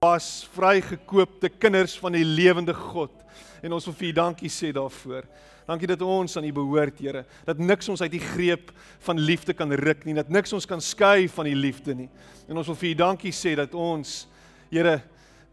Was 0.00 0.48
vrygekoopte 0.54 1.50
kinders 1.60 1.98
van 2.00 2.14
die 2.16 2.24
lewende 2.24 2.72
God 2.72 3.12
en 3.60 3.74
ons 3.76 3.84
wil 3.84 3.92
vir 3.98 4.06
U 4.08 4.12
dankie 4.16 4.48
sê 4.48 4.70
daarvoor. 4.72 5.26
Dankie 5.68 5.90
dat 5.90 6.00
ons 6.00 6.38
aan 6.40 6.46
U 6.48 6.52
behoort, 6.56 7.02
Here. 7.04 7.26
Dat 7.44 7.60
niks 7.60 7.92
ons 7.92 8.00
uit 8.00 8.14
die 8.14 8.22
greep 8.22 8.72
van 9.04 9.20
liefde 9.20 9.52
kan 9.52 9.68
ruk 9.76 10.08
nie, 10.08 10.16
dat 10.16 10.32
niks 10.32 10.56
ons 10.56 10.64
kan 10.64 10.80
skei 10.80 11.28
van 11.28 11.52
U 11.52 11.52
liefde 11.52 11.92
nie. 11.98 12.08
En 12.48 12.56
ons 12.56 12.72
wil 12.72 12.80
vir 12.80 12.94
U 12.94 12.94
dankie 13.02 13.36
sê 13.36 13.52
dat 13.60 13.76
ons, 13.76 14.24
Here, 14.72 15.02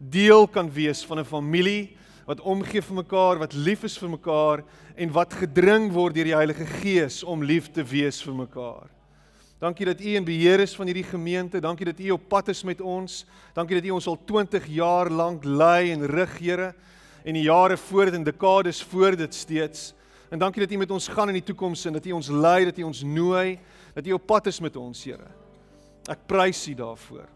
deel 0.00 0.48
kan 0.48 0.72
wees 0.72 1.04
van 1.04 1.20
'n 1.20 1.28
familie 1.28 1.98
wat 2.24 2.40
omgee 2.40 2.80
vir 2.80 3.04
mekaar, 3.04 3.44
wat 3.44 3.52
lief 3.52 3.84
is 3.84 3.98
vir 4.00 4.16
mekaar 4.16 4.64
en 4.96 5.12
wat 5.12 5.34
gedring 5.44 5.92
word 5.92 6.14
deur 6.14 6.24
die 6.24 6.40
Heilige 6.40 6.64
Gees 6.80 7.20
om 7.22 7.44
lief 7.44 7.68
te 7.68 7.84
wees 7.84 8.22
vir 8.24 8.32
mekaar. 8.48 8.88
Dankie 9.58 9.86
dat 9.86 10.00
U 10.00 10.14
in 10.14 10.24
beheer 10.24 10.60
is 10.60 10.74
van 10.76 10.86
hierdie 10.86 11.04
gemeente. 11.04 11.60
Dankie 11.60 11.86
dat 11.86 11.98
U 11.98 12.10
op 12.10 12.28
pad 12.28 12.48
is 12.48 12.62
met 12.62 12.80
ons. 12.80 13.24
Dankie 13.52 13.74
dat 13.76 13.84
U 13.84 13.90
ons 13.90 14.06
al 14.06 14.18
20 14.24 14.66
jaar 14.66 15.10
lank 15.10 15.44
lei 15.44 15.90
en 15.90 16.06
rig, 16.06 16.38
Here, 16.38 16.74
en 17.24 17.34
die 17.34 17.42
jare 17.42 17.76
voor 17.76 18.04
dit 18.04 18.14
en 18.14 18.24
dekades 18.24 18.82
voor 18.82 19.16
dit 19.16 19.34
steeds. 19.34 19.94
En 20.30 20.38
dankie 20.38 20.62
dat 20.62 20.72
U 20.72 20.76
met 20.76 20.90
ons 20.90 21.08
gaan 21.08 21.28
in 21.28 21.40
die 21.40 21.42
toekoms 21.42 21.84
en 21.84 21.92
dat 21.92 22.06
U 22.06 22.12
ons 22.12 22.28
lei, 22.28 22.64
dat 22.64 22.78
U 22.78 22.82
ons 22.82 23.02
nooi, 23.02 23.58
dat 23.94 24.06
U 24.06 24.12
op 24.12 24.26
pad 24.26 24.46
is 24.46 24.60
met 24.60 24.76
ons, 24.76 25.04
Here. 25.04 25.26
Ek 26.06 26.22
prys 26.26 26.62
U 26.68 26.74
daarvoor. 26.74 27.26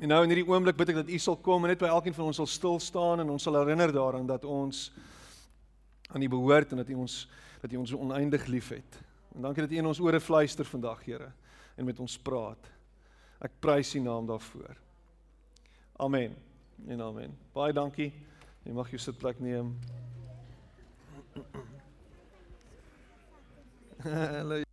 En 0.00 0.08
nou 0.08 0.22
in 0.22 0.32
hierdie 0.32 0.48
oomblik 0.48 0.78
bid 0.78 0.94
ek 0.94 1.02
dat 1.02 1.12
U 1.12 1.18
sal 1.18 1.36
kom 1.36 1.66
en 1.66 1.74
net 1.74 1.82
by 1.82 1.90
elkeen 1.90 2.14
van 2.14 2.30
ons 2.30 2.40
sal 2.40 2.48
stil 2.48 2.80
staan 2.80 3.20
en 3.20 3.34
ons 3.34 3.42
sal 3.42 3.58
herinner 3.58 3.92
daaraan 3.92 4.26
dat 4.26 4.46
ons 4.48 4.86
aan 6.08 6.22
U 6.22 6.28
behoort 6.32 6.72
en 6.72 6.80
dat 6.80 6.88
U 6.88 7.02
ons 7.04 7.20
dat 7.60 7.72
U 7.74 7.82
ons 7.82 7.92
oneindig 7.92 8.46
liefhet. 8.46 9.00
En 9.34 9.42
dankie 9.42 9.62
dat 9.62 9.72
U 9.72 9.76
in 9.76 9.86
ons 9.86 10.00
ore 10.00 10.20
fluister 10.20 10.64
vandag, 10.64 11.04
Here, 11.04 11.32
en 11.76 11.84
met 11.84 12.00
ons 12.00 12.18
praat. 12.18 12.70
Ek 13.40 13.52
prys 13.60 13.94
U 13.94 14.00
naam 14.02 14.26
daarvoor. 14.26 14.76
Amen. 15.98 16.36
En 16.86 17.00
amen. 17.02 17.38
Baie 17.52 17.72
dankie. 17.72 18.12
Jy 18.62 18.72
mag 18.72 18.90
jou 18.90 19.00
sitplek 19.02 19.40
neem. 19.42 19.74
Hallo. 24.06 24.67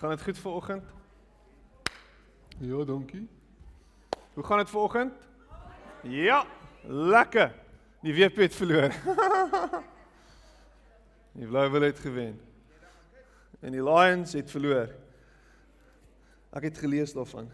Gaan 0.00 0.10
dit 0.10 0.22
goed 0.22 0.38
vir 0.38 0.52
oggend? 0.52 0.84
Ja, 2.58 2.84
dankie. 2.84 3.28
Hoe 4.34 4.44
gaan 4.44 4.58
dit 4.58 4.70
vir 4.70 4.80
oggend? 4.80 5.12
Ja, 6.02 6.46
lekker. 6.88 7.52
Die 8.00 8.14
WP 8.14 8.36
het 8.36 8.54
verloor. 8.54 8.96
die 11.36 11.46
Blue 11.46 11.70
Bulls 11.70 11.84
het 11.84 11.98
gewen. 11.98 12.40
En 13.60 13.76
die 13.76 13.84
Lions 13.84 14.32
het 14.32 14.50
verloor. 14.50 14.88
Ek 16.56 16.70
het 16.70 16.80
gelees 16.80 17.12
daarvan. 17.12 17.52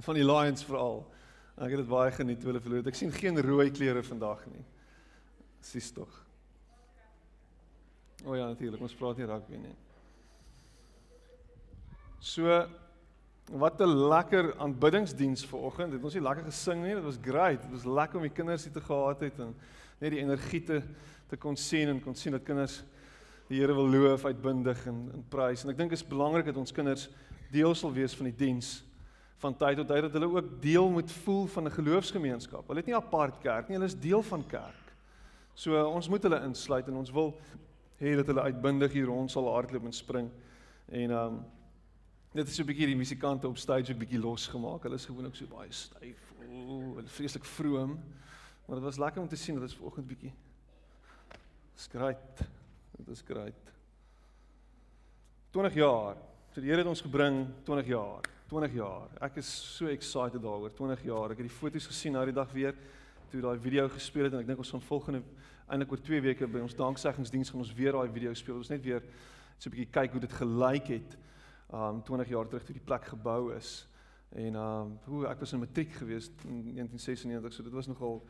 Van 0.00 0.16
die 0.16 0.24
Lions 0.24 0.64
veral. 0.64 1.04
Ek 1.60 1.76
het 1.76 1.84
dit 1.84 1.92
baie 1.92 2.10
geniet 2.16 2.40
toe 2.40 2.54
hulle 2.54 2.64
verloor. 2.64 2.88
Ek 2.88 2.96
sien 3.04 3.12
geen 3.12 3.36
rooi 3.36 3.68
kleure 3.68 4.00
vandag 4.02 4.48
nie. 4.48 4.64
Sis 5.60 5.92
tog. 5.92 6.22
O 8.24 8.32
ja, 8.32 8.48
natuurlik. 8.48 8.80
Ons 8.80 8.96
praat 8.96 9.20
nie 9.20 9.28
rugby 9.28 9.60
nie. 9.60 9.80
So 12.24 12.48
wat 13.52 13.80
'n 13.80 14.08
lekker 14.08 14.56
aanbiddingsdiens 14.56 15.44
vanoggend. 15.46 15.92
Het 15.92 16.04
ons 16.04 16.14
nie 16.14 16.22
lekker 16.22 16.44
gesing 16.44 16.82
nie. 16.82 16.94
Dit 16.94 17.04
was 17.04 17.18
great. 17.20 17.60
Dit 17.62 17.70
was 17.70 17.84
lekker 17.84 18.16
om 18.16 18.22
die 18.22 18.32
kinders 18.32 18.64
hier 18.64 18.72
te 18.72 18.80
gehad 18.80 19.20
het 19.20 19.38
en 19.38 19.54
net 19.98 20.10
die 20.10 20.20
energie 20.20 20.62
te 20.62 20.82
te 21.28 21.36
kon 21.36 21.56
sien 21.56 21.88
en 21.88 22.00
kon 22.00 22.14
sien 22.14 22.32
dat 22.32 22.42
kinders 22.42 22.82
die 23.48 23.58
Here 23.60 23.74
wil 23.74 23.88
loof 23.88 24.24
uitbundig 24.24 24.86
en 24.86 25.10
en 25.12 25.24
prys. 25.28 25.64
En 25.64 25.70
ek 25.70 25.76
dink 25.76 25.90
dit 25.90 25.98
is 25.98 26.06
belangrik 26.06 26.44
dat 26.44 26.56
ons 26.56 26.72
kinders 26.72 27.10
deel 27.50 27.74
sal 27.74 27.92
wees 27.92 28.14
van 28.14 28.24
die 28.24 28.36
diens 28.36 28.84
van 29.38 29.56
tyd 29.56 29.76
tot 29.76 29.88
tyd 29.88 30.02
dat 30.02 30.12
hulle 30.12 30.28
ook 30.28 30.62
deel 30.62 30.90
moet 30.90 31.12
voel 31.12 31.46
van 31.46 31.64
'n 31.64 31.70
geloofsgemeenskap. 31.70 32.66
Hulle 32.66 32.80
het 32.80 32.86
nie 32.86 32.96
apart 32.96 33.38
kerk 33.40 33.68
nie, 33.68 33.76
hulle 33.76 33.86
is 33.86 34.00
deel 34.00 34.22
van 34.22 34.46
kerk. 34.46 34.94
So 35.54 35.84
ons 35.84 36.08
moet 36.08 36.22
hulle 36.22 36.44
insluit 36.44 36.88
en 36.88 36.96
ons 36.96 37.10
wil 37.10 37.36
hê 38.00 38.16
dat 38.16 38.26
hulle 38.26 38.40
uitbundig 38.40 38.92
hier 38.92 39.06
rond 39.06 39.30
sal 39.30 39.52
hardloop 39.52 39.84
en 39.84 39.92
spring. 39.92 40.30
En 40.88 41.10
ehm 41.10 41.26
um, 41.26 41.44
Dit 42.34 42.48
is 42.48 42.58
'n 42.58 42.66
bietjie 42.66 42.86
die 42.86 42.96
musikante 42.96 43.46
op 43.46 43.56
stage 43.56 43.92
ook 43.92 43.98
bietjie 43.98 44.18
losgemaak. 44.18 44.82
Hulle 44.82 44.94
is 44.94 45.04
gewoonlik 45.06 45.36
so 45.36 45.46
baie 45.46 45.72
styf. 45.72 46.32
Ooh, 46.50 46.96
hulle 46.96 47.08
vreeslik 47.08 47.44
vroom. 47.44 48.00
Maar 48.66 48.76
dit 48.76 48.84
was 48.84 48.98
lekker 48.98 49.22
om 49.22 49.28
te 49.28 49.36
sien 49.36 49.54
dat 49.54 49.68
dit 49.68 49.78
vanoggend 49.78 50.06
bietjie 50.06 50.32
skryt. 51.74 52.38
Dit 52.96 53.08
is 53.08 53.20
great. 53.20 53.72
20 55.50 55.74
jaar. 55.74 56.16
So 56.52 56.60
die 56.60 56.70
Here 56.70 56.78
het 56.78 56.86
ons 56.86 57.00
gebring 57.00 57.46
20 57.62 57.86
jaar. 57.86 58.20
20 58.48 58.72
jaar. 58.72 59.08
Ek 59.20 59.36
is 59.36 59.76
so 59.76 59.86
excited 59.86 60.42
daaroor. 60.42 60.74
20 60.74 61.02
jaar. 61.02 61.30
Ek 61.30 61.38
het 61.38 61.46
die 61.46 61.56
foto's 61.56 61.86
gesien 61.86 62.12
na 62.12 62.24
die 62.24 62.34
dag 62.34 62.52
weer 62.52 62.74
toe 63.30 63.40
daai 63.40 63.58
video 63.58 63.88
gespeel 63.88 64.24
het 64.24 64.32
en 64.32 64.40
ek 64.40 64.46
dink 64.46 64.58
ons 64.58 64.70
gaan 64.70 64.80
volgende 64.80 65.22
eintlik 65.68 65.92
oor 65.92 66.02
2 66.02 66.20
weke 66.20 66.46
by 66.46 66.58
ons 66.58 66.74
danksegingsdiens 66.74 67.50
gaan 67.50 67.60
ons 67.60 67.74
weer 67.74 67.92
daai 67.92 68.10
video 68.10 68.34
speel. 68.34 68.56
Ons 68.56 68.70
net 68.74 68.82
weer 68.82 69.02
so 69.58 69.70
'n 69.70 69.76
bietjie 69.76 69.92
kyk 69.92 70.10
hoe 70.10 70.20
dit 70.20 70.32
gelyk 70.32 70.86
het 70.88 71.16
um 71.72 72.02
20 72.02 72.28
jaar 72.28 72.48
terug 72.48 72.64
toe 72.64 72.74
die 72.74 72.84
plek 72.84 73.04
gebou 73.04 73.54
is. 73.54 73.88
En 74.34 74.54
um 74.54 74.98
hoe 75.04 75.26
ek 75.26 75.40
was 75.40 75.52
in 75.52 75.62
matriek 75.62 75.92
gewees 75.92 76.30
in 76.44 76.74
1996, 76.74 77.52
so 77.54 77.62
dit 77.62 77.72
was 77.72 77.86
nogal 77.86 78.22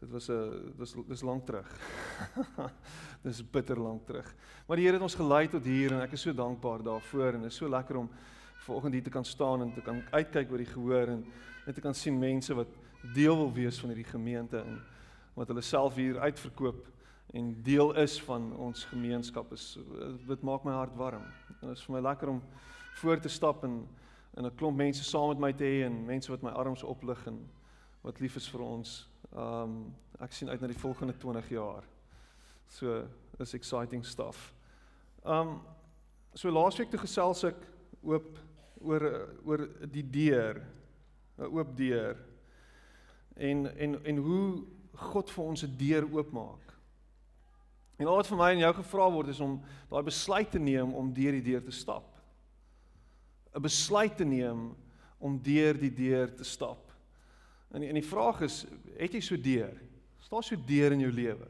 dit 0.00 0.10
was 0.10 0.28
'n 0.28 0.32
uh, 0.32 0.78
dis 0.78 0.94
dis 1.08 1.22
lank 1.22 1.46
terug. 1.46 1.68
dis 3.26 3.50
bitter 3.50 3.80
lank 3.80 4.06
terug. 4.06 4.34
Maar 4.66 4.76
die 4.76 4.84
Here 4.84 4.96
het 4.96 5.02
ons 5.02 5.14
gelei 5.14 5.48
tot 5.48 5.64
hier 5.64 5.92
en 5.92 6.00
ek 6.00 6.12
is 6.12 6.20
so 6.20 6.32
dankbaar 6.32 6.82
daarvoor 6.82 7.32
en 7.34 7.40
dit 7.40 7.50
is 7.50 7.56
so 7.56 7.68
lekker 7.68 7.96
om 7.96 8.10
vanoggend 8.66 8.92
hier 8.92 9.02
te 9.02 9.10
kan 9.10 9.24
staan 9.24 9.62
en 9.62 9.72
te 9.72 9.80
kan 9.80 10.02
uitkyk 10.10 10.50
oor 10.50 10.58
die 10.58 10.72
gehoor 10.72 11.08
en 11.08 11.24
net 11.66 11.74
te 11.74 11.80
kan 11.80 11.94
sien 11.94 12.18
mense 12.18 12.54
wat 12.54 12.68
deel 13.14 13.36
wil 13.36 13.52
wees 13.52 13.78
van 13.78 13.88
hierdie 13.88 14.10
gemeente 14.10 14.58
en 14.58 14.80
wat 15.34 15.48
hulle 15.48 15.62
self 15.62 15.94
hier 15.94 16.18
uitverkoop 16.18 16.86
en 17.36 17.62
deel 17.62 17.94
is 17.94 18.20
van 18.22 18.52
ons 18.56 18.84
gemeenskap 18.84 19.52
is 19.52 19.78
dit 20.26 20.42
maak 20.42 20.64
my 20.64 20.72
hart 20.72 20.94
warm. 20.96 21.24
Dit 21.60 21.70
is 21.70 21.84
vir 21.84 21.96
my 21.96 22.02
lekker 22.08 22.28
om 22.28 22.42
voor 22.96 23.20
te 23.20 23.28
stap 23.28 23.64
en 23.64 23.88
en 24.36 24.44
'n 24.44 24.54
klomp 24.54 24.76
mense 24.76 25.04
saam 25.04 25.28
met 25.28 25.38
my 25.38 25.52
te 25.52 25.64
hê 25.64 25.84
en 25.84 26.04
mense 26.04 26.30
wat 26.30 26.42
my 26.42 26.50
arms 26.50 26.82
oplig 26.82 27.26
en 27.26 27.48
wat 28.00 28.20
lief 28.20 28.36
is 28.36 28.48
vir 28.48 28.60
ons. 28.60 29.08
Um 29.32 29.94
ek 30.20 30.32
sien 30.32 30.48
uit 30.48 30.60
na 30.60 30.66
die 30.66 30.78
volgende 30.78 31.16
20 31.16 31.48
jaar. 31.48 31.84
So 32.66 33.08
is 33.38 33.54
exciting 33.54 34.04
stuff. 34.04 34.54
Um 35.24 35.60
so 36.34 36.50
laasweek 36.50 36.90
toe 36.90 37.00
gesels 37.00 37.44
ek 37.44 37.56
oop 38.02 38.38
oor 38.80 39.28
oor 39.44 39.68
die 39.90 40.10
deur, 40.10 40.62
'n 41.38 41.44
oop 41.44 41.76
deur. 41.76 42.16
En 43.36 43.78
en 43.78 44.04
en 44.04 44.16
hoe 44.16 44.64
God 44.92 45.30
vir 45.30 45.44
ons 45.44 45.62
'n 45.62 45.76
deur 45.76 46.04
oopmaak. 46.12 46.74
En 47.96 48.06
al 48.06 48.16
wat 48.16 48.26
vir 48.26 48.36
my 48.36 48.50
en 48.52 48.58
jou 48.58 48.74
gevra 48.74 49.10
word 49.10 49.28
is 49.28 49.40
om 49.40 49.62
daai 49.90 50.02
besluit 50.02 50.50
te 50.50 50.58
neem 50.58 50.94
om 50.94 51.12
deur 51.12 51.32
die 51.32 51.42
deur 51.42 51.64
te 51.64 51.70
stap. 51.70 52.15
'n 53.56 53.62
besluit 53.62 54.16
te 54.16 54.24
neem 54.24 54.74
om 55.18 55.38
deur 55.42 55.78
die 55.80 55.92
deur 55.92 56.34
te 56.34 56.44
stap. 56.44 56.92
En 57.72 57.80
die, 57.80 57.88
en 57.88 57.96
die 57.96 58.08
vraag 58.08 58.42
is, 58.44 58.64
het 58.98 59.14
jy 59.16 59.20
so 59.24 59.40
deur? 59.40 59.72
Staan 60.20 60.44
so 60.44 60.58
deur 60.66 60.92
in 60.92 61.06
jou 61.06 61.12
lewe? 61.12 61.48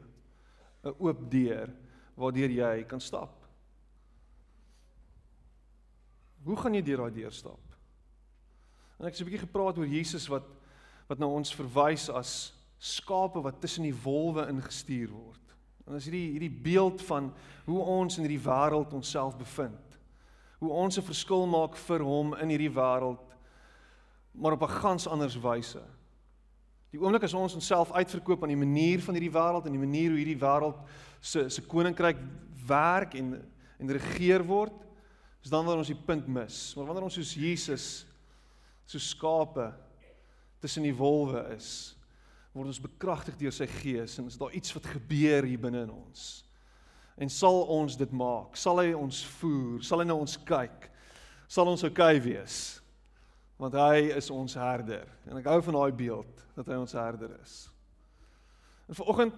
'n 0.83 0.95
Oop 1.03 1.31
deur 1.31 1.73
waardeur 2.15 2.49
jy 2.49 2.83
kan 2.87 3.01
stap. 3.01 3.45
Hoe 6.43 6.57
gaan 6.57 6.73
jy 6.73 6.81
deur 6.81 7.03
daai 7.03 7.13
deur 7.13 7.31
stap? 7.31 7.75
En 8.99 9.05
ek 9.05 9.13
het 9.13 9.21
'n 9.21 9.29
bietjie 9.29 9.45
gepraat 9.47 9.77
oor 9.77 9.87
Jesus 9.87 10.27
wat 10.27 10.45
wat 11.07 11.19
na 11.19 11.25
ons 11.27 11.55
verwys 11.55 12.09
as 12.09 12.53
skape 12.79 13.41
wat 13.41 13.61
tussen 13.61 13.83
die 13.83 13.95
wolwe 14.03 14.47
ingestuur 14.47 15.09
word. 15.09 15.55
En 15.87 15.95
as 15.95 16.03
hierdie 16.03 16.31
hierdie 16.31 16.61
beeld 16.61 17.01
van 17.01 17.33
hoe 17.65 17.79
ons 17.79 18.17
in 18.17 18.23
hierdie 18.27 18.43
wêreld 18.43 18.93
onsself 18.93 19.37
bevind 19.37 19.86
Hoe 20.59 20.71
ons 20.71 20.97
'n 20.97 21.01
verskil 21.01 21.45
maak 21.47 21.75
vir 21.75 21.99
hom 21.99 22.33
in 22.33 22.49
hierdie 22.49 22.73
wêreld 22.73 23.27
maar 24.37 24.51
op 24.51 24.61
'n 24.61 24.79
gans 24.81 25.07
anders 25.07 25.39
wyse. 25.39 25.81
Die 26.89 26.99
oomblik 26.99 27.23
as 27.23 27.33
ons 27.33 27.53
onsself 27.53 27.91
uitverkoop 27.91 28.41
aan 28.41 28.53
die 28.53 28.65
manier 28.65 29.01
van 29.01 29.13
hierdie 29.13 29.31
wêreld 29.31 29.65
en 29.65 29.71
die 29.71 29.85
manier 29.85 30.09
hoe 30.09 30.17
hierdie 30.17 30.39
wêreld 30.39 30.77
se 31.19 31.49
se 31.49 31.61
koninkryk 31.61 32.17
werk 32.67 33.13
en 33.13 33.51
en 33.79 33.91
regeer 33.91 34.45
word, 34.45 34.73
is 35.43 35.49
dan 35.49 35.65
wanneer 35.65 35.77
ons 35.77 35.87
die 35.87 36.05
punt 36.05 36.27
mis. 36.27 36.73
Maar 36.75 36.85
wanneer 36.85 37.03
ons 37.03 37.13
soos 37.13 37.33
Jesus 37.33 38.05
so 38.85 38.97
skape 38.97 39.73
tussen 40.59 40.83
die 40.83 40.95
wolwe 40.95 41.55
is, 41.55 41.95
word 42.53 42.67
ons 42.67 42.81
bekragtig 42.81 43.37
deur 43.37 43.51
sy 43.51 43.67
gees 43.67 44.17
en 44.17 44.25
is 44.25 44.37
daar 44.37 44.51
iets 44.51 44.73
wat 44.73 44.85
gebeur 44.85 45.43
hier 45.43 45.59
binne 45.59 45.81
in 45.81 45.91
ons. 45.91 46.46
En 47.17 47.29
sal 47.29 47.63
ons 47.73 47.97
dit 47.97 48.11
maak? 48.13 48.57
Sal 48.57 48.83
hy 48.83 48.91
ons 48.93 49.23
voer? 49.39 49.81
Sal 49.85 50.03
hy 50.03 50.05
na 50.05 50.17
ons 50.17 50.37
kyk? 50.45 50.91
Sal 51.49 51.69
ons 51.71 51.85
oukei 51.87 52.17
okay 52.19 52.25
wees? 52.31 52.59
want 53.57 53.73
hy 53.73 54.13
is 54.13 54.29
ons 54.33 54.53
herder 54.57 55.07
en 55.25 55.39
ek 55.39 55.49
hou 55.49 55.57
van 55.65 55.77
daai 55.79 55.97
beeld 55.97 56.45
dat 56.57 56.69
hy 56.69 56.77
ons 56.77 56.93
herder 56.97 57.33
is. 57.41 57.55
En 58.87 58.97
vanoggend 58.97 59.37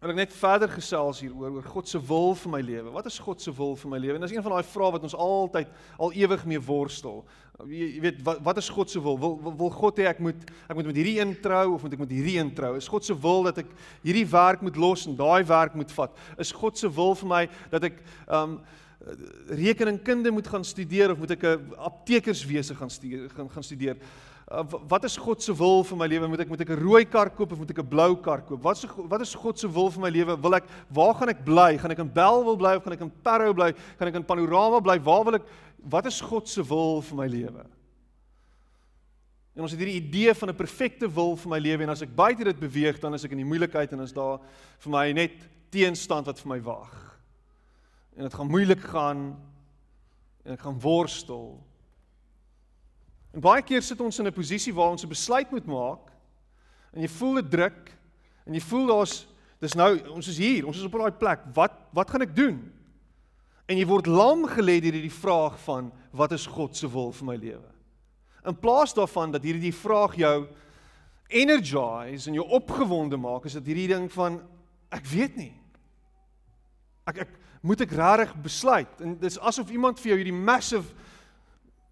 wil 0.00 0.12
ek 0.12 0.18
net 0.18 0.34
verder 0.36 0.68
gesels 0.68 1.22
hieroor 1.24 1.54
oor 1.56 1.68
God 1.72 1.88
se 1.88 1.98
wil 2.04 2.34
vir 2.36 2.52
my 2.52 2.60
lewe. 2.60 2.90
Wat 2.92 3.06
is 3.08 3.16
God 3.22 3.40
se 3.40 3.52
wil 3.56 3.72
vir 3.80 3.90
my 3.94 4.00
lewe? 4.02 4.18
En 4.18 4.26
dis 4.26 4.34
een 4.34 4.44
van 4.44 4.52
daai 4.58 4.68
vrae 4.68 4.92
wat 4.92 5.06
ons 5.08 5.16
altyd 5.16 5.70
al 5.96 6.12
ewig 6.20 6.44
mee 6.52 6.60
worstel. 6.60 7.22
Jy, 7.64 7.88
jy 7.94 8.02
weet 8.04 8.18
wat 8.26 8.42
wat 8.44 8.60
is 8.60 8.68
God 8.76 8.92
se 8.92 9.00
wil? 9.00 9.16
Wil 9.22 9.54
wil 9.56 9.72
God 9.72 10.02
hê 10.02 10.10
ek 10.10 10.20
moet 10.20 10.44
ek 10.68 10.76
moet 10.76 10.90
met 10.90 11.00
hierdie 11.00 11.16
een 11.22 11.32
trou 11.40 11.64
of 11.78 11.86
moet 11.86 11.96
ek 11.96 12.04
met 12.04 12.12
hierdie 12.12 12.36
een 12.36 12.52
trou? 12.58 12.74
Is 12.76 12.90
God 12.92 13.08
se 13.08 13.16
wil 13.16 13.48
dat 13.48 13.62
ek 13.64 13.72
hierdie 14.04 14.26
werk 14.36 14.64
moet 14.66 14.76
los 14.76 15.06
en 15.08 15.16
daai 15.16 15.40
werk 15.48 15.78
moet 15.80 15.96
vat? 15.96 16.20
Is 16.44 16.52
God 16.52 16.76
se 16.76 16.92
wil 16.92 17.16
vir 17.16 17.32
my 17.32 17.42
dat 17.72 17.88
ek 17.88 18.02
um 18.28 18.60
rekeningkunde 19.48 20.32
moet 20.34 20.48
gaan 20.50 20.64
studeer 20.66 21.12
of 21.14 21.18
moet 21.22 21.36
ek 21.36 21.44
'n 21.44 21.74
aptekerswese 21.78 22.74
gaan 22.74 22.90
studeer 22.90 23.30
gaan 23.32 23.48
gaan 23.48 23.64
studeer? 23.64 23.96
Uh, 24.46 24.62
wat 24.86 25.04
is 25.04 25.16
God 25.18 25.42
se 25.42 25.50
wil 25.58 25.80
vir 25.82 25.98
my 25.98 26.06
lewe? 26.06 26.28
Moet 26.30 26.44
ek 26.44 26.50
moet 26.52 26.60
ek 26.62 26.70
'n 26.70 26.78
rooi 26.78 27.04
kar 27.04 27.30
koop 27.34 27.52
of 27.52 27.58
moet 27.58 27.70
ek 27.70 27.82
'n 27.82 27.88
blou 27.88 28.14
kar 28.14 28.42
koop? 28.46 28.62
Wat 28.62 28.76
is 28.76 28.86
wat 28.94 29.20
is 29.20 29.34
God 29.34 29.58
se 29.58 29.66
wil 29.66 29.90
vir 29.90 30.00
my 30.00 30.10
lewe? 30.10 30.36
Wil 30.40 30.54
ek 30.54 30.64
waar 30.88 31.14
gaan 31.14 31.28
ek 31.28 31.44
bly? 31.44 31.78
Gaan 31.78 31.90
ek 31.90 31.98
in 31.98 32.12
Bellville 32.12 32.56
bly 32.56 32.76
of 32.76 32.84
gaan 32.84 32.92
ek 32.92 33.00
in 33.00 33.10
Parow 33.22 33.52
bly? 33.52 33.72
Gaan 33.98 34.08
ek 34.08 34.14
in 34.14 34.24
Panorama 34.24 34.80
bly? 34.80 35.00
Waar 35.00 35.24
wil 35.24 35.34
ek 35.34 35.42
wat 35.82 36.06
is 36.06 36.20
God 36.20 36.48
se 36.48 36.62
wil 36.62 37.02
vir 37.02 37.16
my 37.16 37.26
lewe? 37.26 37.66
En 39.56 39.62
ons 39.62 39.70
het 39.70 39.80
hierdie 39.80 39.98
idee 39.98 40.34
van 40.34 40.50
'n 40.50 40.54
perfekte 40.54 41.08
wil 41.08 41.34
vir 41.34 41.50
my 41.50 41.58
lewe 41.58 41.82
en 41.82 41.90
as 41.90 42.02
ek 42.02 42.14
buite 42.14 42.44
dit 42.44 42.60
beweeg 42.60 43.00
dan 43.00 43.14
is 43.14 43.24
ek 43.24 43.32
in 43.32 43.38
die 43.38 43.50
moeilikheid 43.50 43.92
en 43.92 44.00
is 44.00 44.12
daar 44.12 44.38
vir 44.78 44.90
my 44.90 45.12
net 45.12 45.32
teenstand 45.70 46.26
wat 46.26 46.38
vir 46.38 46.48
my 46.48 46.60
wag 46.60 47.18
en 48.16 48.22
dit 48.22 48.34
gaan 48.34 48.48
moeilik 48.48 48.80
gaan 48.80 49.36
en 50.44 50.52
ek 50.52 50.60
gaan 50.60 50.78
worstel. 50.78 51.65
En 53.36 53.44
baie 53.44 53.60
keer 53.60 53.82
sit 53.84 54.00
ons 54.00 54.18
in 54.18 54.26
'n 54.26 54.32
posisie 54.32 54.72
waar 54.72 54.90
ons 54.96 55.04
'n 55.04 55.12
besluit 55.12 55.50
moet 55.50 55.66
maak 55.66 56.08
en 56.94 57.02
jy 57.02 57.08
voel 57.08 57.34
dit 57.34 57.50
druk 57.50 57.92
en 58.46 58.54
jy 58.54 58.60
voel 58.60 58.86
daar's 58.86 59.26
dis 59.60 59.74
nou 59.74 60.00
ons 60.08 60.28
is 60.28 60.38
hier, 60.38 60.66
ons 60.66 60.76
is 60.76 60.84
op 60.84 60.92
daai 60.92 61.12
plek. 61.12 61.40
Wat 61.52 61.72
wat 61.92 62.10
gaan 62.10 62.22
ek 62.22 62.34
doen? 62.34 62.72
En 63.68 63.76
jy 63.76 63.86
word 63.86 64.06
lam 64.06 64.46
gelê 64.46 64.80
deur 64.80 64.92
hierdie 64.92 65.20
vraag 65.20 65.58
van 65.60 65.92
wat 66.12 66.32
is 66.32 66.46
God 66.46 66.76
se 66.76 66.88
wil 66.88 67.12
vir 67.12 67.26
my 67.26 67.36
lewe? 67.36 67.70
In 68.46 68.56
plaas 68.56 68.94
daarvan 68.94 69.32
dat 69.32 69.42
hierdie 69.42 69.74
vraag 69.74 70.16
jou 70.16 70.46
energize 71.28 72.28
en 72.28 72.34
jou 72.34 72.46
opgewonde 72.46 73.16
maak, 73.16 73.44
is 73.44 73.52
dit 73.52 73.66
hierdie 73.66 73.88
ding 73.88 74.12
van 74.12 74.40
ek 74.90 75.04
weet 75.04 75.36
nie. 75.36 75.52
Ek 77.06 77.18
ek 77.18 77.28
moet 77.62 77.80
ek 77.80 77.90
regtig 77.90 78.34
besluit. 78.42 79.00
En 79.00 79.18
dis 79.18 79.38
asof 79.38 79.70
iemand 79.70 80.00
vir 80.00 80.10
jou 80.10 80.18
hierdie 80.22 80.44
massive 80.44 80.94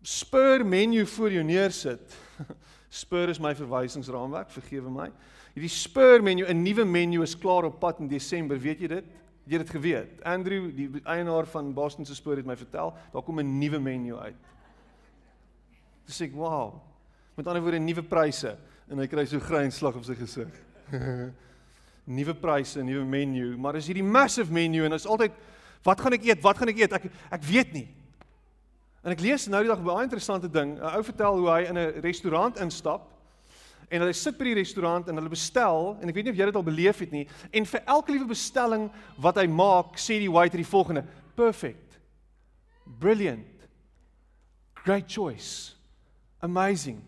spur 0.04 0.64
menu 0.64 1.06
voor 1.06 1.32
jou 1.32 1.44
neersit. 1.44 2.14
Spur 2.94 3.28
is 3.32 3.40
my 3.42 3.50
verwysingsraamwerk, 3.58 4.52
vergewe 4.54 4.90
my. 4.92 5.08
Hierdie 5.56 5.70
spur 5.72 6.22
menu, 6.22 6.44
'n 6.46 6.62
nuwe 6.62 6.84
menu 6.84 7.22
is 7.22 7.34
klaar 7.34 7.66
op 7.66 7.80
pad 7.80 7.98
in 7.98 8.08
Desember, 8.08 8.58
weet 8.58 8.80
jy 8.80 8.88
dit? 8.88 9.04
Het 9.44 9.52
jy 9.52 9.58
dit 9.58 9.70
geweet? 9.70 10.22
Andrew, 10.22 10.68
die 10.70 11.02
eienaar 11.02 11.46
van 11.50 11.72
Boston 11.74 12.06
se 12.06 12.14
spoor 12.14 12.36
het 12.36 12.46
my 12.46 12.56
vertel, 12.56 12.94
daar 13.12 13.22
kom 13.22 13.40
'n 13.40 13.58
nuwe 13.58 13.80
menu 13.80 14.14
uit. 14.16 14.36
Dis 16.06 16.20
ek, 16.20 16.32
wow. 16.34 16.80
Met 17.34 17.46
ander 17.46 17.62
woorde, 17.62 17.78
nuwe 17.78 18.02
pryse 18.02 18.56
en 18.88 18.98
hy 18.98 19.06
kry 19.06 19.24
so 19.26 19.40
grynslag 19.40 19.96
op 19.96 20.04
sy 20.04 20.14
gesig. 20.14 20.54
nuwe 22.04 22.34
pryse, 22.34 22.82
nuwe 22.82 23.04
menu, 23.04 23.56
maar 23.56 23.76
is 23.76 23.86
hierdie 23.86 24.04
massive 24.04 24.52
menu 24.52 24.84
en 24.84 24.92
is 24.92 25.06
altyd 25.06 25.32
Wat 25.84 26.00
gaan 26.00 26.16
ek 26.16 26.24
eet? 26.24 26.40
Wat 26.40 26.56
gaan 26.56 26.70
ek 26.72 26.78
eet? 26.80 26.92
Ek 26.96 27.04
ek 27.30 27.42
weet 27.44 27.72
nie. 27.76 27.88
En 29.04 29.12
ek 29.12 29.20
lees 29.20 29.44
nou 29.52 29.60
die 29.60 29.68
dag 29.68 29.78
'n 29.78 29.84
baie 29.84 30.02
interessante 30.06 30.48
ding. 30.48 30.78
'n 30.78 30.96
Ou 30.96 31.02
vertel 31.04 31.38
hoe 31.38 31.50
hy 31.50 31.60
in 31.68 31.76
'n 31.76 32.00
restaurant 32.00 32.56
instap 32.60 33.10
en 33.90 34.00
hulle 34.00 34.12
sit 34.12 34.38
by 34.38 34.44
die 34.44 34.54
restaurant 34.54 35.08
en 35.08 35.16
hulle 35.16 35.28
bestel 35.28 35.98
en 36.00 36.08
ek 36.08 36.14
weet 36.14 36.24
nie 36.24 36.32
of 36.32 36.38
jy 36.38 36.44
dit 36.44 36.56
al 36.56 36.62
beleef 36.62 36.98
het 36.98 37.12
nie 37.12 37.28
en 37.52 37.66
vir 37.66 37.82
elke 37.86 38.12
liewe 38.12 38.26
bestelling 38.26 38.90
wat 39.18 39.36
hy 39.36 39.46
maak, 39.46 39.98
sê 39.98 40.18
die 40.18 40.30
waiter 40.30 40.56
die 40.56 40.64
volgende: 40.64 41.04
"Perfect. 41.36 41.98
Brilliant. 42.98 43.68
Great 44.74 45.06
choice. 45.06 45.76
Amazing. 46.40 47.02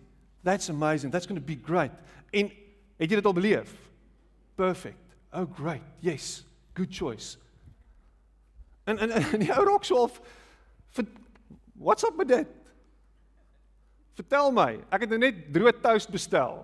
That's 0.44 0.68
amazing. 0.68 1.10
That's 1.10 1.26
going 1.26 1.40
to 1.40 1.46
be 1.46 1.56
great." 1.56 1.92
En 2.30 2.50
het 2.98 3.10
jy 3.10 3.16
dit 3.16 3.26
al 3.26 3.32
beleef? 3.32 3.72
Perfect. 4.54 5.16
Oh 5.32 5.46
great. 5.54 5.82
Yes. 6.00 6.44
Good 6.74 6.94
choice. 6.94 7.38
En 8.84 8.98
en, 8.98 9.10
en 9.10 9.40
die 9.40 9.52
ou 9.52 9.64
rok 9.64 9.84
so 9.84 10.02
of 10.02 10.20
What's 11.78 12.04
up 12.04 12.16
met 12.16 12.28
dit? 12.28 12.52
Vertel 14.16 14.52
my. 14.52 14.70
Ek 14.88 15.04
het 15.04 15.12
nou 15.12 15.20
net 15.20 15.44
droë 15.52 15.74
toast 15.84 16.10
bestel. 16.12 16.62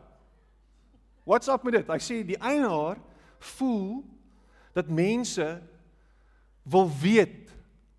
What's 1.28 1.50
up 1.52 1.64
met 1.66 1.76
dit? 1.80 1.90
Hy 1.92 2.00
sê 2.02 2.22
die 2.26 2.38
eienaar 2.40 3.00
voel 3.56 4.00
dat 4.72 4.88
mense 4.88 5.46
wil 6.62 6.88
weet 7.02 7.52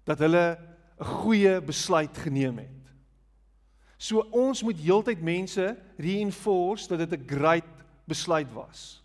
dat 0.08 0.20
hulle 0.20 0.58
'n 1.00 1.06
goeie 1.22 1.62
besluit 1.62 2.18
geneem 2.18 2.58
het. 2.58 2.84
So 3.98 4.20
ons 4.32 4.64
moet 4.64 4.80
heeltyd 4.80 5.22
mense 5.22 5.78
reinforce 5.98 6.88
dat 6.88 7.00
dit 7.00 7.20
'n 7.20 7.28
great 7.28 7.70
besluit 8.06 8.52
was. 8.54 9.04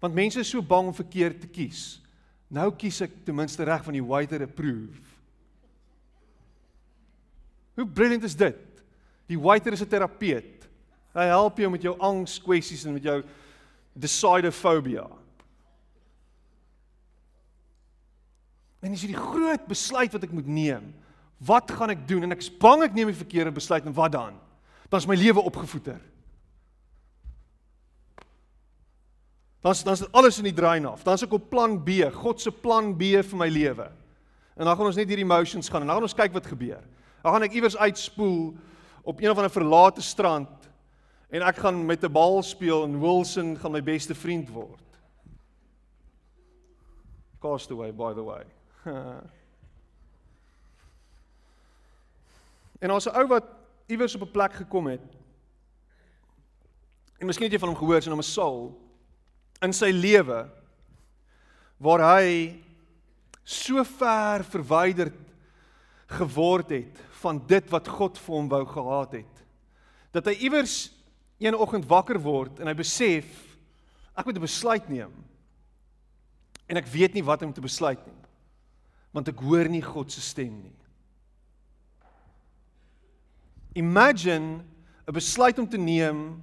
Want 0.00 0.14
mense 0.14 0.40
is 0.40 0.48
so 0.48 0.62
bang 0.62 0.86
om 0.86 0.94
verkeerd 0.94 1.40
te 1.40 1.46
kies. 1.46 2.00
Nou 2.48 2.72
kies 2.74 3.00
ek 3.00 3.24
ten 3.24 3.34
minste 3.34 3.64
reg 3.64 3.84
van 3.84 3.92
die 3.92 4.04
waiter 4.04 4.42
approve. 4.42 5.00
Hoe 7.74 7.86
brilliant 7.86 8.24
is 8.24 8.36
dit? 8.36 8.58
Die 9.30 9.40
waiter 9.40 9.72
is 9.72 9.82
'n 9.82 9.88
terapeut. 9.88 10.68
Hy 11.12 11.26
help 11.28 11.58
jou 11.58 11.70
met 11.70 11.82
jou 11.82 11.98
angs 11.98 12.38
kwessies 12.40 12.84
en 12.84 12.92
met 12.92 13.02
jou 13.02 13.22
decidophobia. 13.92 15.06
En 18.82 18.90
dis 18.90 19.04
hierdie 19.04 19.20
groot 19.20 19.66
besluit 19.66 20.12
wat 20.12 20.22
ek 20.22 20.32
moet 20.32 20.46
neem. 20.46 20.94
Wat 21.38 21.70
gaan 21.70 21.90
ek 21.90 22.08
doen? 22.08 22.22
En 22.26 22.32
ek 22.32 22.42
is 22.42 22.50
bang 22.50 22.82
ek 22.82 22.94
neem 22.94 23.12
die 23.12 23.18
verkeerde 23.18 23.52
besluit 23.54 23.86
en 23.86 23.94
wat 23.94 24.12
dan? 24.12 24.38
Dan 24.88 25.00
is 25.00 25.06
my 25.06 25.14
lewe 25.14 25.40
opgevoeder. 25.40 26.00
Dan 29.62 29.74
dan 29.84 29.92
is 29.92 30.12
alles 30.12 30.38
in 30.38 30.44
die 30.44 30.58
drain 30.58 30.86
af. 30.86 31.04
Dan 31.06 31.14
is 31.14 31.22
ek 31.22 31.32
op 31.32 31.50
plan 31.50 31.78
B, 31.84 32.02
God 32.10 32.40
se 32.40 32.50
plan 32.50 32.90
B 32.98 33.14
vir 33.22 33.38
my 33.38 33.48
lewe. 33.48 33.86
En 34.58 34.66
dan 34.66 34.76
gaan 34.76 34.86
ons 34.86 34.98
net 34.98 35.08
hierdie 35.08 35.24
emotions 35.24 35.70
gaan 35.70 35.82
en 35.82 35.86
dan 35.86 35.96
gaan 35.96 36.08
ons 36.08 36.18
kyk 36.18 36.34
wat 36.34 36.50
gebeur. 36.50 36.82
Dan 37.22 37.32
gaan 37.32 37.42
ek 37.42 37.52
iewers 37.52 37.76
uitspoel 37.76 38.56
op 39.02 39.20
een 39.20 39.30
of 39.30 39.36
ander 39.36 39.50
verlate 39.50 40.02
strand 40.02 40.70
en 41.32 41.42
ek 41.42 41.56
gaan 41.56 41.86
met 41.86 42.04
'n 42.04 42.12
bal 42.12 42.42
speel 42.42 42.84
en 42.84 43.00
Wilson 43.00 43.56
gaan 43.58 43.72
my 43.72 43.82
beste 43.82 44.14
vriend 44.14 44.48
word. 44.48 44.82
Castaway 47.40 47.92
by 47.94 48.12
the 48.14 48.22
way. 48.22 48.44
en 52.82 52.90
ons 52.90 53.06
'n 53.06 53.16
ou 53.16 53.26
wat 53.26 53.44
iewers 53.86 54.14
op 54.14 54.22
'n 54.22 54.30
plek 54.30 54.52
gekom 54.52 54.86
het. 54.86 55.00
En 57.18 57.26
miskien 57.26 57.44
het 57.44 57.52
jy 57.52 57.58
van 57.58 57.68
hom 57.68 57.78
gehoor, 57.78 58.02
sy 58.02 58.08
naam 58.08 58.18
is 58.18 58.32
Saul 58.32 58.78
in 59.62 59.72
sy 59.72 59.90
lewe 59.90 60.50
waar 61.78 62.18
hy 62.18 62.62
so 63.44 63.84
ver 63.84 64.44
verwyderd 64.44 65.14
geword 66.06 66.70
het 66.70 67.11
van 67.22 67.40
dit 67.46 67.70
wat 67.70 67.88
God 67.88 68.18
vir 68.18 68.34
hom 68.36 68.50
wou 68.52 68.64
gehad 68.66 69.16
het 69.20 69.44
dat 70.12 70.28
hy 70.28 70.36
iewers 70.44 70.92
een 71.42 71.56
oggend 71.56 71.88
wakker 71.90 72.20
word 72.22 72.60
en 72.60 72.70
hy 72.70 72.76
besef 72.78 73.26
ek 74.14 74.26
moet 74.26 74.36
'n 74.36 74.48
besluit 74.48 74.88
neem 74.88 75.14
en 76.68 76.76
ek 76.76 76.86
weet 76.92 77.14
nie 77.14 77.24
wat 77.24 77.42
om 77.42 77.52
te 77.52 77.64
besluit 77.64 78.02
nie 78.06 78.20
want 79.12 79.28
ek 79.28 79.40
hoor 79.40 79.68
nie 79.68 79.82
God 79.82 80.12
se 80.12 80.20
stem 80.20 80.62
nie 80.62 80.82
Imagine 83.74 84.64
'n 85.06 85.12
besluit 85.12 85.58
om 85.58 85.68
te 85.68 85.78
neem 85.78 86.42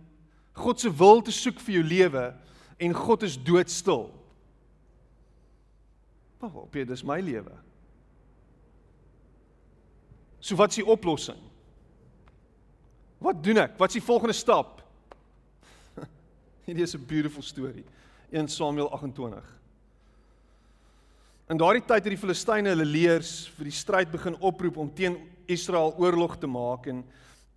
God 0.53 0.79
se 0.79 0.95
wil 0.95 1.21
te 1.21 1.31
soek 1.31 1.59
vir 1.59 1.74
jou 1.74 1.83
lewe 1.83 2.36
en 2.77 2.93
God 2.93 3.24
is 3.24 3.38
doodstil. 3.43 4.09
Wag, 6.39 6.53
op 6.53 6.75
jy 6.75 6.83
dis 6.86 7.03
my 7.03 7.19
lewe. 7.19 7.53
So 10.39 10.55
wat 10.55 10.72
is 10.72 10.81
die 10.81 10.88
oplossing? 10.88 11.39
Wat 13.19 13.43
doen 13.43 13.58
ek? 13.65 13.77
Wat 13.77 13.91
is 13.91 14.00
die 14.00 14.05
volgende 14.05 14.36
stap? 14.36 14.79
Hierdie 16.65 16.84
is 16.84 16.96
'n 16.96 17.05
beautiful 17.05 17.43
storie. 17.43 17.84
1 18.31 18.48
Samuel 18.48 18.89
28. 18.91 19.60
In 21.50 21.58
daardie 21.58 21.81
tyd 21.81 22.03
het 22.05 22.13
die 22.13 22.17
Filistyne 22.22 22.69
hulle 22.69 22.86
leers 22.86 23.50
vir 23.58 23.65
die 23.65 23.74
stryd 23.74 24.12
begin 24.12 24.36
oproep 24.38 24.77
om 24.77 24.89
teen 24.93 25.17
Israel 25.50 25.96
oorlog 25.98 26.38
te 26.38 26.48
maak 26.48 26.86
en 26.88 27.03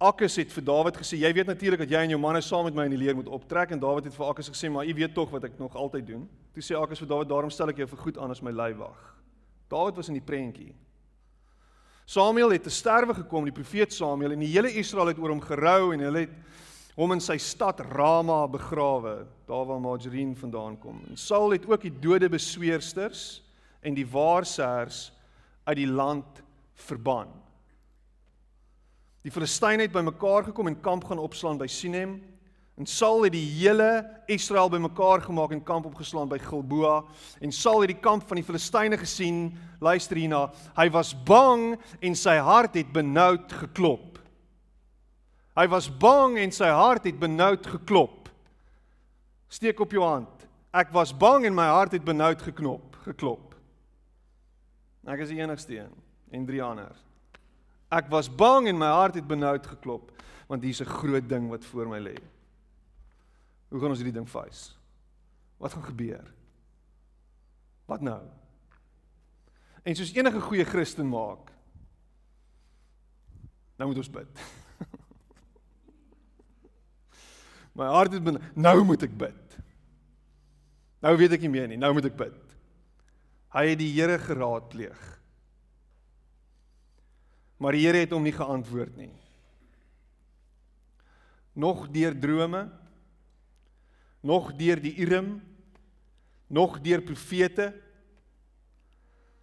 Akis 0.02 0.38
het 0.40 0.50
vir 0.50 0.64
Dawid 0.64 0.96
gesê 0.98 1.18
jy 1.20 1.28
weet 1.36 1.46
natuurlik 1.46 1.84
dat 1.84 1.92
jy 1.92 2.00
en 2.02 2.14
jou 2.14 2.18
manne 2.18 2.40
saam 2.42 2.64
met 2.64 2.74
my 2.74 2.86
in 2.88 2.94
die 2.96 3.02
leer 3.04 3.14
moet 3.14 3.28
optrek 3.28 3.70
en 3.70 3.82
Dawid 3.82 4.08
het 4.08 4.16
vir 4.16 4.30
Akis 4.30 4.48
gesê 4.48 4.70
maar 4.72 4.88
u 4.88 4.94
weet 4.96 5.12
tog 5.14 5.28
wat 5.30 5.44
ek 5.44 5.60
nog 5.60 5.76
altyd 5.76 6.06
doen. 6.08 6.24
Toe 6.56 6.64
sê 6.64 6.74
Akis 6.80 7.04
vir 7.04 7.10
Dawid 7.12 7.28
daarom 7.28 7.52
stel 7.52 7.70
ek 7.70 7.84
jou 7.84 7.86
vir 7.92 8.00
goed 8.06 8.18
aan 8.18 8.32
as 8.32 8.40
my 8.42 8.50
leiwag. 8.50 8.96
Dawid 9.68 10.00
was 10.00 10.08
in 10.08 10.16
die 10.16 10.24
prentjie. 10.24 10.72
Samuel 12.04 12.50
het 12.50 12.62
te 12.66 12.70
sterwe 12.70 13.14
gekom, 13.14 13.44
die 13.46 13.54
profeet 13.54 13.92
Samuel 13.94 14.34
en 14.34 14.42
die 14.42 14.50
hele 14.52 14.72
Israel 14.80 15.12
het 15.12 15.20
oor 15.22 15.32
hom 15.34 15.44
gerou 15.44 15.92
en 15.94 16.02
hulle 16.08 16.26
het 16.26 16.34
hom 16.98 17.14
in 17.14 17.22
sy 17.24 17.38
stad 17.40 17.80
Rama 17.94 18.42
begrawe, 18.52 19.22
daar 19.48 19.64
waar 19.68 19.80
Margarine 19.80 20.36
vandaan 20.36 20.76
kom. 20.78 21.00
En 21.08 21.16
Saul 21.16 21.54
het 21.54 21.64
ook 21.66 21.86
die 21.86 21.94
dode 22.02 22.28
besweersters 22.28 23.40
en 23.80 23.96
die 23.96 24.06
waarsêers 24.06 25.08
uit 25.64 25.78
die 25.78 25.88
land 25.88 26.42
verban. 26.88 27.30
Die 29.22 29.30
Filistyne 29.30 29.86
het 29.86 29.94
bymekaar 29.94 30.50
gekom 30.50 30.66
en 30.66 30.80
kamp 30.82 31.06
gaan 31.06 31.22
opslaan 31.22 31.60
by 31.60 31.68
Sinem. 31.70 32.18
En 32.80 32.86
Saul 32.86 33.26
het 33.26 33.34
die 33.34 33.44
hele 33.58 34.06
Israel 34.32 34.70
bymekaar 34.72 35.20
gemaak 35.22 35.52
en 35.52 35.62
kamp 35.62 35.86
opgeslaan 35.86 36.30
by 36.30 36.38
Gilboa. 36.40 37.02
En 37.40 37.52
Saul 37.52 37.84
het 37.84 37.92
die 37.92 38.00
kamp 38.00 38.24
van 38.28 38.40
die 38.40 38.46
Filistyne 38.46 38.96
gesien. 38.98 39.52
Luister 39.80 40.16
hierna. 40.16 40.46
Hy 40.78 40.88
was 40.94 41.12
bang 41.28 41.76
en 42.00 42.16
sy 42.16 42.38
hart 42.40 42.78
het 42.80 42.92
benoud 42.92 43.52
geklop. 43.52 44.18
Hy 45.52 45.66
was 45.68 45.90
bang 46.00 46.38
en 46.40 46.52
sy 46.54 46.70
hart 46.72 47.04
het 47.04 47.18
benoud 47.20 47.66
geklop. 47.74 48.30
Steek 49.52 49.80
op 49.84 49.92
jou 49.92 50.04
hand. 50.06 50.46
Ek 50.72 50.88
was 50.94 51.12
bang 51.12 51.44
en 51.44 51.54
my 51.54 51.68
hart 51.68 51.92
het 51.92 52.04
benoud 52.04 52.40
geknop, 52.40 52.96
geklop. 53.04 53.52
Ek 55.04 55.20
is 55.20 55.32
die 55.34 55.42
enigste 55.42 55.76
een 55.76 55.90
en 56.32 56.46
drie 56.48 56.62
ander. 56.64 56.94
Ek 57.92 58.08
was 58.08 58.30
bang 58.32 58.70
en 58.70 58.78
my 58.80 58.88
hart 58.94 59.18
het 59.20 59.28
benoud 59.28 59.66
geklop 59.68 60.08
want 60.48 60.64
hier's 60.64 60.80
'n 60.80 60.88
groot 60.88 61.28
ding 61.28 61.50
wat 61.50 61.64
voor 61.64 61.88
my 61.88 62.00
lê. 62.00 62.16
Hoe 63.72 63.80
gaan 63.80 63.94
ons 63.94 64.02
hierdie 64.02 64.18
ding 64.18 64.28
face? 64.28 64.74
Wat 65.56 65.72
gaan 65.72 65.86
gebeur? 65.86 66.26
Wat 67.88 68.02
nou? 68.04 68.20
En 69.82 69.96
soos 69.96 70.12
enige 70.12 70.42
goeie 70.44 70.66
Christen 70.68 71.08
maak, 71.08 71.48
nou 73.80 73.88
moet 73.88 74.00
ons 74.02 74.10
bid. 74.12 74.42
my 77.80 77.88
hart 77.96 78.18
het 78.18 78.26
benoud, 78.26 78.44
nou 78.54 78.74
moet 78.86 79.06
ek 79.08 79.16
bid. 79.24 79.56
Nou 81.02 81.14
weet 81.18 81.38
ek 81.38 81.46
nie 81.46 81.54
meer 81.56 81.72
nie, 81.72 81.80
nou 81.80 81.94
moet 81.96 82.10
ek 82.12 82.20
bid. 82.20 82.38
Hy 83.56 83.64
het 83.72 83.80
die 83.80 83.90
Here 83.96 84.20
geraadpleeg. 84.20 85.00
Maar 87.56 87.78
die 87.78 87.86
Here 87.86 88.04
het 88.04 88.12
hom 88.12 88.28
nie 88.28 88.36
geantwoord 88.36 89.00
nie. 89.00 89.14
Nog 91.56 91.88
deur 91.92 92.14
drome, 92.20 92.66
nog 94.22 94.52
deur 94.54 94.80
die 94.80 94.94
Urim, 95.02 95.42
nog 96.46 96.80
deur 96.80 97.02
profete. 97.02 97.72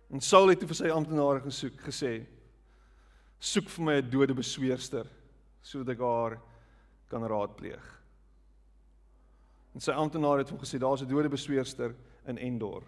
En 0.09 0.21
Saul 0.24 0.53
het 0.53 0.62
toe 0.62 0.69
vir 0.71 0.79
sy 0.79 0.91
amptenare 0.93 1.43
gesoek 1.43 1.81
gesê: 1.86 2.13
"Soek 3.39 3.69
vir 3.69 3.86
my 3.86 3.95
'n 4.01 4.09
dode 4.09 4.33
besweerster 4.33 5.05
sodat 5.62 5.95
ek 5.95 6.00
haar 6.00 6.39
kan 7.09 7.24
raadpleeg." 7.24 8.00
En 9.75 9.81
sy 9.81 9.91
amptenare 9.91 10.39
het 10.39 10.50
hom 10.50 10.59
gesê: 10.59 10.79
"Daar's 10.79 11.01
'n 11.01 11.07
dode 11.07 11.29
besweerster 11.29 11.95
in 12.25 12.38
Endor." 12.38 12.83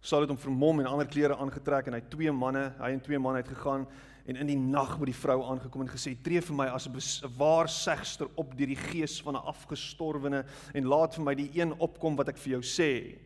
Saul 0.00 0.20
het 0.20 0.30
hom 0.30 0.38
vermom 0.38 0.80
en 0.80 0.86
ander 0.86 1.06
klere 1.06 1.36
aangetrek 1.36 1.86
en 1.86 1.92
hy 1.92 2.00
twee 2.00 2.32
manne, 2.32 2.74
hy 2.78 2.90
en 2.90 3.00
twee 3.00 3.18
manne 3.18 3.42
het 3.42 3.48
gegaan 3.48 3.86
en 4.26 4.36
in 4.36 4.46
die 4.46 4.58
nag 4.58 4.98
met 4.98 5.10
die 5.10 5.16
vrou 5.16 5.42
aangekom 5.42 5.82
en 5.82 5.92
gesê: 5.92 6.14
"Tree 6.22 6.40
vir 6.40 6.56
my 6.56 6.66
as 6.66 6.86
'n 6.86 7.36
waar 7.36 7.68
segster 7.68 8.28
op 8.36 8.56
deur 8.56 8.66
die 8.66 8.76
gees 8.76 9.20
van 9.22 9.36
'n 9.36 9.46
afgestorwene 9.46 10.44
en 10.74 10.84
laat 10.84 11.14
vir 11.14 11.24
my 11.24 11.34
die 11.34 11.50
een 11.54 11.72
opkom 11.78 12.16
wat 12.16 12.28
ek 12.28 12.38
vir 12.38 12.60
jou 12.60 12.62
sê." 12.62 13.18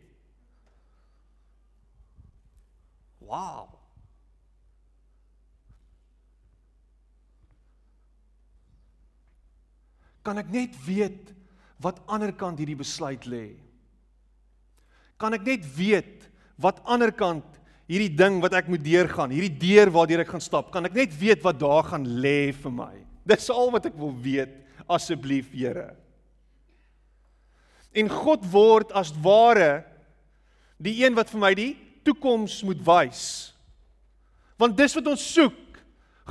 Wow. 3.19 3.75
Kan 10.25 10.37
ek 10.37 10.49
net 10.49 10.85
weet 10.85 11.33
wat 11.77 12.01
ander 12.09 12.33
kant 12.33 12.57
hierdie 12.57 12.79
besluit 12.79 13.25
lê? 13.29 13.59
Kan 15.21 15.33
ek 15.33 15.45
net 15.45 15.67
weet 15.77 16.29
wat 16.61 16.81
ander 16.83 17.11
kant 17.11 17.54
hierdie 17.89 18.13
ding 18.17 18.39
wat 18.43 18.55
ek 18.57 18.69
moet 18.71 18.83
deurgaan, 18.83 19.33
hierdie 19.33 19.53
deur 19.61 19.91
waardeur 19.93 20.23
ek 20.23 20.31
gaan 20.33 20.43
stap, 20.43 20.71
kan 20.73 20.87
ek 20.87 20.95
net 20.97 21.13
weet 21.19 21.43
wat 21.45 21.59
daar 21.61 21.85
gaan 21.91 22.05
lê 22.21 22.49
vir 22.55 22.73
my. 22.73 22.93
Dis 23.25 23.49
al 23.53 23.71
wat 23.73 23.89
ek 23.89 23.97
wil 23.99 24.13
weet, 24.21 24.53
asseblief 24.89 25.51
Here. 25.53 25.93
En 27.95 28.09
God 28.11 28.43
word 28.51 28.91
as 28.97 29.13
ware 29.23 29.85
die 30.81 30.97
een 31.05 31.15
wat 31.15 31.29
vir 31.31 31.41
my 31.41 31.53
die 31.57 31.71
toekoms 32.05 32.59
moet 32.67 32.81
wys. 32.85 33.23
Want 34.59 34.75
dis 34.77 34.95
wat 34.97 35.07
ons 35.13 35.23
soek. 35.23 35.61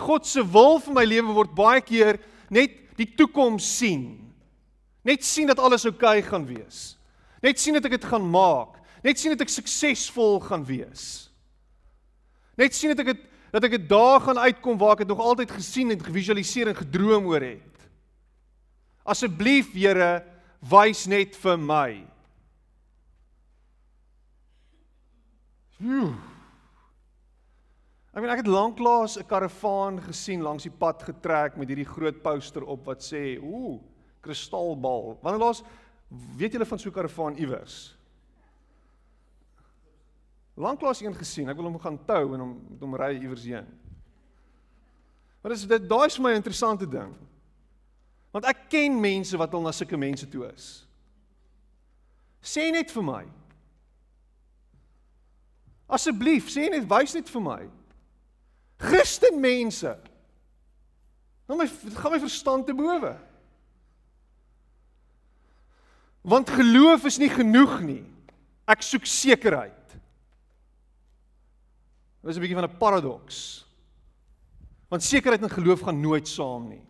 God 0.04 0.26
se 0.26 0.42
wil 0.42 0.78
vir 0.82 0.96
my 0.96 1.04
lewe 1.06 1.34
word 1.36 1.54
baie 1.56 1.82
keer 1.84 2.18
net 2.52 2.76
die 2.98 3.08
toekoms 3.16 3.66
sien. 3.78 4.04
Net 5.04 5.24
sien 5.24 5.48
dat 5.50 5.60
alles 5.60 5.86
oukei 5.88 6.18
okay 6.18 6.28
gaan 6.28 6.46
wees. 6.48 6.96
Net 7.44 7.60
sien 7.60 7.76
dat 7.76 7.84
ek 7.88 7.98
dit 7.98 8.08
gaan 8.08 8.24
maak. 8.24 8.78
Net 9.04 9.20
sien 9.20 9.34
dat 9.34 9.44
ek 9.44 9.52
suksesvol 9.52 10.38
gaan 10.44 10.64
wees. 10.68 11.30
Net 12.56 12.74
sien 12.74 12.92
dat 12.94 13.02
ek 13.02 13.12
het, 13.14 13.22
dat 13.54 13.64
ek 13.64 13.78
'n 13.78 13.86
dag 13.86 14.24
gaan 14.24 14.38
uitkom 14.38 14.78
waar 14.78 14.92
ek 14.92 15.06
dit 15.06 15.08
nog 15.08 15.20
altyd 15.20 15.50
gesien 15.50 15.90
en 15.90 16.00
gevisualiseer 16.00 16.68
en 16.68 16.76
gedroom 16.76 17.26
oor 17.26 17.40
het. 17.40 17.88
Asseblief 19.04 19.72
Here, 19.72 20.24
wys 20.60 21.06
net 21.06 21.36
vir 21.36 21.58
my. 21.58 22.06
Joe. 25.78 26.14
Ek 28.14 28.22
weet 28.22 28.30
ek 28.30 28.44
het 28.44 28.46
lanklaas 28.46 29.18
'n 29.18 29.26
karavaan 29.26 30.00
gesien 30.00 30.40
langs 30.40 30.62
die 30.62 30.70
pad 30.70 31.02
getrek 31.02 31.56
met 31.56 31.68
hierdie 31.68 31.84
groot 31.84 32.22
poster 32.22 32.62
op 32.62 32.86
wat 32.86 33.02
sê, 33.02 33.42
"Ooh, 33.42 33.82
kristalbal." 34.22 35.18
Wanneer 35.20 35.40
laas 35.40 35.62
weet 36.36 36.52
julle 36.52 36.64
van 36.64 36.78
so 36.78 36.88
'n 36.88 36.92
karavaan 36.92 37.36
iewers? 37.36 37.96
Lanklaas 40.54 41.00
een 41.02 41.14
gesien. 41.18 41.48
Ek 41.50 41.58
wil 41.58 41.70
hom 41.70 41.80
gaan 41.82 41.98
tou 42.06 42.34
en 42.34 42.42
hom 42.44 42.52
met 42.70 42.82
hom 42.84 42.96
ry 42.98 43.12
iewers 43.18 43.46
heen. 43.48 43.66
Maar 45.42 45.54
dis 45.54 45.66
dit 45.68 45.88
daai 45.90 46.06
is 46.06 46.18
my 46.22 46.32
interessante 46.36 46.86
ding. 46.88 47.12
Want 48.34 48.46
ek 48.50 48.66
ken 48.72 48.96
mense 49.00 49.36
wat 49.38 49.54
al 49.54 49.66
na 49.66 49.72
sulke 49.74 49.98
mense 49.98 50.28
toe 50.30 50.46
is. 50.48 50.68
Sê 52.44 52.70
net 52.72 52.92
vir 52.94 53.04
my. 53.06 53.22
Asseblief, 55.94 56.48
sê 56.52 56.70
net 56.72 56.86
wys 56.90 57.14
net 57.16 57.28
vir 57.30 57.44
my. 57.44 57.60
Christen 58.80 59.38
mense. 59.42 59.92
Nou 61.48 61.58
my 61.60 61.68
gaan 61.68 62.14
my 62.14 62.20
verstand 62.22 62.66
te 62.66 62.74
bowe. 62.76 63.14
Want 66.24 66.50
geloof 66.56 67.04
is 67.04 67.20
nie 67.20 67.28
genoeg 67.28 67.80
nie. 67.84 68.02
Ek 68.64 68.80
soek 68.84 69.04
sekerheid. 69.08 69.83
Dit 72.24 72.32
is 72.32 72.36
'n 72.36 72.40
bietjie 72.40 72.56
van 72.56 72.70
'n 72.70 72.78
paradoks. 72.78 73.66
Want 74.88 75.02
sekerheid 75.02 75.42
en 75.42 75.50
geloof 75.50 75.80
gaan 75.80 76.00
nooit 76.00 76.28
saam 76.28 76.68
nie. 76.68 76.86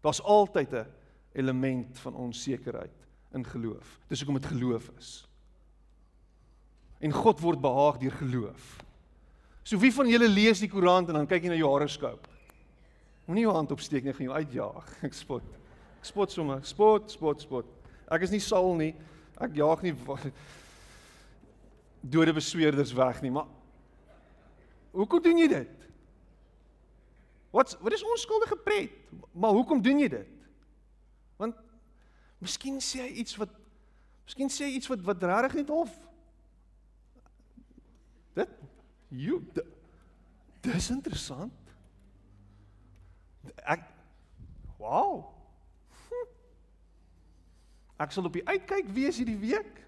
Daar's 0.00 0.22
altyd 0.22 0.72
'n 0.72 0.86
element 1.32 1.98
van 1.98 2.14
onsekerheid 2.14 3.06
in 3.32 3.46
geloof. 3.46 4.00
Dis 4.06 4.20
hoekom 4.20 4.40
dit 4.40 4.50
geloof 4.50 4.90
is. 4.98 5.28
En 6.98 7.12
God 7.12 7.40
word 7.40 7.60
behaag 7.60 7.98
deur 7.98 8.12
geloof. 8.12 8.76
So 9.62 9.78
wie 9.78 9.92
van 9.92 10.08
julle 10.08 10.28
lees 10.28 10.58
die 10.58 10.68
koerant 10.68 11.08
en 11.08 11.14
dan 11.14 11.26
kyk 11.26 11.42
jy 11.42 11.48
na 11.48 11.54
jou 11.54 11.68
horoskoop? 11.68 12.28
Moenie 13.24 13.44
jou 13.44 13.54
hand 13.54 13.72
opsteek 13.72 14.04
nie, 14.04 14.12
gaan 14.12 14.26
jou 14.26 14.36
uitjaag. 14.36 14.96
Ek 15.06 15.12
spot. 15.12 15.42
Ek 15.98 16.04
spot 16.04 16.30
sommer. 16.30 16.64
Spot, 16.64 17.10
spot, 17.10 17.40
spot. 17.40 17.66
Ek 18.10 18.22
is 18.22 18.30
nie 18.30 18.40
Saul 18.40 18.74
nie. 18.74 18.94
Ek 19.40 19.54
jaag 19.54 19.82
nie 19.82 19.94
dode 22.02 22.34
besweerders 22.34 22.92
weg 22.92 23.22
nie, 23.22 23.30
maar 23.30 23.48
hoekom 24.92 25.22
doen 25.22 25.38
jy 25.40 25.48
dit? 25.48 25.88
Wat 27.52 27.76
wat 27.80 27.92
is 27.92 28.04
onskuldige 28.04 28.56
pret? 28.64 28.94
Maar 29.32 29.56
hoekom 29.56 29.82
doen 29.82 30.00
jy 30.02 30.08
dit? 30.12 30.30
Want 31.40 31.56
miskien 32.42 32.80
sê 32.82 33.06
hy 33.06 33.12
iets 33.22 33.36
wat 33.40 33.52
miskien 34.26 34.50
sê 34.52 34.66
hy 34.68 34.76
iets 34.78 34.90
wat 34.90 35.04
wat 35.06 35.22
regtig 35.22 35.60
net 35.62 35.72
hof. 35.72 35.92
Dit 38.38 38.60
Jo, 39.12 39.42
dis 40.64 40.90
interessant. 40.90 41.74
Ek 43.68 43.82
Wow. 44.82 45.30
Hm. 46.08 46.28
Ek 48.02 48.10
sal 48.10 48.26
op 48.26 48.34
die 48.34 48.42
uitkyk 48.48 48.88
wees 48.90 49.20
hierdie 49.20 49.38
week. 49.38 49.78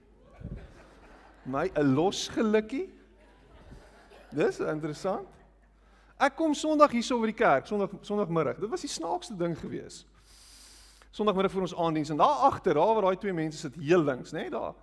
My 1.44 1.70
'n 1.74 1.94
los 1.94 2.28
gelukkie. 2.28 2.88
Dis 4.30 4.58
interessant. 4.60 5.28
Ek 6.18 6.36
kom 6.36 6.54
Sondag 6.54 6.90
hierso 6.90 7.18
oor 7.18 7.26
die 7.26 7.36
kerk, 7.36 7.66
Sondag 7.66 7.90
Sondagmiddag. 8.00 8.58
Dit 8.58 8.70
was 8.70 8.80
die 8.80 8.88
snaakste 8.88 9.36
ding 9.36 9.58
gewees. 9.58 10.06
Sondagmiddag 11.10 11.52
vir 11.52 11.60
ons 11.60 11.74
aanddiens 11.74 12.10
en 12.10 12.16
daar 12.16 12.48
agter, 12.48 12.74
daar 12.74 12.94
waar 12.94 13.02
daai 13.02 13.16
twee 13.16 13.32
mense 13.32 13.58
sit 13.58 13.74
heel 13.74 14.02
links, 14.02 14.32
nê, 14.32 14.46
nee, 14.46 14.50
daar 14.50 14.74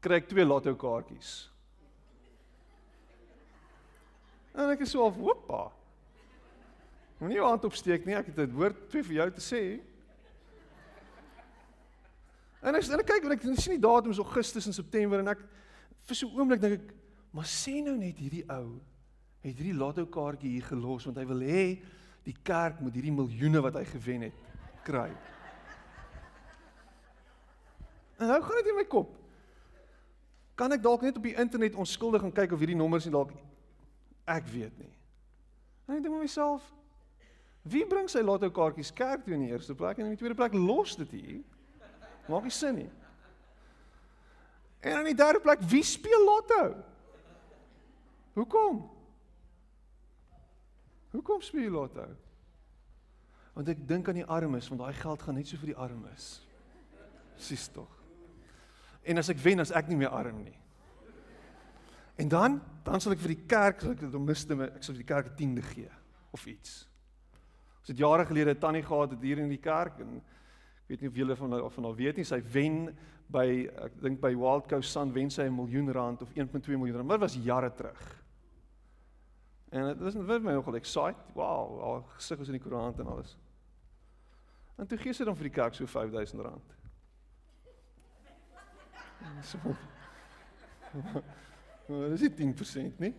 kry 0.00 0.20
ek 0.20 0.28
twee 0.28 0.44
lotto 0.44 0.74
kaartjies. 0.74 1.50
En 4.54 4.70
ek 4.70 4.84
is 4.86 4.92
so 4.94 5.06
af, 5.06 5.16
hoppa. 5.18 5.72
Moenie 7.18 7.40
jou 7.40 7.48
hand 7.48 7.64
opsteek 7.66 8.06
nie, 8.06 8.14
ek 8.14 8.26
het 8.26 8.38
'n 8.38 8.54
woord 8.54 8.88
twee 8.90 9.02
vir 9.02 9.14
jou 9.14 9.30
te 9.30 9.40
sê. 9.40 9.80
En 12.62 12.74
ek 12.74 12.84
en 12.84 13.00
ek 13.00 13.06
kyk 13.06 13.24
en 13.24 13.32
ek 13.32 13.42
sien 13.42 13.74
die 13.74 13.88
datums 13.88 14.18
Augustus 14.18 14.66
en 14.66 14.72
September 14.72 15.18
en 15.18 15.28
ek 15.28 15.40
vir 16.04 16.16
so 16.16 16.28
'n 16.28 16.38
oomblik 16.38 16.60
dink 16.60 16.80
ek, 16.80 16.94
maar 17.32 17.44
sê 17.44 17.82
nou 17.82 17.96
net 17.96 18.18
hierdie 18.18 18.44
ou 18.48 18.80
het 19.44 19.56
hierdie 19.56 19.76
lotto 19.76 20.06
kaartjie 20.06 20.50
hier 20.56 20.64
gelos 20.64 21.04
want 21.04 21.18
hy 21.18 21.24
wil 21.28 21.40
hê 21.40 21.82
die 22.24 22.36
kerk 22.42 22.80
moet 22.80 22.94
hierdie 22.94 23.12
miljoene 23.12 23.60
wat 23.60 23.74
hy 23.74 23.84
gewen 23.84 24.22
het 24.28 24.38
kry. 24.84 25.10
En 28.18 28.30
nou 28.30 28.40
gaan 28.42 28.60
dit 28.62 28.70
in 28.70 28.78
my 28.78 28.84
kop. 28.88 29.16
Kan 30.54 30.72
ek 30.72 30.82
dalk 30.82 31.02
net 31.02 31.16
op 31.16 31.26
die 31.26 31.34
internet 31.36 31.74
onskuldig 31.74 32.22
gaan 32.22 32.32
kyk 32.32 32.52
of 32.52 32.62
hierdie 32.62 32.78
nommers 32.78 33.04
nie 33.04 33.12
dalk 33.12 33.32
ek 34.30 34.46
weet 34.48 34.76
nie. 34.78 34.92
En 35.88 35.98
ek 35.98 36.04
dink 36.04 36.14
met 36.14 36.24
myself, 36.24 36.64
wie 37.68 37.84
bring 37.88 38.08
sy 38.08 38.22
lotto 38.24 38.48
kaartjies 38.54 38.92
kerk 38.94 39.24
toe 39.24 39.34
in 39.36 39.44
die 39.44 39.52
eerste 39.52 39.74
plek 39.76 39.98
en 39.98 40.08
in 40.08 40.14
die 40.14 40.20
tweede 40.20 40.38
plek 40.38 40.54
los 40.56 40.96
dit 41.00 41.10
hier? 41.18 41.42
Maak 42.28 42.46
nie 42.46 42.54
sin 42.54 42.78
nie. 42.84 42.90
En 44.84 44.98
in 45.00 45.08
die 45.08 45.16
derde 45.16 45.40
plek, 45.40 45.62
wie 45.70 45.82
speel 45.82 46.24
lotto? 46.24 46.74
Hoekom? 48.36 48.82
Hoekom 51.14 51.40
speel 51.40 51.68
jy 51.68 51.72
lotto? 51.72 52.04
Want 53.54 53.70
ek 53.70 53.84
dink 53.88 54.10
aan 54.10 54.18
die 54.18 54.26
armes, 54.26 54.68
want 54.68 54.82
daai 54.82 54.98
geld 54.98 55.22
gaan 55.24 55.38
net 55.38 55.48
so 55.48 55.60
vir 55.62 55.72
die 55.72 55.78
armes. 55.78 56.26
Sis 57.40 57.68
tog. 57.72 57.88
En 59.08 59.20
as 59.20 59.30
ek 59.32 59.40
wen, 59.40 59.62
as 59.62 59.72
ek 59.72 59.88
nie 59.88 59.98
meer 60.00 60.12
arm 60.12 60.42
nie. 60.42 60.56
En 62.20 62.28
dan, 62.30 62.58
dan 62.84 63.00
sal 63.02 63.14
ek 63.14 63.22
vir 63.24 63.34
die 63.34 63.46
kerk, 63.48 63.80
sal 63.80 63.94
ek 63.94 64.04
dit 64.04 64.18
omste, 64.18 64.58
ek 64.68 64.84
sal 64.84 64.94
vir 64.94 65.02
die 65.02 65.12
kerk 65.12 65.32
'n 65.32 65.36
tiende 65.38 65.62
gee 65.62 65.90
of 66.32 66.44
iets. 66.46 66.84
Ons 67.80 67.88
het 67.88 67.98
jare 67.98 68.26
gelede 68.26 68.54
'n 68.54 68.60
tannie 68.60 68.82
gehad 68.82 69.10
het 69.10 69.22
hier 69.22 69.38
in 69.38 69.48
die 69.48 69.60
kerk 69.60 70.00
en 70.00 70.22
weet 70.86 71.00
nie 71.00 71.08
of 71.08 71.16
julle 71.16 71.36
van 71.36 71.62
of 71.62 71.74
van 71.74 71.84
al 71.84 71.96
weet 71.96 72.16
nie, 72.16 72.26
sy 72.28 72.40
wen 72.52 72.96
by 73.32 73.46
ek 73.86 74.00
dink 74.02 74.20
by 74.20 74.34
Wild 74.36 74.68
Coast 74.68 74.92
Sun 74.92 75.12
wen 75.12 75.30
sy 75.30 75.48
'n 75.48 75.56
miljoen 75.56 75.92
rand 75.92 76.22
of 76.22 76.32
1.2 76.34 76.76
miljoen 76.76 76.96
rand. 76.96 77.10
Dit 77.10 77.20
was 77.20 77.34
jare 77.34 77.72
terug. 77.74 78.24
En 79.70 79.86
dit 79.86 79.98
was 79.98 80.14
net 80.14 80.42
my 80.42 80.52
nogal 80.52 80.74
excited. 80.74 81.20
Wow, 81.34 81.80
al 81.80 82.02
gesig 82.14 82.38
was 82.38 82.48
in 82.48 82.58
die 82.58 82.62
koerant 82.62 82.98
en 82.98 83.06
alles. 83.06 83.36
En 84.78 84.86
toe 84.86 84.98
gee 84.98 85.12
sy 85.12 85.24
dan 85.24 85.36
vir 85.36 85.48
die 85.48 85.54
kerk 85.54 85.74
so 85.74 85.86
5000 85.86 86.42
rand. 86.42 86.74
So. 89.42 89.58
Maar 91.86 92.08
dis 92.08 92.20
nie 92.20 92.30
10% 92.54 92.98
nie. 92.98 93.14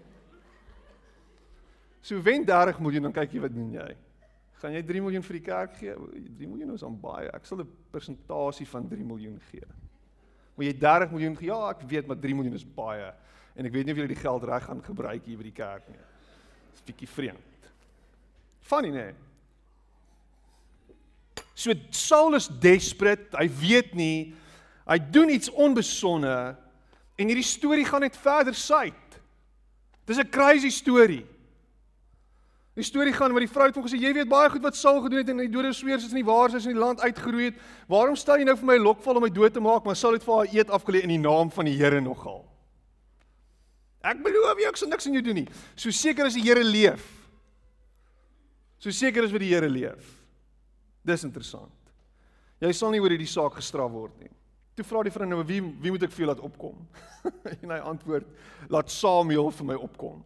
So 2.01 2.21
wen 2.21 2.45
30 2.45 2.79
miljoen 2.81 3.05
dan 3.07 3.13
kyk 3.13 3.35
jy 3.35 3.41
wat 3.43 3.53
doen 3.53 3.71
jy? 3.75 3.91
Gaan 4.61 4.73
jy 4.73 4.83
3 4.87 5.01
miljoen 5.03 5.23
vir 5.23 5.37
die 5.37 5.45
kerk 5.45 5.75
gee? 5.79 5.95
3 5.95 6.47
miljoen 6.47 6.73
is 6.73 6.83
aan 6.83 6.95
baie. 6.99 7.29
Ek 7.33 7.45
sal 7.45 7.59
'n 7.59 7.69
persentasie 7.91 8.67
van 8.67 8.87
3 8.87 9.03
miljoen 9.03 9.39
gee. 9.51 9.67
Moet 10.55 10.65
jy 10.65 10.73
30 10.79 11.11
miljoen 11.11 11.35
gee? 11.35 11.47
Ja, 11.47 11.69
ek 11.69 11.81
weet 11.81 12.07
maar 12.07 12.17
3 12.17 12.35
miljoen 12.35 12.55
is 12.55 12.65
baie 12.65 13.13
en 13.55 13.65
ek 13.65 13.71
weet 13.71 13.85
nie 13.85 13.93
of 13.93 13.99
jy 13.99 14.07
die 14.07 14.23
geld 14.23 14.43
reg 14.43 14.63
gaan 14.63 14.81
gebruik 14.83 15.25
hier 15.25 15.37
by 15.37 15.43
die 15.43 15.51
kerk 15.51 15.87
nie. 15.89 15.99
Dis 16.73 16.81
bietjie 16.81 17.07
vreemd. 17.07 17.69
Funny. 18.61 18.89
Nee. 18.89 19.13
So 21.53 21.71
Saul 21.89 22.35
is 22.35 22.47
desperate. 22.47 23.37
Hy 23.37 23.47
weet 23.47 23.93
nie 23.95 24.33
Hy 24.85 24.99
doen 25.01 25.31
iets 25.33 25.49
onbesonne 25.49 26.35
en 27.17 27.29
hierdie 27.29 27.45
storie 27.45 27.85
gaan 27.87 28.03
net 28.05 28.17
verder 28.21 28.53
suid. 28.53 29.19
Dis 30.05 30.19
'n 30.19 30.29
crazy 30.29 30.69
storie. 30.69 31.25
Die 32.75 32.83
storie 32.83 33.13
gaan 33.15 33.31
oor 33.31 33.39
die 33.39 33.51
vrou 33.51 33.69
het 33.69 33.77
hom 33.77 33.85
gesê 33.85 33.97
jy 34.01 34.11
weet 34.17 34.27
baie 34.27 34.49
goed 34.51 34.63
wat 34.65 34.75
Saul 34.75 34.97
gedoen 35.05 35.21
het 35.21 35.29
en 35.31 35.39
hy 35.39 35.45
dode 35.51 35.71
sweer 35.73 35.95
is 35.95 36.09
in 36.09 36.19
die 36.19 36.27
waar 36.27 36.51
is 36.51 36.65
in 36.67 36.75
die 36.75 36.81
land 36.81 36.99
uitgeroei 36.99 37.53
het. 37.53 37.61
Waarom 37.87 38.17
stel 38.19 38.41
jy 38.41 38.49
nou 38.49 38.57
vir 38.59 38.67
my 38.67 38.75
lokval 38.81 39.21
om 39.21 39.23
my 39.23 39.31
dood 39.31 39.55
te 39.55 39.63
maak? 39.63 39.85
Maar 39.87 39.95
Saul 39.95 40.17
het 40.17 40.27
vir 40.27 40.35
haar 40.35 40.51
eet 40.51 40.73
afgelê 40.75 41.05
in 41.07 41.13
die 41.15 41.21
naam 41.21 41.53
van 41.55 41.69
die 41.69 41.77
Here 41.79 42.01
nogal. 42.03 42.43
Ek 44.05 44.19
beloof 44.21 44.59
jou 44.59 44.67
ek 44.73 44.81
sal 44.81 44.91
niks 44.91 45.07
aan 45.07 45.15
jou 45.15 45.23
doen 45.23 45.39
nie. 45.39 45.47
So 45.79 45.95
seker 45.95 46.27
as 46.27 46.35
die 46.35 46.43
Here 46.43 46.67
leef. 46.67 47.07
So 48.83 48.91
seker 48.91 49.23
as 49.23 49.31
wat 49.31 49.45
die 49.45 49.53
Here 49.55 49.71
leef. 49.71 50.11
Dis 51.07 51.23
interessant. 51.23 51.71
Jy 52.59 52.75
sal 52.75 52.91
nie 52.91 52.99
oor 52.99 53.15
hierdie 53.15 53.29
saak 53.29 53.55
gestraf 53.55 53.95
word 53.95 54.19
nie. 54.19 54.31
Toe 54.75 54.83
vra 54.83 55.07
die 55.07 55.15
vrou 55.15 55.31
nou 55.31 55.39
wie 55.47 55.63
wie 55.63 55.95
moet 55.95 56.03
ek 56.03 56.11
vir 56.11 56.25
jou 56.25 56.31
laat 56.33 56.43
opkom? 56.43 56.75
en 57.63 57.71
hy 57.71 57.83
antwoord 57.87 58.27
laat 58.67 58.91
Samuel 58.91 59.53
vir 59.55 59.71
my 59.71 59.77
opkom. 59.79 60.19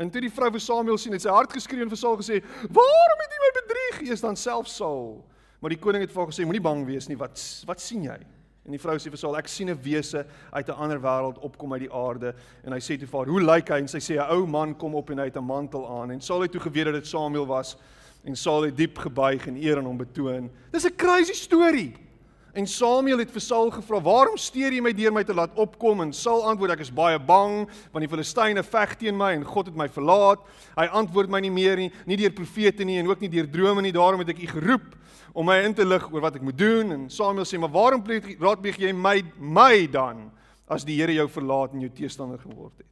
En 0.00 0.08
toe 0.08 0.22
die 0.24 0.32
vrou 0.32 0.48
vir 0.54 0.62
Samuel 0.64 0.98
sien, 0.98 1.12
het 1.12 1.26
sy 1.26 1.32
hart 1.32 1.52
geskree 1.52 1.84
en 1.84 1.90
vir 1.92 2.00
Saul 2.00 2.16
gesê: 2.16 2.40
"Waarom 2.72 3.18
het 3.20 3.34
jy 3.34 3.40
my 3.42 3.50
bedrieg?" 3.60 4.08
Eers 4.08 4.24
dan 4.24 4.36
self 4.36 4.68
Saul. 4.68 5.24
Maar 5.60 5.74
die 5.74 5.78
koning 5.78 6.00
het 6.02 6.12
vir 6.12 6.22
haar 6.22 6.32
gesê: 6.32 6.44
"Moenie 6.44 6.64
bang 6.64 6.86
wees 6.86 7.08
nie. 7.08 7.16
Wat 7.16 7.40
wat 7.66 7.80
sien 7.80 8.02
jy?" 8.04 8.16
En 8.64 8.72
die 8.72 8.80
vrou 8.80 8.96
sê 8.96 9.10
vir 9.10 9.18
Saul: 9.18 9.36
"Ek 9.36 9.48
sien 9.48 9.68
'n 9.68 9.78
wese 9.82 10.26
uit 10.52 10.68
'n 10.68 10.72
ander 10.72 11.00
wêreld 11.00 11.38
opkom 11.38 11.72
uit 11.72 11.80
die 11.80 11.92
aarde." 11.92 12.34
En 12.64 12.72
hy 12.72 12.78
sê 12.78 12.98
toe 12.98 13.06
vir 13.06 13.18
haar: 13.18 13.28
"Hoe 13.28 13.40
lyk 13.40 13.68
hy?" 13.68 13.78
En 13.78 13.88
sy 13.88 13.98
sê: 13.98 14.16
"’n 14.16 14.30
Ou 14.30 14.46
man 14.46 14.74
kom 14.74 14.94
op 14.94 15.10
en 15.10 15.18
hy 15.18 15.24
het 15.24 15.36
'n 15.36 15.44
mantel 15.44 15.86
aan." 16.00 16.10
En 16.10 16.20
Saul 16.20 16.40
het 16.40 16.52
toe 16.52 16.60
geweet 16.60 16.84
dat 16.84 16.94
dit 16.94 17.06
Samuel 17.06 17.46
was 17.46 17.76
en 18.24 18.36
Saul 18.36 18.62
het 18.62 18.76
diep 18.76 18.98
gebuig 18.98 19.46
en 19.46 19.56
eer 19.56 19.76
aan 19.76 19.84
hom 19.84 19.98
betoon. 19.98 20.50
Dis 20.72 20.84
'n 20.86 20.96
crazy 20.96 21.34
storie. 21.34 22.09
En 22.52 22.66
Samuel 22.66 23.18
het 23.22 23.30
vir 23.30 23.40
Saul 23.40 23.70
gevra: 23.70 24.00
"Waarom 24.02 24.36
steur 24.36 24.72
jy 24.72 24.80
my 24.82 24.92
deur 24.92 25.12
my 25.12 25.22
te 25.24 25.34
laat 25.34 25.54
opkom?" 25.54 26.00
En 26.02 26.12
Saul 26.12 26.42
antwoord: 26.48 26.72
"Ek 26.72 26.80
is 26.80 26.90
baie 26.90 27.18
bang, 27.18 27.68
want 27.92 28.02
die 28.02 28.08
Filistyne 28.08 28.62
veg 28.62 28.96
teen 28.98 29.16
my 29.16 29.32
en 29.32 29.44
God 29.44 29.66
het 29.66 29.76
my 29.76 29.88
verlaat. 29.88 30.40
Hy 30.76 30.86
antwoord 30.86 31.30
my 31.30 31.40
nie 31.40 31.50
meer 31.50 31.76
nie, 31.76 31.92
nie 32.06 32.16
deur 32.16 32.32
profete 32.32 32.84
nie 32.84 32.98
en 32.98 33.06
ook 33.06 33.20
nie 33.20 33.28
deur 33.28 33.50
drome 33.50 33.82
nie. 33.82 33.92
Daarom 33.92 34.18
het 34.18 34.28
ek 34.28 34.42
u 34.42 34.46
geroep 34.46 34.96
om 35.32 35.46
my 35.46 35.62
in 35.62 35.74
te 35.74 35.84
lig 35.84 36.12
oor 36.12 36.20
wat 36.20 36.34
ek 36.34 36.42
moet 36.42 36.58
doen." 36.58 36.92
En 36.92 37.10
Samuel 37.10 37.44
sê: 37.44 37.58
"Maar 37.58 37.70
waarom 37.70 38.04
raadpleeg 38.40 38.78
jy 38.78 38.92
my 38.92 39.22
my 39.38 39.86
dan 39.86 40.32
as 40.68 40.84
die 40.84 40.96
Here 40.96 41.14
jou 41.14 41.28
verlaat 41.28 41.72
en 41.72 41.80
jou 41.80 41.90
teestander 41.90 42.38
geword 42.38 42.78
het?" 42.78 42.86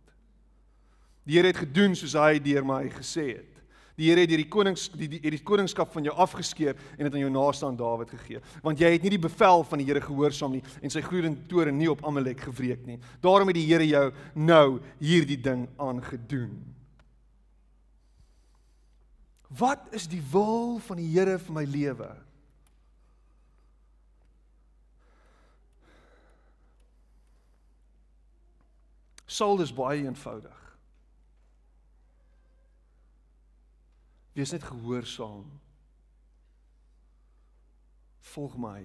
Die 1.26 1.36
Here 1.36 1.46
het 1.46 1.56
gedoen 1.56 1.96
soos 1.96 2.14
hy 2.14 2.38
deur 2.38 2.64
my 2.64 2.88
gesê 2.88 3.36
het. 3.36 3.57
Die 3.98 4.06
Here 4.06 4.22
het 4.22 4.30
die 4.30 4.46
konings 4.46 4.86
die 4.94 5.08
die, 5.10 5.18
die 5.18 5.42
koningskap 5.42 5.90
van 5.90 6.06
jou 6.06 6.14
afgeskeer 6.22 6.76
en 6.94 7.08
dit 7.08 7.14
aan 7.16 7.24
jou 7.24 7.32
naaste 7.34 7.70
Dawid 7.78 8.12
gegee. 8.14 8.42
Want 8.62 8.78
jy 8.78 8.92
het 8.94 9.02
nie 9.02 9.16
die 9.16 9.24
bevel 9.26 9.64
van 9.66 9.82
die 9.82 9.88
Here 9.88 10.02
gehoorsaam 10.04 10.54
nie 10.54 10.62
en 10.78 10.94
sy 10.94 11.02
gloeiende 11.02 11.48
toren 11.50 11.74
nie 11.78 11.90
op 11.90 12.04
Amalek 12.06 12.46
gewreek 12.46 12.86
nie. 12.86 13.00
Daarom 13.24 13.50
het 13.50 13.58
die 13.58 13.66
Here 13.66 13.88
jou 13.88 14.04
nou 14.38 14.78
hierdie 15.02 15.40
ding 15.42 15.66
aangedoen. 15.82 16.54
Wat 19.48 19.90
is 19.96 20.06
die 20.06 20.22
wil 20.30 20.78
van 20.86 21.00
die 21.00 21.10
Here 21.10 21.38
vir 21.42 21.58
my 21.58 21.66
lewe? 21.66 22.12
Saul 29.28 29.60
is 29.60 29.74
baie 29.74 30.06
eenvoudig. 30.06 30.67
Wees 34.38 34.54
net 34.54 34.62
gehoorsaam. 34.62 35.46
Volg 38.30 38.54
my. 38.56 38.84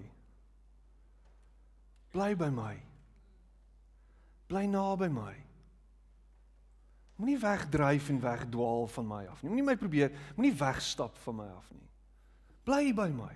Bly 2.10 2.34
by 2.34 2.48
my. 2.50 2.74
Bly 4.50 4.66
naby 4.66 5.08
my. 5.14 5.34
Moenie 7.16 7.38
wegdryf 7.38 8.08
en 8.10 8.18
wegdwaal 8.20 8.88
van 8.96 9.06
my 9.06 9.22
af 9.30 9.42
nie. 9.42 9.52
Moenie 9.52 9.68
my 9.68 9.76
probeer, 9.78 10.10
moenie 10.34 10.56
wegstap 10.58 11.16
van 11.22 11.38
my 11.38 11.46
af 11.54 11.70
nie. 11.70 11.86
Bly 12.66 12.90
by 12.94 13.06
my. 13.14 13.30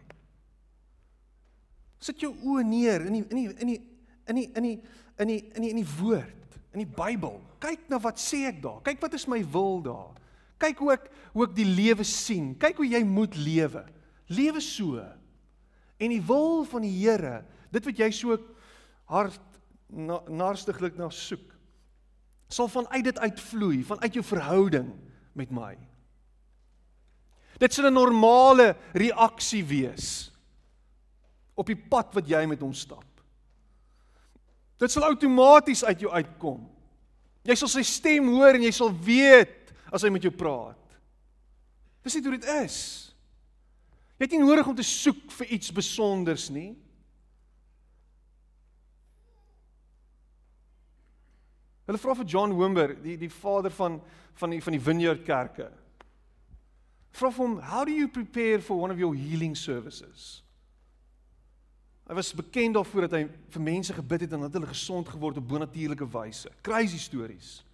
Sit 2.03 2.19
jou 2.23 2.33
oë 2.35 2.67
neer 2.67 3.07
in 3.07 3.21
die 3.21 3.27
in 3.29 3.39
die 3.39 3.49
in 3.55 3.71
die 3.71 3.81
in 4.27 4.41
die 4.41 4.49
in 4.57 4.67
die 4.67 4.77
in 5.19 5.31
die 5.31 5.41
in 5.55 5.63
die 5.63 5.71
in 5.71 5.83
die 5.85 5.91
woord, 6.01 6.59
in 6.75 6.83
die 6.83 6.91
Bybel. 6.99 7.39
Kyk 7.63 7.87
na 7.91 8.03
wat 8.03 8.19
sê 8.19 8.49
ek 8.51 8.59
daar. 8.63 8.83
Kyk 8.87 9.07
wat 9.07 9.15
is 9.15 9.31
my 9.31 9.39
wil 9.55 9.83
daar. 9.87 10.19
Kyk 10.59 10.79
hoe 10.79 10.93
ek 10.93 11.11
hoe 11.33 11.45
ek 11.47 11.55
die 11.55 11.69
lewe 11.69 12.05
sien. 12.05 12.55
Kyk 12.59 12.81
hoe 12.81 12.89
jy 12.89 13.03
moet 13.07 13.37
lewe. 13.37 13.85
Lewe 14.27 14.61
so. 14.65 15.03
En 15.99 16.11
die 16.11 16.23
wil 16.23 16.65
van 16.67 16.83
die 16.83 16.95
Here, 16.95 17.45
dit 17.71 17.85
wat 17.85 17.99
jy 17.99 18.11
so 18.15 18.39
hard 19.09 19.41
na 19.89 20.19
narstiglik 20.29 20.99
na 20.99 21.09
soek 21.15 21.59
sal 22.49 22.69
vanuit 22.69 23.05
dit 23.05 23.19
uitvloei, 23.19 23.83
vanuit 23.85 24.15
jou 24.17 24.25
verhouding 24.25 24.89
met 25.37 25.51
my. 25.53 25.75
Dit 27.61 27.75
sal 27.75 27.91
'n 27.91 27.95
normale 27.95 28.77
reaksie 28.93 29.65
wees 29.65 30.31
op 31.55 31.67
die 31.67 31.77
pad 31.77 32.15
wat 32.15 32.29
jy 32.29 32.47
met 32.47 32.61
hom 32.61 32.73
stap. 32.73 33.05
Dit 34.79 34.91
sal 34.91 35.05
outomaties 35.05 35.85
uit 35.85 36.01
jou 36.01 36.13
uitkom. 36.13 36.69
Jy 37.43 37.55
sal 37.55 37.69
sy 37.69 37.83
stem 37.83 38.29
hoor 38.29 38.55
en 38.55 38.63
jy 38.63 38.71
sal 38.71 38.93
weet 38.95 39.51
as 39.93 40.05
hy 40.05 40.11
met 40.13 40.25
jou 40.25 40.33
praat. 40.35 40.99
Dis 42.05 42.17
nie 42.17 42.25
hoe 42.25 42.37
dit 42.39 42.49
is. 42.63 42.79
Jy 44.19 44.27
het 44.27 44.35
nie 44.35 44.43
nodig 44.43 44.67
om 44.67 44.77
te 44.77 44.87
soek 44.87 45.31
vir 45.39 45.53
iets 45.55 45.71
spesonders 45.71 46.49
nie. 46.51 46.73
Hulle 51.89 52.01
vra 52.03 52.15
vir 52.19 52.29
John 52.29 52.57
Wimber, 52.59 52.93
die 53.01 53.17
die 53.17 53.33
vader 53.33 53.73
van 53.73 54.01
van 54.39 54.53
die 54.55 54.61
van 54.63 54.75
die 54.77 54.83
Vineyard 54.83 55.25
Kerke. 55.27 55.71
Vra 57.11 57.31
vir 57.31 57.45
hom, 57.45 57.59
"How 57.59 57.85
do 57.85 57.91
you 57.91 58.09
prepare 58.09 58.61
for 58.61 58.79
one 58.79 58.93
of 58.93 58.99
your 58.99 59.15
healing 59.15 59.57
services?" 59.57 60.43
Hy 62.09 62.15
was 62.15 62.33
bekend 62.33 62.75
daarvoor 62.75 63.01
dat 63.01 63.13
hy 63.13 63.29
vir 63.53 63.63
mense 63.63 63.93
gebid 63.93 64.21
het 64.21 64.33
en 64.33 64.41
dat 64.41 64.53
hulle 64.53 64.67
gesond 64.67 65.09
geword 65.09 65.37
op 65.37 65.49
bonatuurlike 65.49 66.07
wyse. 66.09 66.51
Crazy 66.63 66.99
stories. 66.99 67.65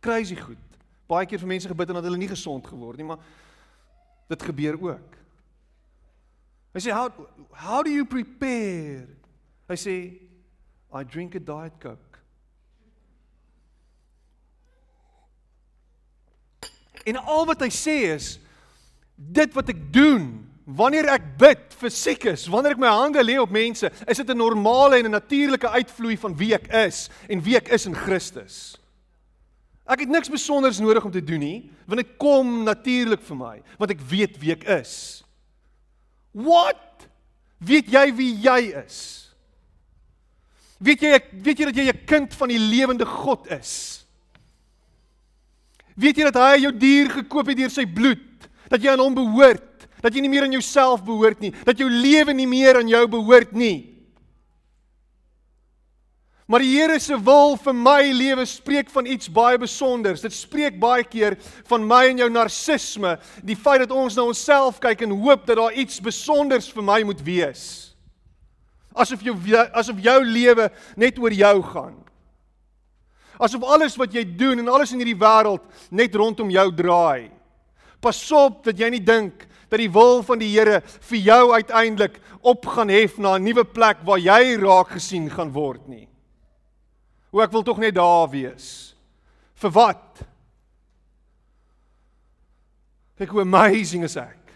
Crazy 0.00 0.36
goed. 0.36 0.67
Baie 1.08 1.26
keer 1.26 1.40
vir 1.40 1.48
mense 1.48 1.68
gebid 1.70 1.88
en 1.88 1.98
dat 1.98 2.08
hulle 2.08 2.20
nie 2.20 2.30
gesond 2.30 2.66
geword 2.68 3.00
nie, 3.00 3.06
maar 3.08 3.22
dit 4.28 4.42
gebeur 4.50 4.76
ook. 4.76 5.14
Hy 6.76 6.82
sê 6.84 6.92
how 6.92 7.08
how 7.56 7.82
do 7.82 7.90
you 7.90 8.04
prepare? 8.04 9.08
Hy 9.68 9.78
sê 9.80 9.94
I 10.94 11.04
drink 11.04 11.34
a 11.36 11.40
diet 11.40 11.80
coke. 11.80 12.20
En 17.08 17.16
al 17.16 17.48
wat 17.48 17.64
hy 17.64 17.70
sê 17.72 17.96
is 18.12 18.36
dit 19.16 19.56
wat 19.56 19.72
ek 19.72 19.80
doen 19.92 20.28
Wanneer 20.68 21.06
ek 21.14 21.30
bid 21.40 21.60
vir 21.80 21.92
siekes, 21.96 22.42
wanneer 22.52 22.74
ek 22.74 22.80
my 22.82 22.90
hande 22.92 23.22
lê 23.24 23.38
op 23.40 23.52
mense, 23.54 23.88
is 24.04 24.18
dit 24.20 24.28
'n 24.28 24.36
normale 24.36 24.98
en 24.98 25.06
'n 25.06 25.16
natuurlike 25.16 25.68
uitvloei 25.68 26.16
van 26.16 26.36
wie 26.36 26.52
ek 26.52 26.68
is 26.68 27.08
en 27.26 27.40
wie 27.40 27.56
ek 27.56 27.68
is 27.68 27.86
in 27.86 27.94
Christus. 27.94 28.76
Ek 29.88 30.04
het 30.04 30.10
niks 30.12 30.28
besonders 30.28 30.80
nodig 30.82 31.04
om 31.04 31.12
te 31.12 31.24
doen 31.24 31.40
nie, 31.40 31.58
want 31.88 32.02
dit 32.02 32.16
kom 32.20 32.62
natuurlik 32.66 33.22
vir 33.24 33.38
my, 33.38 33.54
want 33.80 33.94
ek 33.94 34.02
weet 34.10 34.36
wie 34.42 34.52
ek 34.52 34.66
is. 34.80 35.22
What? 36.36 37.08
Weet 37.58 37.88
jy 37.90 38.04
wie 38.14 38.34
jy 38.44 38.58
is? 38.84 38.98
Weet 40.78 41.02
jy 41.02 41.14
weet 41.42 41.58
jy 41.58 41.70
dat 41.70 41.80
jy 41.80 41.86
'n 41.88 42.04
kind 42.06 42.34
van 42.34 42.48
die 42.48 42.60
lewende 42.60 43.06
God 43.06 43.48
is? 43.50 44.04
Weet 45.96 46.16
jy 46.16 46.30
dat 46.30 46.36
hy 46.36 46.62
jou 46.62 46.72
dier 46.72 47.10
gekoop 47.10 47.48
het 47.48 47.56
deur 47.56 47.70
sy 47.70 47.86
bloed, 47.86 48.46
dat 48.68 48.82
jy 48.82 48.92
aan 48.92 49.02
hom 49.02 49.14
behoort? 49.14 49.68
dat 50.02 50.14
jy 50.14 50.22
nie 50.22 50.30
meer 50.32 50.46
aan 50.46 50.54
jouself 50.54 51.02
behoort 51.06 51.40
nie, 51.42 51.52
dat 51.66 51.78
jou 51.78 51.88
lewe 51.90 52.34
nie 52.36 52.46
meer 52.48 52.78
aan 52.78 52.90
jou 52.90 53.04
behoort 53.10 53.54
nie. 53.56 53.97
Maar 56.48 56.62
die 56.64 56.70
Here 56.78 56.96
se 56.96 57.16
wil 57.20 57.58
vir 57.60 57.74
my 57.76 58.06
lewe 58.16 58.46
spreek 58.48 58.88
van 58.88 59.04
iets 59.04 59.28
baie 59.28 59.58
spesiaals. 59.58 60.22
Dit 60.24 60.32
spreek 60.32 60.78
baie 60.80 61.04
keer 61.04 61.36
van 61.68 61.84
my 61.84 62.06
en 62.08 62.22
jou 62.22 62.28
narcisme, 62.32 63.18
die 63.44 63.56
feit 63.56 63.84
dat 63.84 63.92
ons 63.92 64.16
na 64.16 64.24
onsself 64.24 64.78
kyk 64.80 65.04
en 65.04 65.12
hoop 65.20 65.44
dat 65.44 65.60
daar 65.60 65.76
iets 65.76 66.00
spesiaals 66.00 66.70
vir 66.72 66.88
my 66.88 67.02
moet 67.04 67.20
wees. 67.20 67.66
Asof 68.96 69.20
jou 69.22 69.36
asof 69.76 70.00
jou 70.00 70.16
lewe 70.24 70.70
net 70.96 71.20
oor 71.20 71.36
jou 71.36 71.54
gaan. 71.68 72.00
Asof 73.38 73.68
alles 73.68 74.00
wat 74.00 74.16
jy 74.16 74.24
doen 74.24 74.64
en 74.64 74.72
alles 74.72 74.96
in 74.96 75.04
hierdie 75.04 75.20
wêreld 75.20 75.68
net 75.92 76.16
rondom 76.16 76.48
jou 76.50 76.68
draai. 76.74 77.28
Pas 78.00 78.24
op 78.32 78.62
dat 78.64 78.80
jy 78.80 78.88
nie 78.96 79.04
dink 79.04 79.44
dat 79.68 79.82
die 79.82 79.92
wil 79.92 80.22
van 80.24 80.40
die 80.40 80.54
Here 80.56 80.80
vir 81.12 81.26
jou 81.28 81.42
uiteindelik 81.52 82.22
op 82.40 82.64
gaan 82.72 82.88
hef 82.88 83.18
na 83.18 83.36
'n 83.36 83.44
nuwe 83.44 83.64
plek 83.68 83.98
waar 84.00 84.18
jy 84.18 84.56
raak 84.56 84.96
gesien 84.96 85.28
gaan 85.28 85.52
word 85.52 85.84
nie. 85.88 86.08
Hoe 87.30 87.42
ek 87.44 87.52
wil 87.52 87.64
tog 87.66 87.80
net 87.82 87.96
daar 87.96 88.28
wees. 88.32 88.94
Vir 89.58 89.72
wat? 89.74 90.22
Kyk 93.18 93.34
hoe 93.34 93.42
amazing 93.42 94.06
is 94.06 94.16
ek. 94.20 94.52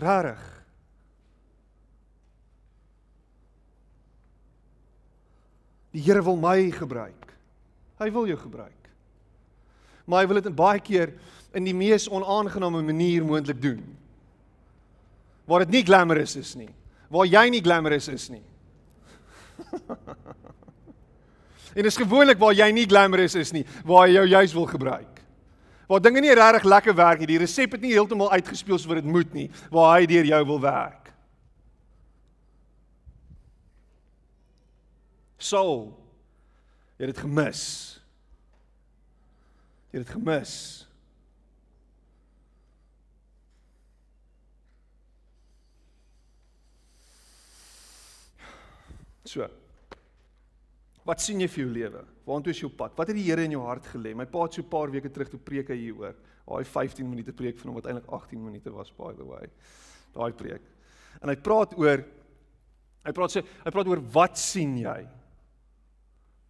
Rarig. 0.00 0.42
Die 5.94 6.02
Here 6.02 6.24
wil 6.26 6.40
my 6.40 6.58
gebruik. 6.74 7.28
Hy 8.00 8.08
wil 8.10 8.26
jou 8.26 8.38
gebruik. 8.40 8.88
Maar 10.08 10.24
hy 10.24 10.30
wil 10.32 10.40
dit 10.42 10.56
baie 10.56 10.80
keer 10.82 11.12
in 11.54 11.68
die 11.68 11.76
mees 11.76 12.08
onaangename 12.10 12.82
manier 12.82 13.22
moontlik 13.24 13.60
doen. 13.62 13.84
Waar 15.46 15.62
dit 15.62 15.76
nie 15.76 15.84
glamorous 15.86 16.34
is 16.40 16.56
nie. 16.58 16.72
Waar 17.12 17.28
jy 17.28 17.44
nie 17.52 17.62
glamorous 17.62 18.08
is 18.10 18.26
nie. 18.32 18.42
en 21.74 21.82
dit 21.82 21.90
is 21.90 21.98
gewoonlik 21.98 22.38
waar 22.38 22.54
jy 22.54 22.70
nie 22.72 22.86
glamorous 22.86 23.34
is 23.34 23.52
nie, 23.52 23.64
waar 23.84 24.06
jy 24.08 24.20
jou 24.20 24.26
juis 24.28 24.54
wil 24.54 24.66
gebruik. 24.70 25.20
Waar 25.90 26.00
dinge 26.00 26.22
nie 26.24 26.34
regtig 26.34 26.64
lekker 26.64 26.94
werk 26.96 27.20
nie. 27.20 27.28
Die 27.34 27.40
resep 27.42 27.74
het 27.76 27.82
nie 27.84 27.92
heeltemal 27.92 28.32
uitgespeel 28.32 28.78
soos 28.78 28.88
wat 28.88 29.02
dit 29.02 29.10
moet 29.10 29.34
nie, 29.36 29.48
waar 29.74 29.98
hy 29.98 30.06
deur 30.08 30.30
jou 30.30 30.44
wil 30.54 30.62
werk. 30.64 31.10
Saul, 35.44 35.90
jy 36.96 37.04
het 37.04 37.12
dit 37.12 37.24
gemis. 37.26 37.66
Jy 39.92 40.00
het 40.00 40.06
dit 40.06 40.14
gemis. 40.16 40.54
So. 49.24 49.63
Wat 51.04 51.20
sien 51.20 51.40
jy 51.42 51.48
vir 51.52 51.62
jou 51.64 51.72
lewe? 51.72 52.02
Waartoe 52.24 52.52
is 52.54 52.62
jou 52.62 52.70
pad? 52.72 52.94
Wat 52.96 53.10
het 53.10 53.18
die 53.18 53.26
Here 53.26 53.44
in 53.44 53.52
jou 53.52 53.62
hart 53.66 53.86
gelê? 53.92 54.14
My 54.16 54.24
pa 54.24 54.46
het 54.46 54.54
so 54.54 54.62
'n 54.62 54.68
paar 54.68 54.90
weke 54.90 55.10
terug 55.12 55.28
toe 55.28 55.38
preek 55.38 55.68
hy 55.68 55.76
hieroor. 55.76 56.14
Daai 56.46 56.64
15 56.64 57.08
minute 57.08 57.32
preek 57.32 57.58
van 57.58 57.68
hom 57.68 57.74
wat 57.74 57.86
eintlik 57.86 58.08
18 58.08 58.44
minute 58.44 58.70
was 58.72 58.90
by 58.90 59.12
the 59.12 59.24
way. 59.24 59.46
Daai 60.14 60.32
preek. 60.32 60.62
En 61.22 61.28
hy 61.28 61.36
praat 61.36 61.76
oor 61.78 62.04
hy 63.04 63.12
praat 63.12 63.30
sê 63.30 63.44
hy 63.64 63.70
praat 63.70 63.86
oor 63.86 64.00
wat 64.00 64.38
sien 64.38 64.78
jy? 64.78 65.06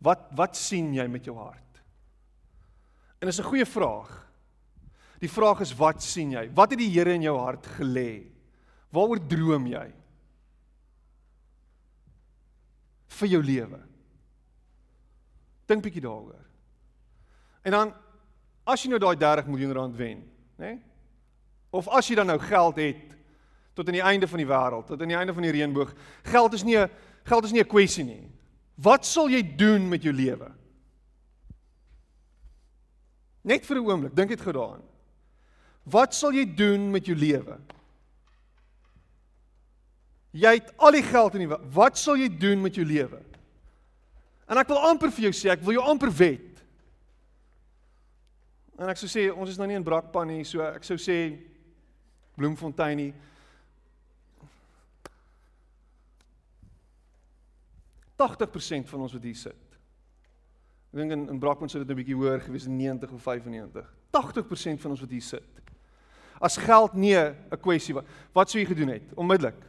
Wat 0.00 0.30
wat 0.36 0.56
sien 0.56 0.94
jy 0.94 1.06
met 1.08 1.24
jou 1.24 1.36
hart? 1.36 1.82
En 3.20 3.26
dis 3.26 3.40
'n 3.40 3.50
goeie 3.50 3.66
vraag. 3.66 4.26
Die 5.20 5.28
vraag 5.28 5.60
is 5.60 5.72
wat 5.72 6.02
sien 6.02 6.30
jy? 6.30 6.50
Wat 6.54 6.70
het 6.70 6.78
die 6.78 6.90
Here 6.90 7.12
in 7.12 7.22
jou 7.22 7.38
hart 7.38 7.66
gelê? 7.66 8.26
Waaroor 8.92 9.18
droom 9.18 9.66
jy? 9.66 9.92
vir 13.14 13.30
jou 13.34 13.42
lewe. 13.44 13.80
Dink 15.66 15.82
bietjie 15.82 16.02
daaroor. 16.04 16.42
En 17.64 17.72
dan 17.72 17.94
as 18.64 18.82
jy 18.82 18.90
nou 18.92 19.00
daai 19.00 19.16
30 19.16 19.46
miljoen 19.46 19.72
rand 19.72 19.96
wen, 19.96 20.20
nê? 20.56 20.74
Nee? 20.74 20.82
Of 21.74 21.88
as 21.90 22.06
jy 22.06 22.14
dan 22.14 22.30
nou 22.30 22.38
geld 22.38 22.76
het 22.78 23.14
tot 23.74 23.88
aan 23.88 23.96
die 23.96 24.04
einde 24.06 24.28
van 24.30 24.38
die 24.38 24.46
wêreld, 24.46 24.86
tot 24.86 25.00
aan 25.02 25.10
die 25.10 25.18
einde 25.18 25.34
van 25.34 25.42
die 25.42 25.50
reënboog, 25.56 25.90
geld 26.30 26.54
is 26.54 26.62
nie 26.62 26.78
'n 26.78 26.90
geld 27.24 27.44
is 27.44 27.52
nie 27.52 27.60
'n 27.60 27.66
kwessie 27.66 28.04
nie. 28.04 28.30
Wat 28.74 29.04
sal 29.04 29.28
jy 29.28 29.42
doen 29.56 29.88
met 29.88 30.02
jou 30.02 30.14
lewe? 30.14 30.52
Net 33.42 33.66
vir 33.66 33.76
'n 33.76 33.86
oomblik, 33.86 34.14
dink 34.14 34.28
dit 34.28 34.40
gou 34.40 34.52
daaraan. 34.52 34.82
Wat 35.82 36.14
sal 36.14 36.32
jy 36.32 36.54
doen 36.54 36.90
met 36.90 37.06
jou 37.06 37.16
lewe? 37.16 37.58
Jy 40.30 40.54
het 40.54 40.72
al 40.76 40.92
die 40.92 41.02
geld 41.02 41.34
in 41.34 41.48
die. 41.48 41.56
Wat 41.70 41.98
sal 41.98 42.16
jy 42.16 42.28
doen 42.28 42.60
met 42.60 42.74
jou 42.74 42.86
lewe? 42.86 43.20
En 44.48 44.60
ek 44.60 44.68
wil 44.68 44.82
amper 44.90 45.12
vir 45.14 45.28
jou 45.28 45.34
sê, 45.36 45.50
ek 45.54 45.62
wil 45.64 45.78
jou 45.78 45.84
amper 45.88 46.12
wet. 46.12 46.62
En 48.78 48.90
ek 48.90 48.98
sou 48.98 49.08
sê 49.08 49.28
ons 49.32 49.48
is 49.50 49.58
nou 49.58 49.68
nie 49.70 49.78
in 49.78 49.86
Brakpan 49.86 50.28
nie, 50.28 50.44
so 50.44 50.64
ek 50.66 50.84
sou 50.86 50.98
sê 51.00 51.18
Bloemfontein 52.34 52.98
nie. 52.98 53.12
80% 58.18 58.90
van 58.90 59.04
ons 59.06 59.14
wat 59.14 59.26
hier 59.26 59.38
sit. 59.38 59.78
Ek 60.90 61.00
dink 61.00 61.14
in 61.14 61.28
in 61.32 61.40
Brakpan 61.42 61.70
sou 61.70 61.82
dit 61.82 61.90
'n 61.90 61.98
bietjie 61.98 62.18
hoër 62.18 62.40
gewees, 62.40 62.66
90 62.66 63.12
of 63.12 63.22
95. 63.22 63.86
80% 64.10 64.80
van 64.80 64.90
ons 64.90 65.00
wat 65.00 65.10
hier 65.10 65.22
sit. 65.22 65.62
As 66.40 66.56
geld 66.56 66.94
nie 66.94 67.16
'n 67.16 67.34
kwessie 67.60 67.94
wat 67.94 68.06
wat 68.32 68.50
sou 68.50 68.58
jy 68.60 68.66
gedoen 68.66 68.88
het? 68.88 69.14
Onmiddellik. 69.14 69.60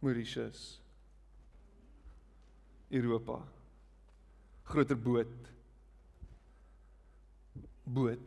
Mauritius. 0.00 0.80
Europa. 2.90 3.55
Groter 4.66 4.98
boot. 4.98 5.50
Boot. 7.84 8.18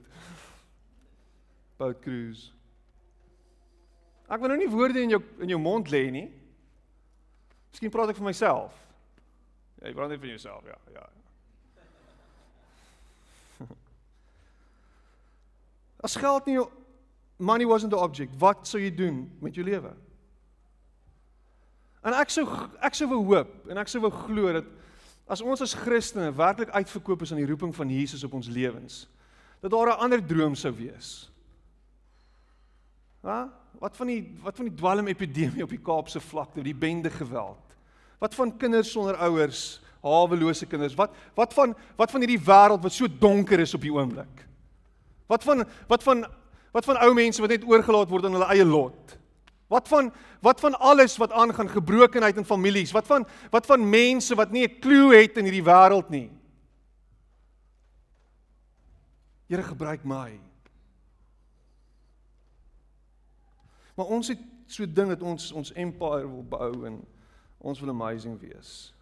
Boat 1.78 2.00
cruise. 2.04 2.52
Ek 4.30 4.40
wil 4.40 4.54
nou 4.54 4.60
nie 4.62 4.70
woorde 4.70 5.02
in 5.02 5.16
jou 5.16 5.22
in 5.42 5.50
jou 5.56 5.60
mond 5.62 5.90
lê 5.90 6.04
nie. 6.14 6.28
Miskien 7.74 7.92
praat 7.94 8.12
ek 8.14 8.20
vir 8.20 8.30
myself. 8.30 8.76
Ja, 9.80 9.88
jy 9.88 9.96
brand 9.96 10.12
net 10.14 10.22
vir 10.22 10.34
jouself, 10.34 10.66
ja, 10.68 10.76
ja. 10.94 11.06
As 16.06 16.18
geld 16.20 16.50
nie 16.50 16.60
money 17.40 17.66
wasn't 17.66 17.92
the 17.96 18.00
object, 18.00 18.36
wat 18.40 18.68
sou 18.68 18.82
jy 18.82 18.92
doen 18.92 19.24
met 19.42 19.56
jou 19.56 19.66
lewe? 19.66 19.94
En 22.04 22.16
ek 22.16 22.32
sou 22.32 22.46
ek 22.84 22.96
sou 22.96 23.08
wou 23.12 23.22
hoop 23.32 23.72
en 23.72 23.80
ek 23.80 23.90
sou 23.92 24.02
wou 24.04 24.12
glo 24.26 24.54
dat 24.60 24.68
as 25.30 25.44
ons 25.46 25.62
as 25.62 25.78
Christene 25.78 26.32
werklik 26.34 26.72
uitverkoop 26.74 27.22
is 27.22 27.32
aan 27.32 27.42
die 27.44 27.50
roeping 27.50 27.74
van 27.76 27.92
Jesus 27.94 28.26
op 28.26 28.34
ons 28.40 28.50
lewens, 28.50 29.04
dat 29.62 29.72
daar 29.72 29.94
'n 29.94 30.02
ander 30.02 30.26
droom 30.26 30.56
sou 30.56 30.74
wees. 30.74 31.30
Ha? 33.22 33.50
Wat 33.80 33.96
van 33.96 34.08
die 34.08 34.24
wat 34.44 34.56
van 34.56 34.66
die 34.66 34.76
dwelm 34.76 35.08
epidemie 35.08 35.64
op 35.64 35.70
die 35.70 35.84
Kaapse 35.84 36.20
vlakte, 36.20 36.64
die 36.64 36.76
bende 36.76 37.10
geweld? 37.10 37.76
Wat 38.20 38.36
van 38.36 38.58
kinders 38.58 38.92
sonder 38.92 39.16
ouers, 39.16 39.82
hawelose 40.02 40.66
kinders? 40.66 40.96
Wat 40.96 41.14
wat 41.36 41.54
van 41.54 41.76
wat 41.96 42.12
van 42.12 42.22
hierdie 42.22 42.46
wêreld 42.46 42.84
wat 42.84 42.92
so 42.92 43.08
donker 43.20 43.60
is 43.60 43.74
op 43.74 43.82
die 43.82 43.94
oomblik? 43.94 44.48
Wat 45.28 45.44
van 45.44 45.66
wat 45.88 46.04
van 46.04 46.26
wat 46.72 46.86
van 46.86 46.98
ou 46.98 47.14
mense 47.14 47.42
wat 47.42 47.50
net 47.50 47.68
oorgelaat 47.68 48.10
word 48.10 48.26
aan 48.26 48.38
hulle 48.38 48.52
eie 48.54 48.66
lot? 48.66 49.18
Wat 49.70 49.88
van 49.88 50.10
wat 50.42 50.60
van 50.60 50.80
alles 50.80 51.18
wat 51.18 51.32
aangaan 51.32 51.70
gebrokenheid 51.70 52.38
in 52.38 52.46
families? 52.46 52.92
Wat 52.92 53.06
van 53.06 53.28
wat 53.50 53.66
van 53.66 53.90
mense 53.90 54.36
wat 54.36 54.52
nie 54.52 54.66
'n 54.68 54.80
klou 54.80 55.14
het 55.14 55.38
in 55.38 55.46
hierdie 55.46 55.64
wêreld 55.64 56.10
nie? 56.10 56.32
Here 59.48 59.64
gebruik 59.64 60.04
my. 60.04 60.40
Maar 63.96 64.06
ons 64.06 64.28
het 64.28 64.40
so 64.66 64.86
ding 64.86 65.10
dat 65.10 65.22
ons 65.22 65.52
ons 65.52 65.74
empire 65.74 66.28
wil 66.28 66.44
bou 66.44 66.86
en 66.86 67.06
ons 67.58 67.80
wil 67.80 67.90
amazing 67.90 68.40
wees. 68.40 68.94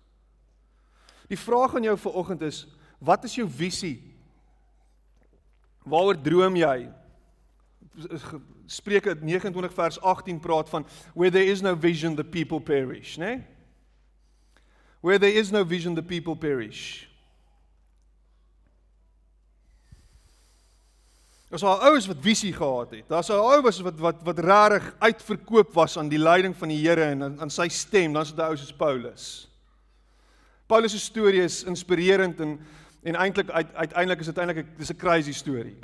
Die 1.27 1.39
vraag 1.39 1.75
aan 1.75 1.83
jou 1.83 1.97
vanoggend 1.97 2.41
is, 2.41 2.67
wat 2.97 3.23
is 3.23 3.35
jou 3.35 3.49
visie? 3.49 4.15
Waaroor 5.83 6.21
droom 6.21 6.55
jy? 6.55 6.91
Spreuke 8.65 9.15
29 9.21 9.73
vers 9.73 10.01
18 10.01 10.39
praat 10.39 10.69
van 10.69 10.85
where 11.13 11.31
there 11.31 11.45
is 11.45 11.61
no 11.61 11.75
vision 11.75 12.15
the 12.15 12.23
people 12.23 12.59
perish, 12.59 13.17
né? 13.17 13.35
Nee? 13.35 13.43
Where 15.01 15.19
there 15.19 15.33
is 15.33 15.51
no 15.51 15.63
vision 15.63 15.95
the 15.95 16.03
people 16.03 16.35
perish. 16.35 17.07
Ons 21.47 21.63
al 21.63 21.79
ouens 21.87 22.07
wat 22.09 22.19
visie 22.19 22.51
gehad 22.53 22.91
het. 22.91 23.05
Daar's 23.07 23.29
al 23.31 23.45
ouens 23.53 23.79
wat 23.85 23.99
wat 24.03 24.23
wat 24.27 24.39
regtig 24.43 24.89
uitverkoop 24.99 25.73
was 25.73 25.97
aan 25.97 26.09
die 26.11 26.19
leiding 26.19 26.55
van 26.57 26.67
die 26.67 26.81
Here 26.81 27.05
en 27.13 27.23
aan, 27.23 27.37
aan 27.41 27.53
sy 27.53 27.69
stem, 27.71 28.13
dan's 28.13 28.33
dit 28.35 28.43
ou 28.43 28.55
soos 28.57 28.73
Paulus. 28.75 29.27
Paulus 30.67 30.91
se 30.91 30.99
storie 30.99 31.45
is 31.45 31.63
inspirerend 31.63 32.41
en 32.43 32.59
en 33.07 33.15
eintlik 33.15 33.49
uiteindelik 33.53 34.19
is 34.19 34.25
dit 34.25 34.37
eintlik 34.37 34.73
dis 34.77 34.91
'n 34.91 34.97
crazy 34.99 35.31
storie. 35.31 35.77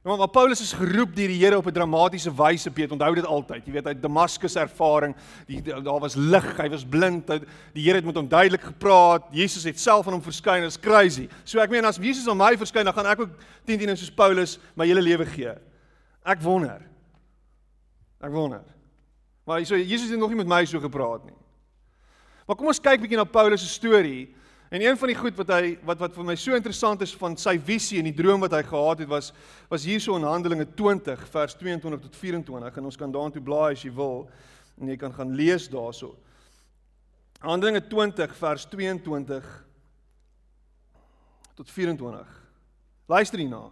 Ja, 0.00 0.16
maar 0.16 0.28
Paulus 0.28 0.60
is 0.60 0.72
geroep 0.72 1.12
deur 1.12 1.28
die 1.28 1.42
Here 1.42 1.56
op 1.56 1.66
'n 1.66 1.72
dramatiese 1.72 2.32
wyse, 2.34 2.70
Piet, 2.70 2.90
onthou 2.90 3.14
dit 3.14 3.26
altyd. 3.26 3.66
Jy 3.66 3.72
weet, 3.72 3.84
hy 3.84 3.94
Damaskus 4.00 4.54
ervaring, 4.56 5.14
die, 5.46 5.62
daar 5.62 6.00
was 6.00 6.14
lig, 6.14 6.56
hy 6.56 6.68
was 6.68 6.84
blind, 6.84 7.28
hy, 7.28 7.38
die 7.74 7.82
Here 7.84 7.96
het 7.96 8.04
met 8.04 8.16
hom 8.16 8.28
duidelik 8.28 8.62
gepraat. 8.62 9.28
Jesus 9.30 9.64
het 9.64 9.78
self 9.78 10.06
aan 10.06 10.12
hom 10.12 10.22
verskyn, 10.22 10.64
is 10.64 10.80
crazy. 10.80 11.28
So 11.44 11.60
ek 11.60 11.70
meen 11.70 11.84
as 11.84 11.96
Jesus 11.96 12.28
aan 12.28 12.36
my 12.36 12.56
verskyn, 12.56 12.84
dan 12.84 12.94
gaan 12.94 13.06
ek 13.06 13.20
ook 13.20 13.30
10 13.66 13.78
10 13.78 13.96
soos 13.96 14.10
Paulus 14.10 14.58
my 14.74 14.86
hele 14.86 15.02
lewe 15.02 15.26
gee. 15.26 15.52
Ek 16.24 16.40
wonder. 16.40 16.80
Ek 18.20 18.32
wonder. 18.32 18.64
Maar 19.44 19.66
so 19.66 19.76
Jesus 19.76 20.10
het 20.10 20.18
nog 20.18 20.30
nie 20.30 20.36
met 20.36 20.48
my 20.48 20.64
so 20.64 20.80
gepraat 20.80 21.24
nie. 21.24 21.36
Maar 22.46 22.56
kom 22.56 22.66
ons 22.66 22.80
kyk 22.80 23.00
bietjie 23.00 23.18
na 23.18 23.24
Paulus 23.24 23.60
se 23.60 23.68
storie. 23.68 24.34
En 24.70 24.80
een 24.80 24.98
van 24.98 25.10
die 25.10 25.16
goed 25.18 25.34
wat 25.34 25.48
hy 25.50 25.72
wat 25.82 25.98
wat 25.98 26.12
vir 26.14 26.26
my 26.28 26.36
so 26.38 26.54
interessant 26.54 27.00
is 27.02 27.10
van 27.18 27.34
sy 27.34 27.56
visie 27.58 27.98
en 27.98 28.06
die 28.06 28.14
droom 28.14 28.44
wat 28.44 28.52
hy 28.54 28.60
gehad 28.62 29.00
het 29.02 29.08
was 29.10 29.32
was 29.66 29.82
hierso 29.82 30.14
in 30.14 30.22
Handelinge 30.22 30.68
20 30.78 31.24
vers 31.32 31.56
22 31.58 32.04
tot 32.04 32.18
24 32.20 32.78
en 32.78 32.86
ons 32.86 32.98
kan 33.00 33.10
daartoe 33.10 33.42
blaai 33.42 33.72
as 33.74 33.82
jy 33.82 33.90
wil 33.96 34.28
en 34.78 34.92
jy 34.92 34.96
kan 35.00 35.10
gaan 35.16 35.32
lees 35.34 35.66
daarso. 35.72 36.12
Handelinge 37.42 37.82
20 37.90 38.36
vers 38.38 38.68
22 38.70 39.48
tot 41.58 41.70
24. 41.70 42.30
Luister 43.10 43.42
hierna. 43.42 43.64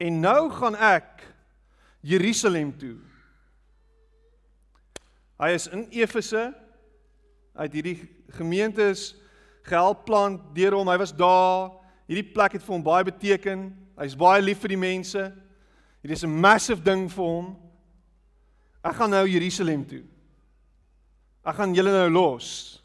En 0.00 0.20
nou 0.20 0.48
gaan 0.56 0.80
ek 0.80 1.26
Jerusalem 2.00 2.72
toe. 2.80 2.96
Hy 5.36 5.52
is 5.52 5.68
in 5.68 5.84
Efese 5.92 6.48
uit 7.60 7.72
hierdie 7.76 7.98
gemeente 8.32 8.88
is 8.96 9.10
gehelp 9.66 10.04
plant 10.06 10.40
deur 10.56 10.78
hom. 10.78 10.88
Hy 10.88 10.98
was 11.02 11.14
daar. 11.14 11.72
Hierdie 12.06 12.32
plek 12.32 12.56
het 12.56 12.64
vir 12.64 12.74
hom 12.76 12.84
baie 12.86 13.06
beteken. 13.06 13.68
Hy's 13.98 14.16
baie 14.18 14.42
lief 14.42 14.62
vir 14.62 14.74
die 14.74 14.80
mense. 14.80 15.22
Hier 16.02 16.12
is 16.12 16.24
'n 16.24 16.40
massive 16.40 16.82
ding 16.82 17.08
vir 17.10 17.24
hom. 17.24 17.56
Ek 18.84 18.94
gaan 18.94 19.10
nou 19.10 19.26
Jerusalem 19.26 19.84
toe. 19.84 20.04
Ek 21.44 21.56
gaan 21.56 21.74
julle 21.74 21.90
nou 21.90 22.10
los. 22.10 22.80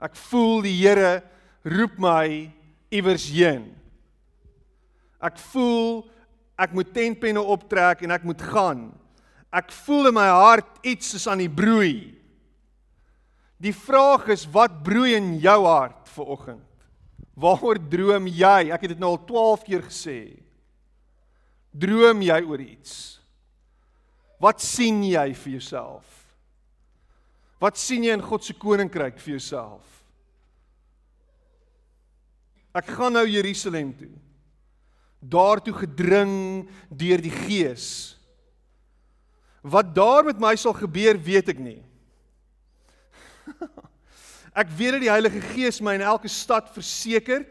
Ek 0.00 0.16
voel 0.16 0.62
die 0.62 0.76
Here 0.76 1.22
roep 1.64 1.98
my 1.98 2.50
iewers 2.90 3.28
heen. 3.28 3.74
Ek 5.20 5.38
voel 5.52 6.08
ek 6.60 6.72
moet 6.72 6.92
tentpenne 6.92 7.40
optrek 7.40 8.02
en 8.02 8.10
ek 8.10 8.24
moet 8.24 8.42
gaan. 8.42 8.92
Ek 9.52 9.72
voel 9.72 10.10
in 10.10 10.14
my 10.14 10.28
hart 10.28 10.80
iets 10.84 11.14
is 11.14 11.26
aan 11.26 11.38
die 11.38 11.48
broei. 11.48 12.19
Die 13.60 13.74
vraag 13.76 14.30
is 14.32 14.46
wat 14.48 14.80
broei 14.84 15.14
in 15.18 15.34
jou 15.42 15.58
hart 15.66 16.08
vir 16.14 16.30
oggend? 16.32 16.66
Waaroor 17.40 17.78
droom 17.92 18.28
jy? 18.28 18.70
Ek 18.72 18.84
het 18.84 18.94
dit 18.94 19.00
nou 19.00 19.12
al 19.14 19.20
12 19.28 19.66
keer 19.68 19.84
gesê. 19.84 20.20
Droom 21.70 22.24
jy 22.24 22.40
oor 22.48 22.62
iets? 22.64 22.94
Wat 24.40 24.64
sien 24.64 25.02
jy 25.04 25.28
vir 25.36 25.58
jouself? 25.58 26.06
Wat 27.60 27.76
sien 27.76 28.06
jy 28.06 28.16
in 28.16 28.24
God 28.24 28.44
se 28.44 28.56
koninkryk 28.56 29.20
vir 29.20 29.36
jouself? 29.36 29.84
Ek 32.72 32.88
gaan 32.96 33.12
nou 33.18 33.26
Jerusalem 33.28 33.92
toe. 33.98 34.12
Daartoe 35.20 35.74
gedring 35.82 36.32
deur 36.88 37.20
die 37.20 37.34
Gees. 37.34 38.16
Wat 39.60 39.92
daar 39.92 40.24
met 40.30 40.40
my 40.40 40.54
sal 40.56 40.72
gebeur, 40.72 41.18
weet 41.20 41.52
ek 41.52 41.60
nie. 41.60 41.82
Ek 44.60 44.70
weet 44.76 44.96
dat 44.96 45.04
die 45.04 45.12
Heilige 45.12 45.40
Gees 45.52 45.80
my 45.80 45.94
in 45.94 46.04
elke 46.06 46.28
stad 46.28 46.70
verseker 46.74 47.44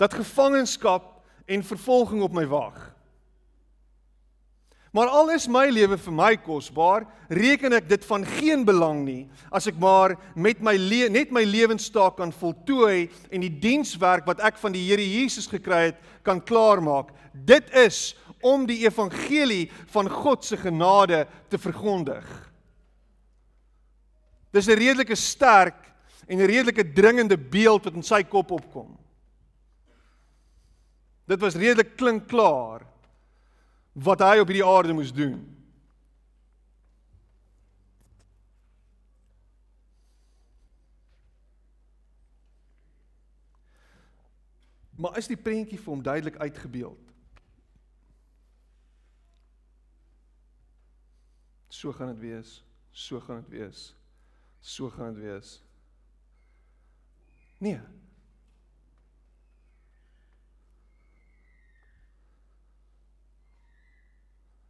dat 0.00 0.16
gevangenskap 0.16 1.10
en 1.46 1.64
vervolging 1.64 2.22
op 2.24 2.32
my 2.32 2.46
wag. 2.48 2.94
Maar 4.94 5.10
al 5.10 5.32
is 5.34 5.48
my 5.50 5.64
lewe 5.74 5.96
vir 5.98 6.14
my 6.14 6.36
kosbaar, 6.38 7.02
reken 7.26 7.74
ek 7.74 7.88
dit 7.90 8.04
van 8.06 8.22
geen 8.36 8.62
belang 8.62 9.00
nie 9.02 9.24
as 9.50 9.66
ek 9.66 9.80
maar 9.82 10.14
met 10.38 10.62
my 10.62 10.76
net 11.10 11.34
my 11.34 11.42
lewenstaak 11.42 12.16
kan 12.20 12.30
voltooi 12.30 13.10
en 13.30 13.42
die 13.42 13.50
dienswerk 13.50 14.22
wat 14.26 14.42
ek 14.46 14.60
van 14.62 14.72
die 14.72 14.84
Here 14.86 15.02
Jesus 15.02 15.50
gekry 15.50 15.88
het 15.90 15.98
kan 16.22 16.38
klaarmaak. 16.38 17.10
Dit 17.34 17.74
is 17.74 18.14
om 18.38 18.68
die 18.70 18.84
evangelie 18.86 19.66
van 19.90 20.08
God 20.08 20.44
se 20.44 20.56
genade 20.62 21.24
te 21.50 21.58
verkondig. 21.58 22.22
Dis 24.54 24.68
'n 24.70 24.78
redelike 24.78 25.14
sterk 25.18 25.80
en 26.26 26.38
'n 26.38 26.46
redelike 26.46 26.92
dringende 26.92 27.38
beeld 27.38 27.84
wat 27.84 27.94
in 27.94 28.02
sy 28.02 28.22
kop 28.22 28.50
opkom. 28.50 28.98
Dit 31.26 31.40
was 31.40 31.54
redelik 31.54 31.96
klink 31.96 32.28
klaar 32.28 32.86
wat 33.92 34.20
hy 34.20 34.38
op 34.38 34.48
hierdie 34.48 34.66
aarde 34.66 34.92
moes 34.92 35.12
doen. 35.12 35.50
Maar 44.96 45.18
is 45.18 45.26
die 45.26 45.36
prentjie 45.36 45.78
vir 45.78 45.90
hom 45.90 46.02
duidelik 46.02 46.36
uitgebeeld? 46.36 47.00
So 51.68 51.92
gaan 51.92 52.14
dit 52.14 52.18
wees, 52.18 52.64
so 52.92 53.20
gaan 53.20 53.42
dit 53.42 53.58
wees. 53.58 53.94
So 54.64 54.88
gaan 54.90 55.12
dit 55.12 55.22
wees. 55.22 55.58
Nee. 57.60 57.80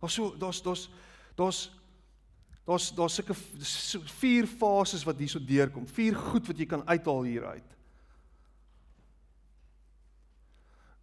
Ons 0.02 0.18
so 0.18 0.34
daar's 0.34 0.62
daar's 0.66 0.82
daar's 1.38 1.60
daar's 2.66 2.90
daar's 2.98 3.20
sulke 3.20 3.38
vier 4.18 4.50
fases 4.50 5.06
wat 5.06 5.22
hierso 5.22 5.38
deurkom. 5.38 5.86
Vier 5.86 6.18
goed 6.18 6.50
wat 6.50 6.58
jy 6.58 6.66
kan 6.74 6.82
uithaal 6.90 7.22
hieruit. 7.30 7.80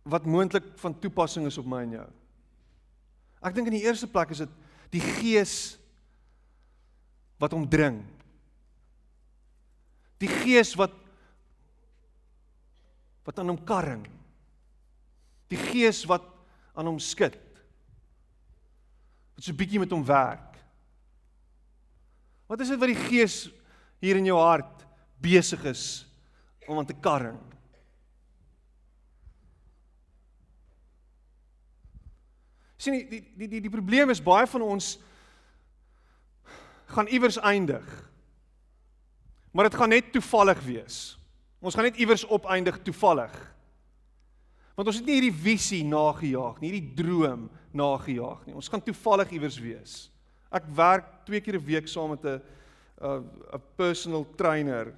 Wat 0.03 0.27
moontlik 0.27 0.67
van 0.83 0.99
toepassing 0.99 1.47
is 1.47 1.61
op 1.61 1.65
my 1.65 1.85
en 1.87 1.99
jou. 2.01 2.07
Ek 3.39 3.55
dink 3.55 3.71
in 3.71 3.79
die 3.79 3.85
eerste 3.87 4.11
plek 4.11 4.35
is 4.35 4.43
dit 4.43 4.63
die 4.91 5.07
gees 5.21 5.77
wat 7.39 7.55
hom 7.55 7.63
dring 7.71 8.03
Die 10.21 10.29
gees 10.29 10.75
wat 10.79 10.97
wat 13.25 13.37
aan 13.39 13.51
hom 13.53 13.59
karring. 13.65 14.05
Die 15.51 15.59
gees 15.59 16.01
wat 16.09 16.25
aan 16.73 16.89
hom 16.89 16.97
skud. 16.99 17.37
Wat 19.35 19.45
so 19.45 19.51
'n 19.51 19.57
bietjie 19.57 19.79
met 19.79 19.91
hom 19.91 20.05
werk. 20.05 20.57
Wat 22.47 22.59
is 22.59 22.69
dit 22.69 22.79
wat 22.79 22.89
die 22.89 23.03
gees 23.09 23.49
hier 24.01 24.17
in 24.17 24.25
jou 24.25 24.37
hart 24.37 24.85
besig 25.21 25.63
is 25.63 26.05
om 26.67 26.77
aan 26.77 26.85
te 26.85 26.97
karring? 26.97 27.51
sien 32.81 32.97
die 32.97 33.21
die 33.37 33.47
die 33.47 33.61
die, 33.61 33.69
probleem 33.69 34.09
is 34.09 34.23
baie 34.23 34.47
van 34.49 34.63
ons 34.65 34.95
gaan 36.91 37.07
iewers 37.07 37.37
eindig. 37.37 37.85
Maar 39.51 39.69
dit 39.69 39.79
gaan 39.79 39.91
net 39.91 40.11
toevallig 40.13 40.61
wees. 40.63 40.99
Ons 41.61 41.75
gaan 41.75 41.89
net 41.89 41.99
iewers 42.01 42.23
opeindig 42.27 42.79
toevallig. 42.81 43.33
Want 44.75 44.87
ons 44.87 45.01
het 45.01 45.05
nie 45.05 45.19
hierdie 45.19 45.41
visie 45.43 45.83
nagejaag 45.85 46.61
nie, 46.61 46.71
hierdie 46.71 46.95
droom 46.97 47.49
nagejaag 47.75 48.45
nie. 48.47 48.55
Ons 48.55 48.71
gaan 48.71 48.83
toevallig 48.83 49.35
iewers 49.35 49.59
wees. 49.61 49.93
Ek 50.51 50.65
werk 50.75 51.11
twee 51.27 51.41
keer 51.41 51.59
'n 51.59 51.65
week 51.65 51.87
saam 51.87 52.09
met 52.09 52.25
'n 52.25 52.41
'n 53.01 53.61
personal 53.75 54.25
trainer 54.35 54.93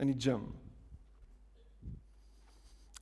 in 0.00 0.06
die 0.06 0.20
gym. 0.20 0.54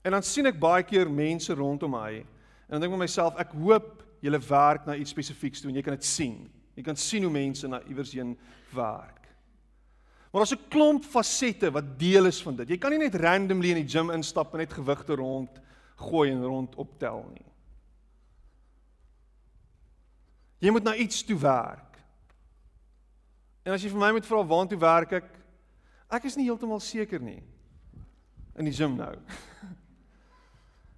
En 0.03 0.13
dan 0.13 0.23
sien 0.23 0.47
ek 0.47 0.59
baie 0.59 0.83
keer 0.83 1.11
mense 1.11 1.55
rondom 1.55 1.91
my 1.91 2.25
En 2.71 2.79
dan 2.79 2.85
dink 2.87 2.93
ek 2.93 2.99
met 3.01 3.09
myself, 3.09 3.39
ek 3.43 3.51
hoop 3.59 4.05
julle 4.23 4.39
werk 4.47 4.85
na 4.87 4.95
iets 4.95 5.11
spesifieks 5.11 5.59
toe 5.59 5.73
en 5.73 5.79
jy 5.81 5.83
kan 5.83 5.97
dit 5.97 6.07
sien. 6.07 6.37
Jy 6.81 6.87
kan 6.87 6.97
sien 6.97 7.27
hoe 7.27 7.33
mense 7.33 7.69
na 7.69 7.83
iewers 7.85 8.15
heen 8.17 8.33
werk. 8.73 9.27
Maar 10.31 10.45
daar's 10.45 10.55
'n 10.57 10.69
klomp 10.71 11.05
fasette 11.05 11.71
wat 11.71 11.99
deel 11.99 12.27
is 12.27 12.43
van 12.43 12.57
dit. 12.57 12.69
Jy 12.69 12.79
kan 12.79 12.91
nie 12.91 12.99
net 12.99 13.15
randomly 13.15 13.71
in 13.71 13.85
die 13.85 13.93
gym 13.99 14.11
instap 14.11 14.53
en 14.53 14.59
net 14.59 14.73
gewigte 14.73 15.15
rond 15.15 15.61
gooi 15.97 16.31
en 16.31 16.43
rond 16.43 16.75
optel 16.75 17.27
nie. 17.35 17.47
Jy 20.59 20.71
moet 20.71 20.85
na 20.85 20.95
iets 20.95 21.23
toe 21.25 21.37
werk. 21.39 21.99
En 23.65 23.73
as 23.73 23.83
jy 23.83 23.91
vir 23.91 23.99
my 23.99 24.13
moet 24.13 24.27
vra 24.27 24.47
waartoe 24.47 24.79
werk 24.79 25.13
ek? 25.13 25.29
Ek 26.11 26.25
is 26.25 26.37
nie 26.37 26.45
heeltemal 26.45 26.81
seker 26.81 27.21
nie. 27.21 27.43
In 28.57 28.65
die 28.65 28.75
gym 28.75 28.97
nou. 28.97 29.15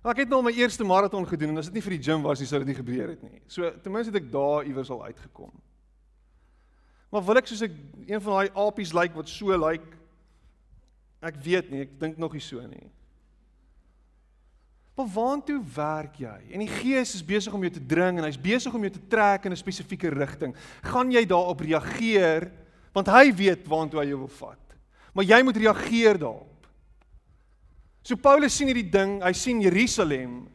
Ek 0.03 0.25
het 0.25 0.29
nou 0.29 0.41
my 0.43 0.51
eerste 0.51 0.85
maraton 0.85 1.27
gedoen 1.31 1.53
en 1.55 1.59
as 1.59 1.69
dit 1.71 1.75
nie 1.75 1.83
vir 1.85 1.95
die 1.95 2.03
gym 2.03 2.23
was 2.23 2.41
nie, 2.41 2.47
sou 2.51 2.59
dit 2.59 2.73
nie 2.73 2.75
gebeur 2.75 3.13
het 3.13 3.21
nie. 3.23 3.39
So 3.47 3.71
ten 3.71 3.93
minste 3.93 4.11
het 4.11 4.25
ek 4.25 4.33
daar 4.33 4.67
iewers 4.67 4.91
al 4.91 5.05
uitgekom. 5.05 5.53
Maar 7.13 7.25
wil 7.27 7.43
ek 7.43 7.51
soos 7.51 7.67
ek 7.67 7.75
een 8.09 8.23
van 8.25 8.39
daai 8.39 8.57
apies 8.57 8.95
lyk 8.97 9.11
like, 9.13 9.19
wat 9.21 9.29
so 9.29 9.53
lyk 9.53 9.85
like, 9.85 9.99
ek 11.23 11.39
weet 11.45 11.71
nie, 11.71 11.85
ek 11.85 11.95
dink 12.01 12.19
nog 12.19 12.33
nie 12.35 12.43
so 12.43 12.63
nie. 12.67 12.89
Maar 14.97 15.09
waantoe 15.15 15.59
werk 15.75 16.19
jy? 16.21 16.35
En 16.53 16.65
die 16.65 16.71
Gees 16.71 17.15
is 17.17 17.25
besig 17.25 17.53
om 17.55 17.63
jou 17.65 17.71
te 17.73 17.85
dring 17.89 18.19
en 18.19 18.27
hy's 18.27 18.41
besig 18.41 18.75
om 18.75 18.83
jou 18.85 18.93
te 18.93 19.05
trek 19.13 19.47
in 19.47 19.53
'n 19.53 19.61
spesifieke 19.61 20.11
rigting. 20.13 20.55
Gaan 20.83 21.13
jy 21.13 21.25
daarop 21.25 21.61
reageer? 21.61 22.51
Want 22.93 23.07
hy 23.09 23.33
weet 23.33 23.69
waantoe 23.69 24.01
hy 24.01 24.09
jou 24.09 24.19
wil 24.19 24.29
vat. 24.29 24.77
Maar 25.15 25.25
jy 25.25 25.43
moet 25.43 25.57
reageer 25.57 26.19
daarop. 26.19 26.67
So 28.03 28.17
Paulus 28.17 28.57
sien 28.57 28.67
hierdie 28.67 28.91
ding, 28.91 29.23
hy 29.23 29.33
sien 29.33 29.61
Jerusalem 29.61 30.49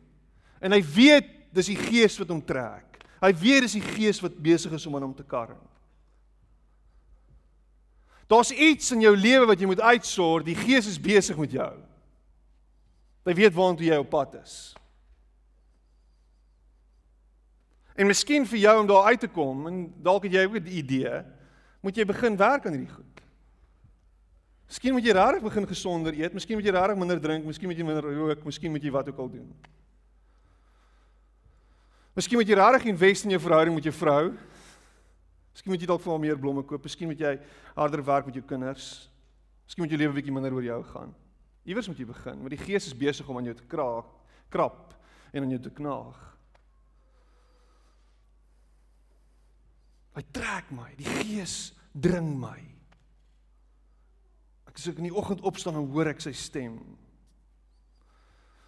en 0.62 0.72
hy 0.72 0.82
weet 0.82 1.54
dis 1.54 1.68
die 1.68 1.80
gees 1.80 2.18
wat 2.20 2.30
hom 2.30 2.42
trek. 2.42 3.06
Hy 3.22 3.32
weet 3.34 3.62
dis 3.62 3.78
die 3.80 3.82
gees 3.96 4.22
wat 4.22 4.36
besig 4.36 4.74
is 4.74 4.86
om 4.86 4.96
aan 4.96 5.08
hom 5.08 5.16
te 5.16 5.24
karring. 5.24 5.64
Daar's 8.28 8.52
iets 8.52 8.92
in 8.92 9.02
jou 9.02 9.16
lewe 9.16 9.46
wat 9.48 9.60
jy 9.60 9.70
moet 9.70 9.82
uitsorg, 9.82 10.44
die 10.44 10.56
gees 10.56 10.88
is 10.88 11.00
besig 11.00 11.38
met 11.40 11.54
jou. 11.56 11.72
Hy 13.28 13.36
weet 13.36 13.56
waartoe 13.56 13.88
jy 13.88 14.00
op 14.00 14.10
pad 14.12 14.36
is. 14.42 14.58
En 17.98 18.08
miskien 18.08 18.46
vir 18.46 18.60
jou 18.62 18.76
om 18.82 18.88
daar 18.88 19.10
uit 19.10 19.20
te 19.20 19.32
kom 19.32 19.66
en 19.68 19.80
dalk 20.04 20.28
het 20.28 20.36
jy 20.38 20.46
ook 20.46 20.60
'n 20.60 20.68
idee, 20.68 21.24
moet 21.82 21.96
jy 21.96 22.06
begin 22.06 22.38
werk 22.38 22.66
aan 22.66 22.76
hierdie 22.76 22.94
goed. 22.94 23.22
Miskien 24.68 24.94
moet 24.94 25.06
jy 25.06 25.14
regtig 25.16 25.44
begin 25.44 25.68
gesonder 25.68 26.14
eet, 26.14 26.34
miskien 26.34 26.58
moet 26.58 26.66
jy 26.66 26.72
regtig 26.72 26.98
minder 26.98 27.20
drink, 27.20 27.46
miskien 27.46 27.70
moet 27.70 27.78
jy 27.78 27.84
minder 27.84 28.04
rook, 28.04 28.44
miskien 28.44 28.72
moet 28.72 28.84
jy 28.84 28.92
wat 28.92 29.08
ook 29.08 29.18
al 29.18 29.30
doen. 29.30 29.56
Miskien 32.14 32.38
moet 32.38 32.48
jy 32.48 32.56
regtig 32.56 32.86
invest 32.86 33.24
in 33.24 33.30
jou 33.30 33.40
verhouding 33.40 33.76
met 33.76 33.84
jou 33.84 33.94
vrou. 33.94 34.34
Miskien 35.58 35.74
moet 35.74 35.82
jy 35.82 35.88
dalk 35.90 36.04
vir 36.04 36.12
haar 36.14 36.20
meer 36.22 36.38
blomme 36.38 36.62
koop, 36.70 36.84
miskien 36.86 37.10
moet 37.10 37.22
jy 37.24 37.32
harder 37.74 38.04
werk 38.06 38.28
met 38.30 38.36
jou 38.38 38.44
kinders. 38.46 39.08
Miskien 39.66 39.82
moet 39.82 39.94
jou 39.96 39.98
lewe 39.98 40.14
bietjie 40.14 40.34
minder 40.36 40.54
oor 40.54 40.68
jou 40.68 40.78
gaan. 40.92 41.16
Iewers 41.66 41.90
moet 41.90 41.98
jy 41.98 42.06
begin, 42.06 42.44
want 42.46 42.54
die 42.54 42.60
Gees 42.62 42.86
is 42.86 42.94
besig 42.94 43.26
om 43.26 43.40
aan 43.40 43.50
jou 43.50 43.56
te 43.58 43.66
kraak, 43.66 44.12
krap 44.54 44.94
en 45.34 45.48
aan 45.48 45.56
jou 45.56 45.60
te 45.66 45.72
knaag. 45.80 46.20
Hy 50.14 50.26
trek 50.38 50.70
my, 50.78 50.92
die 51.02 51.10
Gees 51.24 51.58
dring 51.98 52.30
my. 52.38 52.60
As 54.70 54.86
ek 54.92 55.02
in 55.02 55.10
die 55.10 55.18
oggend 55.18 55.42
opstaan 55.42 55.82
en 55.82 55.90
hoor 55.90 56.14
ek 56.14 56.22
sy 56.22 56.36
stem. 56.38 56.78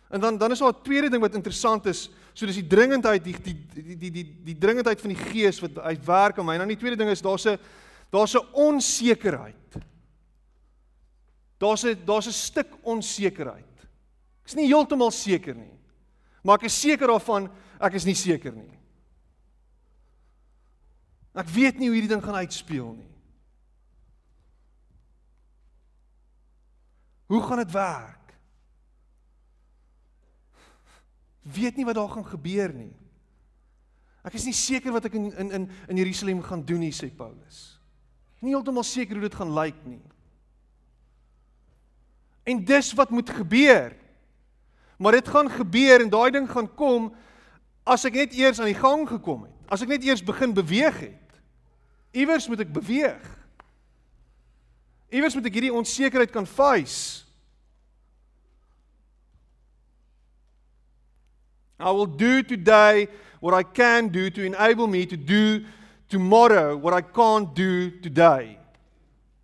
En 0.10 0.20
dan 0.20 0.38
dan 0.38 0.52
is 0.52 0.60
daar 0.60 0.74
'n 0.74 0.84
tweede 0.84 1.10
ding 1.10 1.22
wat 1.22 1.36
interessant 1.36 1.86
is, 1.86 2.10
so 2.34 2.46
dis 2.46 2.56
die 2.56 2.68
dringendheid 2.68 3.24
die 3.24 3.36
die 3.42 3.66
die 3.98 4.12
die 4.12 4.42
die 4.44 4.58
dringendheid 4.58 5.02
van 5.02 5.10
die 5.10 5.24
gees 5.24 5.60
wat 5.60 5.76
hy 5.84 6.00
werk 6.06 6.38
aan 6.38 6.46
my. 6.46 6.54
En 6.54 6.60
dan 6.60 6.68
die 6.68 6.78
tweede 6.78 6.98
ding 6.98 7.10
is 7.10 7.22
daar's 7.22 7.46
'n 7.46 7.60
daar's 8.10 8.34
'n 8.34 8.48
onsekerheid. 8.54 9.78
Daar's 11.58 11.84
'n 11.86 12.06
daar's 12.06 12.28
'n 12.28 12.32
stuk 12.32 12.68
onsekerheid. 12.82 13.66
Ek 14.42 14.46
is 14.46 14.56
nie 14.56 14.68
heeltemal 14.68 15.12
seker 15.12 15.56
nie. 15.56 15.80
Maar 16.44 16.56
ek 16.56 16.66
is 16.66 16.80
seker 16.80 17.08
daarvan 17.08 17.50
ek 17.80 17.94
is 17.94 18.06
nie 18.06 18.16
seker 18.16 18.52
nie. 18.52 18.80
Ek 21.36 21.48
weet 21.48 21.78
nie 21.78 21.88
hoe 21.88 21.96
hierdie 21.96 22.16
ding 22.16 22.24
gaan 22.24 22.36
uitspeel 22.36 22.94
nie. 22.94 23.16
Hoe 27.30 27.44
gaan 27.44 27.58
dit 27.58 27.72
werk? 27.72 28.19
Weet 31.54 31.80
nie 31.80 31.86
wat 31.88 31.98
daar 31.98 32.12
gaan 32.12 32.28
gebeur 32.28 32.74
nie. 32.74 32.94
Ek 34.28 34.36
is 34.36 34.46
nie 34.46 34.56
seker 34.56 34.94
wat 34.94 35.08
ek 35.08 35.16
in 35.18 35.30
in 35.32 35.52
in 35.56 35.68
in 35.88 36.02
Jerusalem 36.02 36.42
gaan 36.44 36.66
doen 36.66 36.84
nie, 36.84 36.94
sê 36.94 37.10
Paulus. 37.10 37.80
Nie 38.44 38.54
heeltemal 38.54 38.86
seker 38.88 39.18
hoe 39.18 39.28
dit 39.28 39.36
gaan 39.36 39.54
lyk 39.56 39.80
nie. 39.88 40.02
En 42.50 42.62
dis 42.66 42.94
wat 42.98 43.10
moet 43.10 43.30
gebeur. 43.30 43.96
Maar 45.00 45.20
dit 45.20 45.28
gaan 45.28 45.50
gebeur 45.50 46.04
en 46.04 46.12
daai 46.12 46.32
ding 46.32 46.48
gaan 46.50 46.68
kom 46.76 47.10
as 47.88 48.04
ek 48.06 48.18
net 48.20 48.36
eers 48.38 48.60
aan 48.60 48.70
die 48.70 48.78
gang 48.78 49.08
gekom 49.08 49.46
het. 49.48 49.56
As 49.72 49.84
ek 49.86 49.92
net 49.94 50.04
eers 50.04 50.24
begin 50.26 50.54
beweeg 50.54 50.98
het. 51.08 51.40
Iewers 52.12 52.48
moet 52.50 52.66
ek 52.66 52.74
beweeg. 52.74 53.26
Iewers 55.10 55.38
moet 55.38 55.48
ek 55.50 55.56
hierdie 55.58 55.74
onsekerheid 55.74 56.34
kan 56.34 56.46
face. 56.50 57.26
I 61.80 61.92
will 61.92 62.06
do 62.06 62.44
today 62.44 63.08
what 63.40 63.54
I 63.54 63.64
can 63.64 64.10
do 64.10 64.30
to 64.30 64.44
enable 64.44 64.88
me 64.88 65.06
to 65.06 65.18
do 65.18 65.64
tomorrow 66.10 66.76
what 66.76 66.94
I 66.94 67.02
can't 67.02 67.56
do 67.56 68.00
today. 68.02 68.58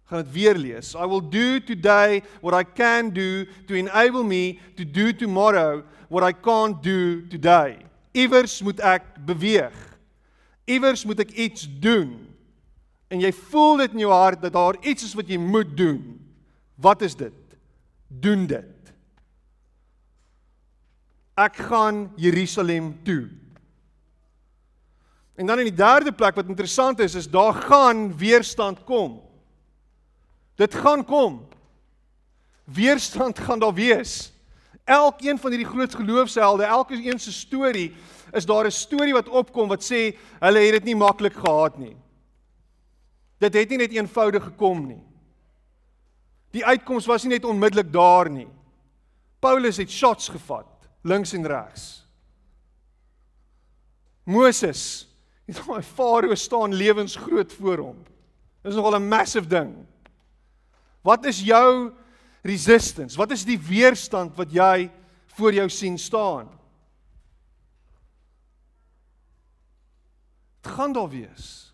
Gaan 0.06 0.24
dit 0.24 0.32
weer 0.32 0.56
lees. 0.56 0.94
I 0.96 1.06
will 1.06 1.30
do 1.30 1.60
today 1.60 2.22
what 2.42 2.54
I 2.54 2.64
can 2.64 3.10
do 3.10 3.46
to 3.68 3.74
enable 3.74 4.24
me 4.24 4.60
to 4.76 4.86
do 4.86 5.14
tomorrow 5.14 5.84
what 6.10 6.24
I 6.24 6.32
can't 6.32 6.84
do 6.84 7.28
today. 7.28 7.78
Iewers 8.14 8.62
moet 8.62 8.80
ek 8.80 9.04
beweeg. 9.26 9.74
Iewers 10.66 11.06
moet 11.06 11.20
ek 11.26 11.32
iets 11.32 11.66
doen 11.80 12.22
en 13.08 13.22
jy 13.22 13.32
voel 13.50 13.84
dit 13.84 13.96
in 13.96 14.04
jou 14.06 14.14
hart 14.14 14.42
dat 14.42 14.54
daar 14.54 14.78
iets 14.84 15.06
is 15.08 15.16
wat 15.18 15.30
jy 15.30 15.38
moet 15.40 15.76
doen. 15.78 16.02
Wat 16.76 17.02
is 17.06 17.16
dit? 17.16 17.34
Doen 18.08 18.46
dit. 18.50 18.75
Ek 21.36 21.58
gaan 21.68 22.14
Jerusalem 22.16 22.94
toe. 23.04 23.28
En 25.36 25.46
dan 25.46 25.60
in 25.60 25.68
die 25.68 25.76
derde 25.76 26.14
plek 26.16 26.36
wat 26.36 26.48
interessant 26.48 27.00
is, 27.04 27.16
is 27.16 27.28
daar 27.30 27.54
gaan 27.54 28.08
weerstand 28.18 28.84
kom. 28.88 29.20
Dit 30.56 30.76
gaan 30.76 31.04
kom. 31.06 31.42
Weerstand 32.64 33.40
gaan 33.40 33.60
daar 33.60 33.74
wees. 33.74 34.32
Elkeen 34.84 35.40
van 35.40 35.52
hierdie 35.52 35.68
groot 35.68 35.96
geloofshelde, 35.96 36.64
elke 36.64 36.96
een 36.96 37.20
se 37.20 37.34
storie, 37.34 37.92
is 38.32 38.46
daar 38.46 38.66
'n 38.66 38.72
storie 38.72 39.14
wat 39.14 39.30
opkom 39.30 39.68
wat 39.68 39.84
sê 39.84 40.16
hulle 40.40 40.60
het 40.60 40.72
dit 40.72 40.84
nie 40.84 40.96
maklik 40.96 41.34
gehad 41.34 41.78
nie. 41.78 41.96
Dit 43.38 43.54
het 43.54 43.70
nie 43.70 43.78
net 43.78 43.92
eenvoudig 43.92 44.44
gekom 44.44 44.88
nie. 44.88 45.04
Die 46.52 46.66
uitkoms 46.66 47.06
was 47.06 47.24
nie 47.24 47.34
net 47.34 47.46
onmiddellik 47.46 47.92
daar 47.92 48.30
nie. 48.30 48.48
Paulus 49.40 49.78
het 49.78 49.92
shots 49.92 50.30
gevat 50.30 50.75
links 51.06 51.34
en 51.38 51.46
regs. 51.46 51.84
Moses, 54.26 55.06
hy 55.46 55.54
daai 55.54 55.84
farao 55.86 56.36
staan 56.36 56.74
lewensgroot 56.74 57.54
voor 57.60 57.84
hom. 57.90 58.00
Dis 58.66 58.78
nogal 58.78 58.98
'n 58.98 59.10
massive 59.10 59.46
ding. 59.48 59.76
Wat 61.06 61.26
is 61.30 61.44
jou 61.46 61.94
resistance? 62.42 63.18
Wat 63.18 63.32
is 63.32 63.46
die 63.46 63.60
weerstand 63.62 64.34
wat 64.36 64.50
jy 64.50 64.90
voor 65.38 65.54
jou 65.54 65.70
sien 65.70 66.00
staan? 66.02 66.50
Dit 70.66 70.74
gaan 70.74 70.94
daar 70.94 71.10
wees. 71.10 71.74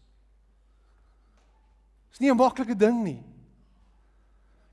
Dis 2.11 2.19
nie 2.19 2.31
'n 2.31 2.35
maklike 2.35 2.75
ding 2.75 3.03
nie. 3.03 3.23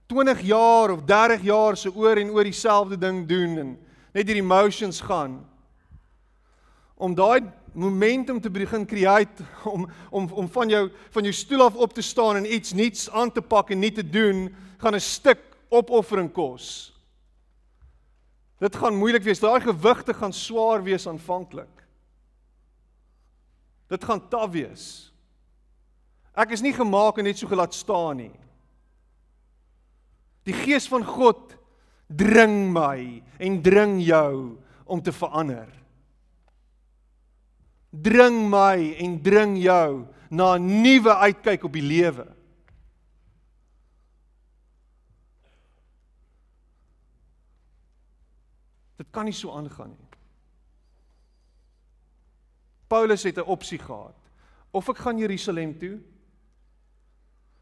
20 0.09 0.41
jaar 0.41 0.91
of 0.91 1.05
30 1.05 1.43
jaar 1.43 1.77
se 1.77 1.95
oor 1.95 2.17
en 2.17 2.31
oor 2.31 2.45
dieselfde 2.45 2.99
ding 2.99 3.29
doen 3.29 3.59
en 3.59 3.79
net 4.13 4.27
hierdie 4.27 4.43
emotions 4.43 5.01
gaan 5.01 5.41
om 6.99 7.15
daai 7.15 7.47
momentum 7.73 8.41
te 8.41 8.51
begin 8.51 8.87
create 8.87 9.45
om 9.65 9.87
om 10.11 10.31
om 10.33 10.49
van 10.49 10.69
jou 10.69 10.89
van 11.15 11.29
jou 11.29 11.35
stoel 11.35 11.63
af 11.63 11.77
op 11.77 11.93
te 11.95 12.03
staan 12.03 12.37
en 12.37 12.53
iets 12.55 12.73
nuuts 12.73 13.11
aan 13.11 13.33
te 13.33 13.43
pak 13.43 13.71
en 13.71 13.79
nie 13.79 13.93
te 13.93 14.03
doen 14.03 14.49
gaan 14.79 14.95
'n 14.95 15.01
stuk 15.01 15.41
opoffering 15.69 16.33
kos. 16.33 16.95
Dit 18.59 18.77
gaan 18.77 18.97
moeilik 18.99 19.23
wees. 19.23 19.41
Daai 19.41 19.61
gewigte 19.61 20.15
gaan 20.15 20.33
swaar 20.33 20.83
wees 20.83 21.07
aanvanklik. 21.07 21.85
Dit 23.89 24.05
gaan 24.05 24.29
taaf 24.29 24.51
wees. 24.51 25.13
Ek 26.35 26.51
is 26.51 26.63
nie 26.63 26.73
gemaak 26.73 27.19
en 27.19 27.25
net 27.25 27.39
so 27.39 27.47
gelaat 27.47 27.75
staan 27.75 28.17
nie. 28.17 28.35
Die 30.43 30.55
gees 30.55 30.89
van 30.89 31.05
God 31.05 31.58
dring 32.09 32.73
my 32.73 33.23
en 33.39 33.63
dring 33.63 34.01
jou 34.03 34.59
om 34.85 35.03
te 35.03 35.13
verander 35.13 35.79
dring 37.91 38.49
my 38.51 38.95
en 39.01 39.21
dring 39.23 39.57
jou 39.57 40.07
na 40.31 40.57
'n 40.57 40.83
nuwe 40.83 41.15
uitkyk 41.15 41.65
op 41.65 41.73
die 41.73 41.83
lewe. 41.83 42.27
Dit 48.97 49.07
kan 49.11 49.25
nie 49.25 49.33
so 49.33 49.51
aangaan 49.51 49.91
nie. 49.91 50.09
Paulus 52.89 53.23
het 53.23 53.39
'n 53.39 53.47
opsie 53.47 53.79
gehad. 53.79 54.17
Of 54.71 54.89
ek 54.89 54.99
gaan 54.99 55.19
Jerusalem 55.19 55.79
toe 55.79 56.01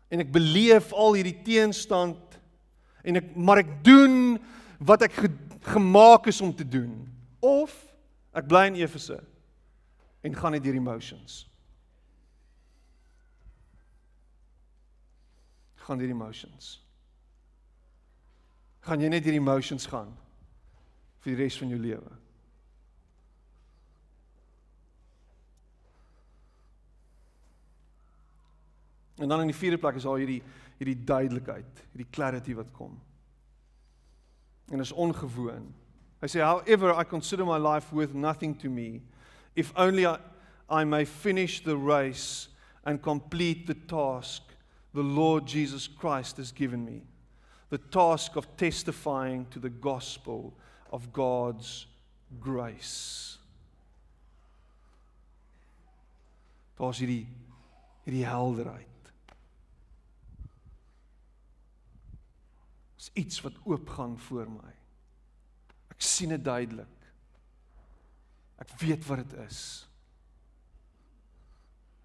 en 0.09 0.21
ek 0.21 0.33
beleef 0.33 0.93
al 0.93 1.15
hierdie 1.15 1.43
teenstand 1.43 2.26
en 3.07 3.21
ek 3.21 3.35
maar 3.39 3.63
ek 3.63 3.73
doen 3.87 4.37
wat 4.83 5.07
ek 5.07 5.15
ge, 5.23 5.31
gemaak 5.73 6.27
is 6.31 6.41
om 6.45 6.53
te 6.55 6.67
doen 6.67 6.93
of 7.45 7.73
ek 8.37 8.49
bly 8.51 8.67
in 8.71 8.81
Efese 8.83 9.21
en 10.27 10.35
gaan 10.35 10.57
net 10.57 10.65
deur 10.65 10.75
emotions. 10.75 11.45
Gaan 15.87 16.03
deur 16.03 16.11
emotions. 16.11 16.77
Gaan 18.87 19.03
jy 19.03 19.11
net 19.11 19.25
deur 19.27 19.39
emotions 19.39 19.87
gaan 19.91 20.11
vir 21.23 21.33
die 21.33 21.43
res 21.45 21.59
van 21.59 21.71
jou 21.71 21.79
lewe? 21.79 22.13
En 29.17 29.31
dan 29.31 29.41
in 29.41 29.51
die 29.51 29.57
vierde 29.57 29.79
plek 29.81 29.97
is 29.97 30.05
al 30.05 30.19
hierdie 30.21 30.43
hierdie 30.79 30.99
duidelikheid, 31.09 31.83
hierdie 31.93 32.11
clarity 32.13 32.55
wat 32.57 32.71
kom. 32.77 32.97
En 34.73 34.83
is 34.83 34.93
ongewoon. 34.93 35.71
Hy 36.21 36.31
sê 36.33 36.43
however 36.43 36.95
I 36.97 37.05
consider 37.05 37.47
my 37.47 37.59
life 37.61 37.93
worth 37.93 38.15
nothing 38.15 38.57
to 38.63 38.69
me 38.69 39.03
if 39.55 39.73
only 39.77 40.07
I, 40.07 40.19
I 40.69 40.85
may 40.85 41.05
finish 41.05 41.63
the 41.63 41.77
race 41.77 42.49
and 42.85 43.03
complete 43.03 43.67
the 43.67 43.75
task 43.75 44.43
the 44.93 45.03
Lord 45.03 45.47
Jesus 45.47 45.87
Christ 45.87 46.39
has 46.39 46.53
given 46.53 46.85
me 46.85 47.03
the 47.69 47.79
task 47.79 48.37
of 48.37 48.57
testifying 48.57 49.47
to 49.51 49.59
the 49.59 49.71
gospel 49.71 50.55
of 50.93 51.13
God's 51.13 51.87
grace. 52.41 53.39
Daar's 56.79 57.01
hierdie 57.01 57.27
hierdie 58.07 58.27
helderheid. 58.27 58.96
Is 63.07 63.11
iets 63.15 63.41
wat 63.41 63.55
oopgaan 63.63 64.19
voor 64.19 64.51
my. 64.51 64.73
Ek 65.95 66.03
sien 66.03 66.35
dit 66.35 66.43
duidelik. 66.45 67.07
Ek 68.59 68.73
weet 68.83 69.07
wat 69.07 69.23
dit 69.23 69.37
is. 69.47 69.61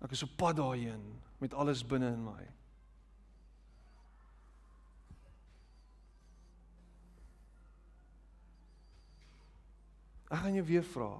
Ek 0.05 0.13
is 0.13 0.21
op 0.23 0.37
pad 0.37 0.59
daarheen 0.61 1.01
met 1.41 1.57
alles 1.57 1.81
binne 1.81 2.13
in 2.13 2.21
my. 2.25 2.45
Ek 10.29 10.37
gaan 10.45 10.53
jou 10.55 10.65
weer 10.69 10.85
vra. 10.85 11.15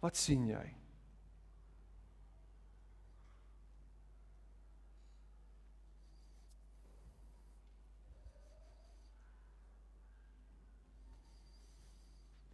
Wat 0.00 0.16
sien 0.16 0.46
jy? 0.46 0.77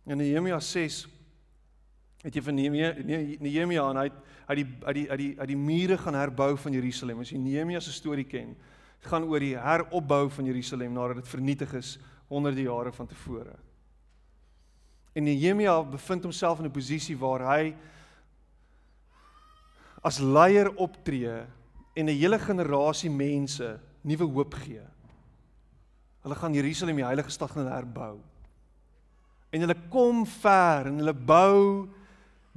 In 0.04 0.20
Nehemia 0.20 0.58
6 0.60 1.06
het 2.24 2.34
jy 2.36 2.42
van 2.44 2.56
Nehemia 2.56 2.92
Nehemia 3.40 3.84
en 3.88 4.00
hy 4.02 4.08
uit 4.48 4.58
die 4.58 4.66
uit 4.84 4.96
die 4.96 5.04
uit 5.10 5.20
die 5.20 5.30
uit 5.40 5.48
die 5.48 5.60
mure 5.60 5.96
gaan 6.00 6.16
herbou 6.18 6.50
van 6.60 6.76
Jerusalem. 6.76 7.22
As 7.24 7.32
jy 7.32 7.40
Nehemia 7.40 7.80
se 7.80 7.92
storie 7.92 8.26
ken, 8.28 8.52
dit 9.00 9.08
gaan 9.08 9.24
oor 9.28 9.40
die 9.40 9.56
heropbou 9.56 10.26
van 10.32 10.48
Jerusalem 10.48 10.92
nadat 10.96 11.22
dit 11.22 11.30
vernietig 11.32 11.72
is 11.80 11.94
honderde 12.28 12.66
jare 12.66 12.92
van 12.92 13.08
tevore. 13.08 13.56
En 15.14 15.24
Nehemia 15.24 15.78
bevind 15.88 16.28
homself 16.28 16.60
in 16.60 16.66
'n 16.66 16.72
posisie 16.72 17.16
waar 17.16 17.46
hy 17.56 17.74
as 20.02 20.18
leier 20.18 20.68
optree 20.76 21.46
en 21.96 22.06
'n 22.06 22.18
hele 22.20 22.38
generasie 22.38 23.10
mense 23.10 23.80
nuwe 24.02 24.24
hoop 24.24 24.54
gee. 24.54 24.84
Hulle 26.22 26.34
gaan 26.34 26.54
Jerusalem, 26.54 26.96
die 26.96 27.04
heilige 27.04 27.30
stad, 27.30 27.50
gaan 27.50 27.68
herbou 27.68 28.20
en 29.54 29.62
hulle 29.62 29.76
kom 29.92 30.24
ver 30.26 30.88
en 30.90 30.98
hulle 30.98 31.14
bou 31.14 31.86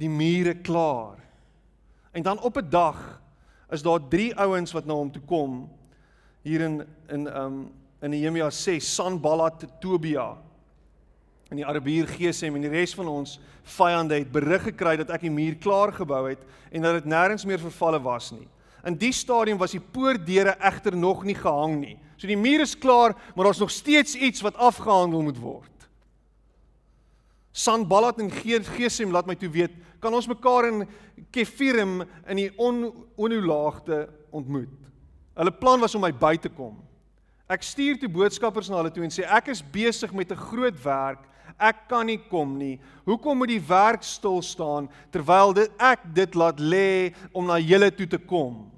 die 0.02 0.10
mure 0.10 0.56
klaar. 0.66 1.20
En 2.10 2.24
dan 2.26 2.40
op 2.42 2.58
'n 2.58 2.70
dag 2.70 3.20
is 3.70 3.82
daar 3.82 4.08
drie 4.08 4.34
ouens 4.34 4.72
wat 4.72 4.86
na 4.86 4.94
hom 4.94 5.10
toe 5.12 5.22
kom 5.22 5.68
hier 6.42 6.60
in 6.60 6.86
in 7.08 7.26
um 7.36 7.70
in 8.02 8.10
Nehemia 8.10 8.50
6 8.50 8.94
Sanballat 8.94 9.64
Tobia 9.80 10.36
en 11.50 11.56
die 11.56 11.66
Arabier 11.66 12.06
Gesem 12.06 12.54
en 12.54 12.62
die 12.62 12.70
res 12.70 12.94
van 12.94 13.08
ons 13.08 13.40
vyande 13.62 14.14
het 14.14 14.32
berig 14.32 14.62
gekry 14.62 14.96
dat 14.96 15.10
ek 15.10 15.20
die 15.20 15.32
muur 15.32 15.56
klaar 15.56 15.92
gebou 15.92 16.28
het 16.28 16.44
en 16.70 16.82
dat 16.82 17.02
dit 17.02 17.10
nêrens 17.10 17.44
meer 17.44 17.58
vervalle 17.58 18.00
was 18.02 18.30
nie. 18.32 18.48
In 18.84 18.94
die 18.94 19.12
stadium 19.12 19.58
was 19.58 19.74
die 19.74 19.80
poortdeure 19.80 20.56
egter 20.60 20.96
nog 20.96 21.24
nie 21.24 21.34
gehang 21.34 21.80
nie. 21.80 21.96
So 22.16 22.26
die 22.26 22.36
muur 22.36 22.60
is 22.60 22.78
klaar, 22.78 23.14
maar 23.34 23.44
daar's 23.44 23.58
nog 23.58 23.70
steeds 23.70 24.14
iets 24.14 24.40
wat 24.40 24.56
afgehandel 24.56 25.22
moet 25.22 25.38
word. 25.38 25.77
Sanballat 27.52 28.20
en 28.20 28.30
Gesem 28.30 29.12
laat 29.12 29.26
my 29.26 29.34
toe 29.34 29.50
weet, 29.50 29.74
kan 30.00 30.14
ons 30.14 30.28
mekaar 30.30 30.68
in 30.68 30.84
Kefirim 31.34 32.02
in 32.28 32.36
die 32.36 32.50
onolaagte 32.58 34.06
ontmoet. 34.30 34.74
Hulle 35.38 35.54
plan 35.54 35.80
was 35.80 35.94
om 35.94 36.02
my 36.02 36.12
by 36.14 36.36
te 36.38 36.50
kom. 36.50 36.76
Ek 37.48 37.64
stuur 37.64 37.96
toe 37.98 38.10
boodskappers 38.12 38.68
na 38.68 38.80
hulle 38.80 38.92
toe 38.92 39.04
en 39.06 39.12
sê 39.14 39.24
ek 39.24 39.48
is 39.54 39.62
besig 39.62 40.12
met 40.12 40.30
'n 40.30 40.36
groot 40.50 40.76
werk. 40.84 41.24
Ek 41.58 41.88
kan 41.88 42.06
nie 42.06 42.18
kom 42.18 42.58
nie. 42.58 42.78
Hoekom 43.04 43.38
moet 43.38 43.48
die 43.48 43.68
werk 43.68 44.02
stil 44.02 44.42
staan 44.42 44.88
terwyl 45.10 45.52
dit 45.52 45.70
ek 45.80 46.00
dit 46.14 46.34
laat 46.34 46.60
lê 46.60 47.14
om 47.32 47.46
na 47.46 47.58
julle 47.58 47.90
toe 47.90 48.06
te 48.06 48.18
kom? 48.18 48.70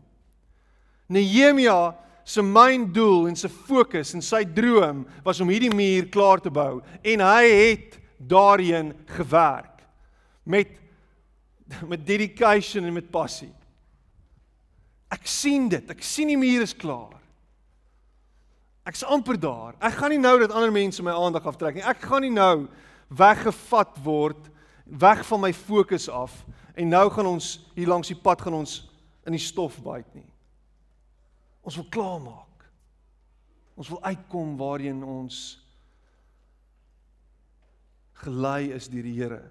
Nehemia 1.09 1.95
se 2.25 2.43
myn 2.43 2.93
doel 2.93 3.29
en 3.29 3.37
sy 3.37 3.49
fokus 3.49 4.15
en 4.15 4.23
sy 4.23 4.45
droom 4.45 5.07
was 5.25 5.41
om 5.41 5.49
hierdie 5.49 5.75
muur 5.75 6.09
klaar 6.09 6.41
te 6.41 6.51
bou 6.51 6.81
en 7.03 7.21
hy 7.21 7.45
het 7.49 8.00
daarin 8.21 8.93
gewerk 9.17 9.81
met 10.43 10.77
met 11.87 12.07
dedication 12.07 12.85
en 12.85 12.93
met 12.93 13.11
passie. 13.11 13.53
Ek 15.11 15.27
sien 15.27 15.69
dit. 15.71 15.91
Ek 15.91 16.03
sien 16.03 16.31
die 16.31 16.39
muur 16.39 16.65
is 16.65 16.75
klaar. 16.77 17.15
Ek's 18.91 19.05
amper 19.07 19.39
daar. 19.39 19.77
Ek 19.79 19.99
gaan 20.01 20.11
nie 20.11 20.23
nou 20.23 20.37
dat 20.41 20.55
ander 20.55 20.73
mense 20.75 21.03
my 21.03 21.15
aandag 21.15 21.47
aftrek 21.47 21.79
nie. 21.79 21.87
Ek 21.87 22.03
gaan 22.03 22.25
nie 22.27 22.35
nou 22.35 22.67
weggevat 23.07 23.99
word 24.03 24.51
weg 24.85 25.23
van 25.27 25.45
my 25.45 25.53
fokus 25.55 26.09
af 26.11 26.35
en 26.75 26.91
nou 26.91 27.05
gaan 27.15 27.27
ons 27.27 27.53
hier 27.77 27.91
langs 27.91 28.11
die 28.11 28.19
pad 28.19 28.43
gaan 28.43 28.57
ons 28.63 28.81
in 29.27 29.37
die 29.37 29.43
stof 29.43 29.79
byt 29.85 30.09
nie. 30.15 30.27
Ons 31.63 31.77
wil 31.79 31.87
klaarmaak. 31.93 32.67
Ons 33.79 33.91
wil 33.93 34.03
uitkom 34.03 34.57
waarheen 34.59 35.05
ons 35.05 35.60
gelei 38.25 38.73
is 38.75 38.89
deur 38.89 39.03
die 39.03 39.15
Here. 39.17 39.43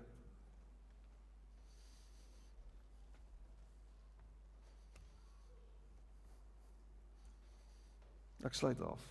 Ek 8.46 8.56
sluit 8.56 8.82
af. 8.82 9.02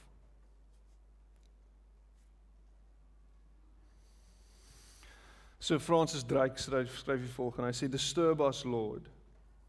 So 5.61 5.79
Francis 5.79 6.25
Drake 6.25 6.59
skryf 6.59 6.99
skryf 6.99 7.21
hier 7.21 7.35
volgende. 7.35 7.69
Hy 7.69 7.77
sê 7.77 7.89
disturb 7.93 8.41
us 8.41 8.65
Lord 8.65 9.11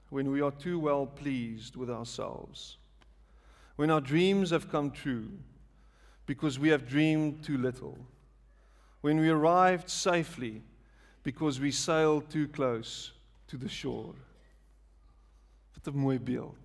when 0.10 0.32
we 0.32 0.42
are 0.42 0.52
too 0.52 0.80
well 0.80 1.06
pleased 1.06 1.76
with 1.76 1.90
ourselves. 1.90 2.78
When 3.76 3.92
our 3.92 4.02
dreams 4.02 4.52
have 4.52 4.70
come 4.70 4.92
true 4.92 5.30
because 6.26 6.60
we 6.60 6.70
have 6.70 6.88
dreamed 6.88 7.44
too 7.44 7.58
little. 7.58 7.98
When 9.02 9.20
we 9.20 9.30
arrived 9.30 9.90
safely 9.90 10.62
because 11.24 11.60
we 11.60 11.72
sailed 11.72 12.30
too 12.30 12.48
close 12.48 13.12
to 13.48 13.58
the 13.58 13.70
shore. 13.70 14.16
Wat 15.74 15.94
'n 15.94 15.98
mooi 15.98 16.20
beeld. 16.20 16.56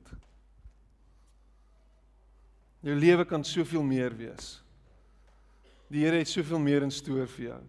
Jou 2.80 2.94
lewe 2.94 3.24
kan 3.24 3.44
soveel 3.44 3.82
meer 3.82 4.16
wees. 4.16 4.62
Die 5.88 6.04
Here 6.04 6.18
het 6.18 6.28
soveel 6.28 6.58
meer 6.58 6.82
in 6.82 6.90
stoor 6.90 7.26
vir 7.26 7.46
jou. 7.46 7.60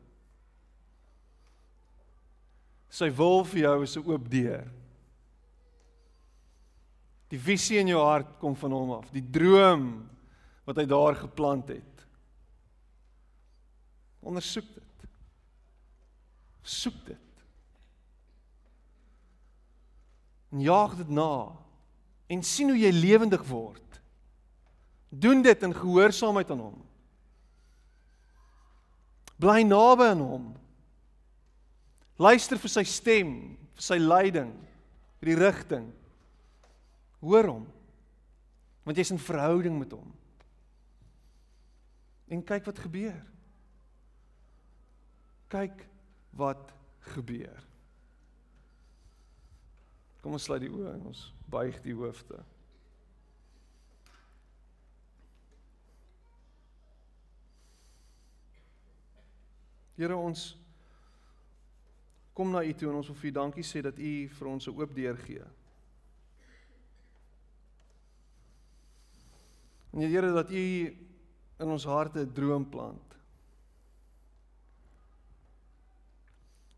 Sy 2.89 3.09
wil 3.09 3.43
vir 3.43 3.61
jou 3.61 3.84
is 3.84 3.97
'n 3.97 4.05
oop 4.11 4.30
deur. 4.30 4.72
Die 7.30 7.39
visie 7.39 7.80
in 7.80 7.88
jou 7.88 8.03
hart 8.03 8.38
kom 8.39 8.55
van 8.55 8.72
hom 8.72 8.91
af, 8.91 9.11
die 9.11 9.24
droom 9.32 10.09
wat 10.66 10.78
hy 10.78 10.86
daar 10.86 11.16
geplant 11.16 11.68
het. 11.70 11.95
Ondersoek 14.26 14.67
dit. 14.73 15.05
Soek 16.65 16.97
dit. 17.05 17.45
En 20.55 20.61
jaag 20.65 20.95
dit 20.97 21.09
na 21.13 21.51
en 22.32 22.41
sien 22.43 22.71
hoe 22.71 22.80
jy 22.80 22.91
lewendig 22.95 23.43
word. 23.45 23.99
Doen 25.09 25.43
dit 25.45 25.63
in 25.63 25.76
gehoorsaamheid 25.76 26.49
aan 26.51 26.63
hom. 26.63 26.80
Bly 29.38 29.61
naby 29.67 30.09
aan 30.13 30.23
hom. 30.23 30.47
Luister 32.17 32.57
vir 32.59 32.71
sy 32.71 32.86
stem, 32.88 33.32
vir 33.76 33.84
sy 33.84 33.99
leiding, 33.99 34.53
vir 35.19 35.32
die 35.34 35.38
rigting. 35.38 35.88
Hoor 37.21 37.51
hom. 37.51 37.65
Want 38.88 38.97
jy's 38.97 39.11
in 39.13 39.21
verhouding 39.21 39.78
met 39.80 39.93
hom. 39.93 40.09
En 42.32 42.41
kyk 42.47 42.71
wat 42.71 42.82
gebeur. 42.88 43.19
Kyk 45.56 45.86
wat 46.36 46.74
gebeur. 47.16 47.62
Kom 50.20 50.36
ons 50.36 50.47
sluit 50.49 50.66
die 50.66 50.72
oë 50.74 50.97
en 50.97 51.06
ons 51.14 51.22
buig 51.47 51.78
die 51.86 51.95
hoofde. 51.95 52.41
Here 59.95 60.18
ons 60.20 60.49
kom 62.36 62.51
na 62.51 62.66
U 62.66 62.74
toe 62.76 62.91
en 62.91 62.99
ons 62.99 63.14
wil 63.14 63.20
vir 63.22 63.32
U 63.32 63.34
dankie 63.39 63.64
sê 63.64 63.80
dat 63.86 63.95
U 63.95 64.14
vir 64.28 64.51
ons 64.51 64.68
'n 64.68 64.76
oop 64.76 64.95
deur 64.95 65.18
gee. 65.24 65.45
En 69.93 70.01
Here 70.01 70.34
dat 70.34 70.51
U 70.51 70.68
in 71.60 71.68
ons 71.68 71.86
harte 71.86 72.20
'n 72.26 72.34
droom 72.34 72.70
plant. 72.70 73.05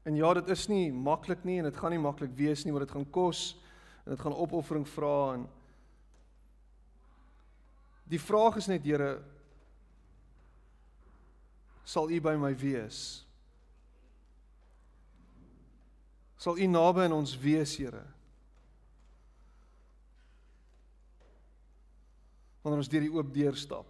En 0.08 0.16
ja, 0.16 0.32
dit 0.40 0.50
is 0.56 0.66
nie 0.72 0.88
maklik 0.96 1.44
nie 1.44 1.60
en 1.60 1.68
dit 1.68 1.78
gaan 1.78 1.92
nie 1.92 2.00
maklik 2.00 2.32
wees 2.38 2.64
nie, 2.64 2.72
maar 2.72 2.86
dit 2.86 2.96
gaan 2.96 3.10
kos 3.12 3.58
en 4.06 4.14
dit 4.14 4.22
gaan 4.24 4.36
opoffering 4.40 4.88
vra 4.88 5.18
en 5.36 5.48
Die 8.08 8.20
vraag 8.20 8.56
is 8.56 8.70
net 8.72 8.86
Here 8.88 9.18
sal 11.88 12.12
U 12.12 12.20
by 12.24 12.36
my 12.40 12.54
wees? 12.56 13.24
Sal 16.40 16.60
U 16.60 16.68
naby 16.68 17.08
aan 17.08 17.16
ons 17.16 17.36
wees, 17.40 17.76
Here? 17.80 18.04
Wanneer 22.64 22.84
ons 22.84 22.92
deur 22.92 23.06
die 23.08 23.14
oop 23.16 23.32
deur 23.36 23.56
stap. 23.60 23.88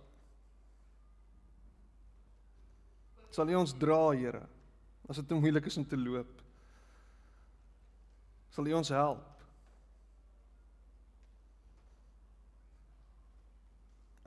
Sal 3.34 3.50
U 3.54 3.58
ons 3.62 3.74
dra, 3.78 4.02
Here, 4.18 4.46
as 5.08 5.20
dit 5.22 5.28
te 5.28 5.36
moeilik 5.36 5.66
is 5.66 5.78
om 5.80 5.88
te 5.88 5.98
loop? 5.98 6.42
Sal 8.52 8.68
U 8.68 8.74
ons 8.80 8.92
help? 8.92 9.44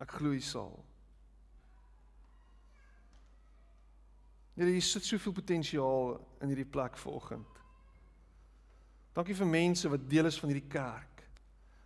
Ek 0.00 0.16
glo 0.16 0.32
U 0.32 0.40
sal. 0.40 0.72
Here, 4.56 4.68
hier 4.68 4.84
sit 4.84 5.06
soveel 5.08 5.32
potensiaal 5.32 6.18
in 6.44 6.52
hierdie 6.52 6.68
plek 6.68 6.98
vanoggend. 7.00 7.60
Dankie 9.16 9.36
vir 9.36 9.48
mense 9.48 9.88
wat 9.88 10.04
deel 10.08 10.28
is 10.28 10.38
van 10.40 10.52
hierdie 10.52 10.68
kerk. 10.70 11.22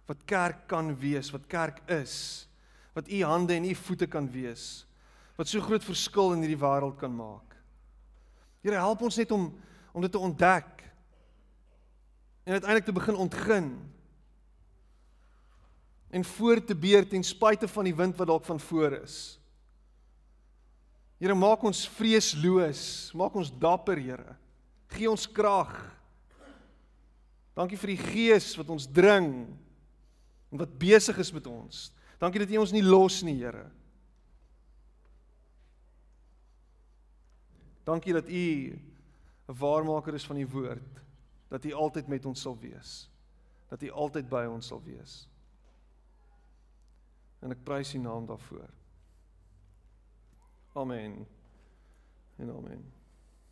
Wat 0.09 0.25
kerk 0.29 0.67
kan 0.69 0.91
wees, 1.01 1.31
wat 1.33 1.47
kerk 1.49 1.81
is. 1.95 2.17
Wat 2.95 3.09
u 3.09 3.23
hande 3.25 3.55
en 3.55 3.69
u 3.71 3.75
voete 3.79 4.09
kan 4.11 4.27
wees. 4.31 4.85
Wat 5.39 5.49
so 5.49 5.63
groot 5.65 5.85
verskil 5.87 6.35
in 6.35 6.45
hierdie 6.45 6.61
wêreld 6.61 6.99
kan 7.01 7.15
maak. 7.15 7.54
Here, 8.65 8.81
help 8.81 9.05
ons 9.05 9.21
net 9.21 9.33
om 9.37 9.53
om 9.95 10.03
dit 10.03 10.11
te 10.11 10.19
ontdek. 10.19 10.81
En 12.43 12.57
uiteindelik 12.57 12.85
te 12.85 12.93
begin 12.93 13.15
ontgin. 13.15 13.69
En 16.11 16.25
voort 16.25 16.67
te 16.67 16.75
beer 16.75 17.07
ten 17.09 17.23
spyte 17.23 17.69
van 17.71 17.87
die 17.87 17.95
wind 17.95 18.17
wat 18.19 18.27
dalk 18.27 18.45
van 18.45 18.59
voor 18.61 18.97
is. 19.05 19.37
Here 21.23 21.37
maak 21.39 21.63
ons 21.63 21.85
vreesloos, 21.95 23.13
maak 23.15 23.37
ons 23.39 23.53
dapper, 23.55 24.01
Here. 24.03 24.35
Gee 24.91 25.07
ons 25.11 25.29
krag. 25.31 25.71
Dankie 27.55 27.79
vir 27.79 27.95
die 27.95 28.03
Gees 28.03 28.51
wat 28.59 28.73
ons 28.75 28.89
dring 28.91 29.31
en 30.51 30.59
wat 30.59 30.75
besig 30.79 31.23
is 31.23 31.31
met 31.33 31.47
ons. 31.47 31.87
Dankie 32.19 32.43
dat 32.43 32.51
U 32.51 32.65
ons 32.65 32.75
nie 32.75 32.83
los 32.83 33.23
nie, 33.23 33.39
Here. 33.39 33.69
Dankie 37.85 38.13
dat 38.13 38.29
U 38.29 38.81
'n 39.47 39.57
waarmaker 39.59 40.15
is 40.15 40.27
van 40.27 40.37
die 40.37 40.49
woord, 40.49 41.03
dat 41.49 41.65
U 41.65 41.73
altyd 41.73 42.07
met 42.07 42.27
ons 42.27 42.41
sal 42.41 42.59
wees. 42.59 43.11
Dat 43.69 43.83
U 43.83 43.91
altyd 43.91 44.29
by 44.29 44.47
ons 44.49 44.67
sal 44.67 44.83
wees. 44.83 45.29
En 47.39 47.51
ek 47.51 47.65
prys 47.65 47.95
U 47.95 47.99
naam 47.99 48.27
daarvoor. 48.27 48.69
Amen. 50.73 51.27
En 52.37 52.51
amen. 52.51 52.93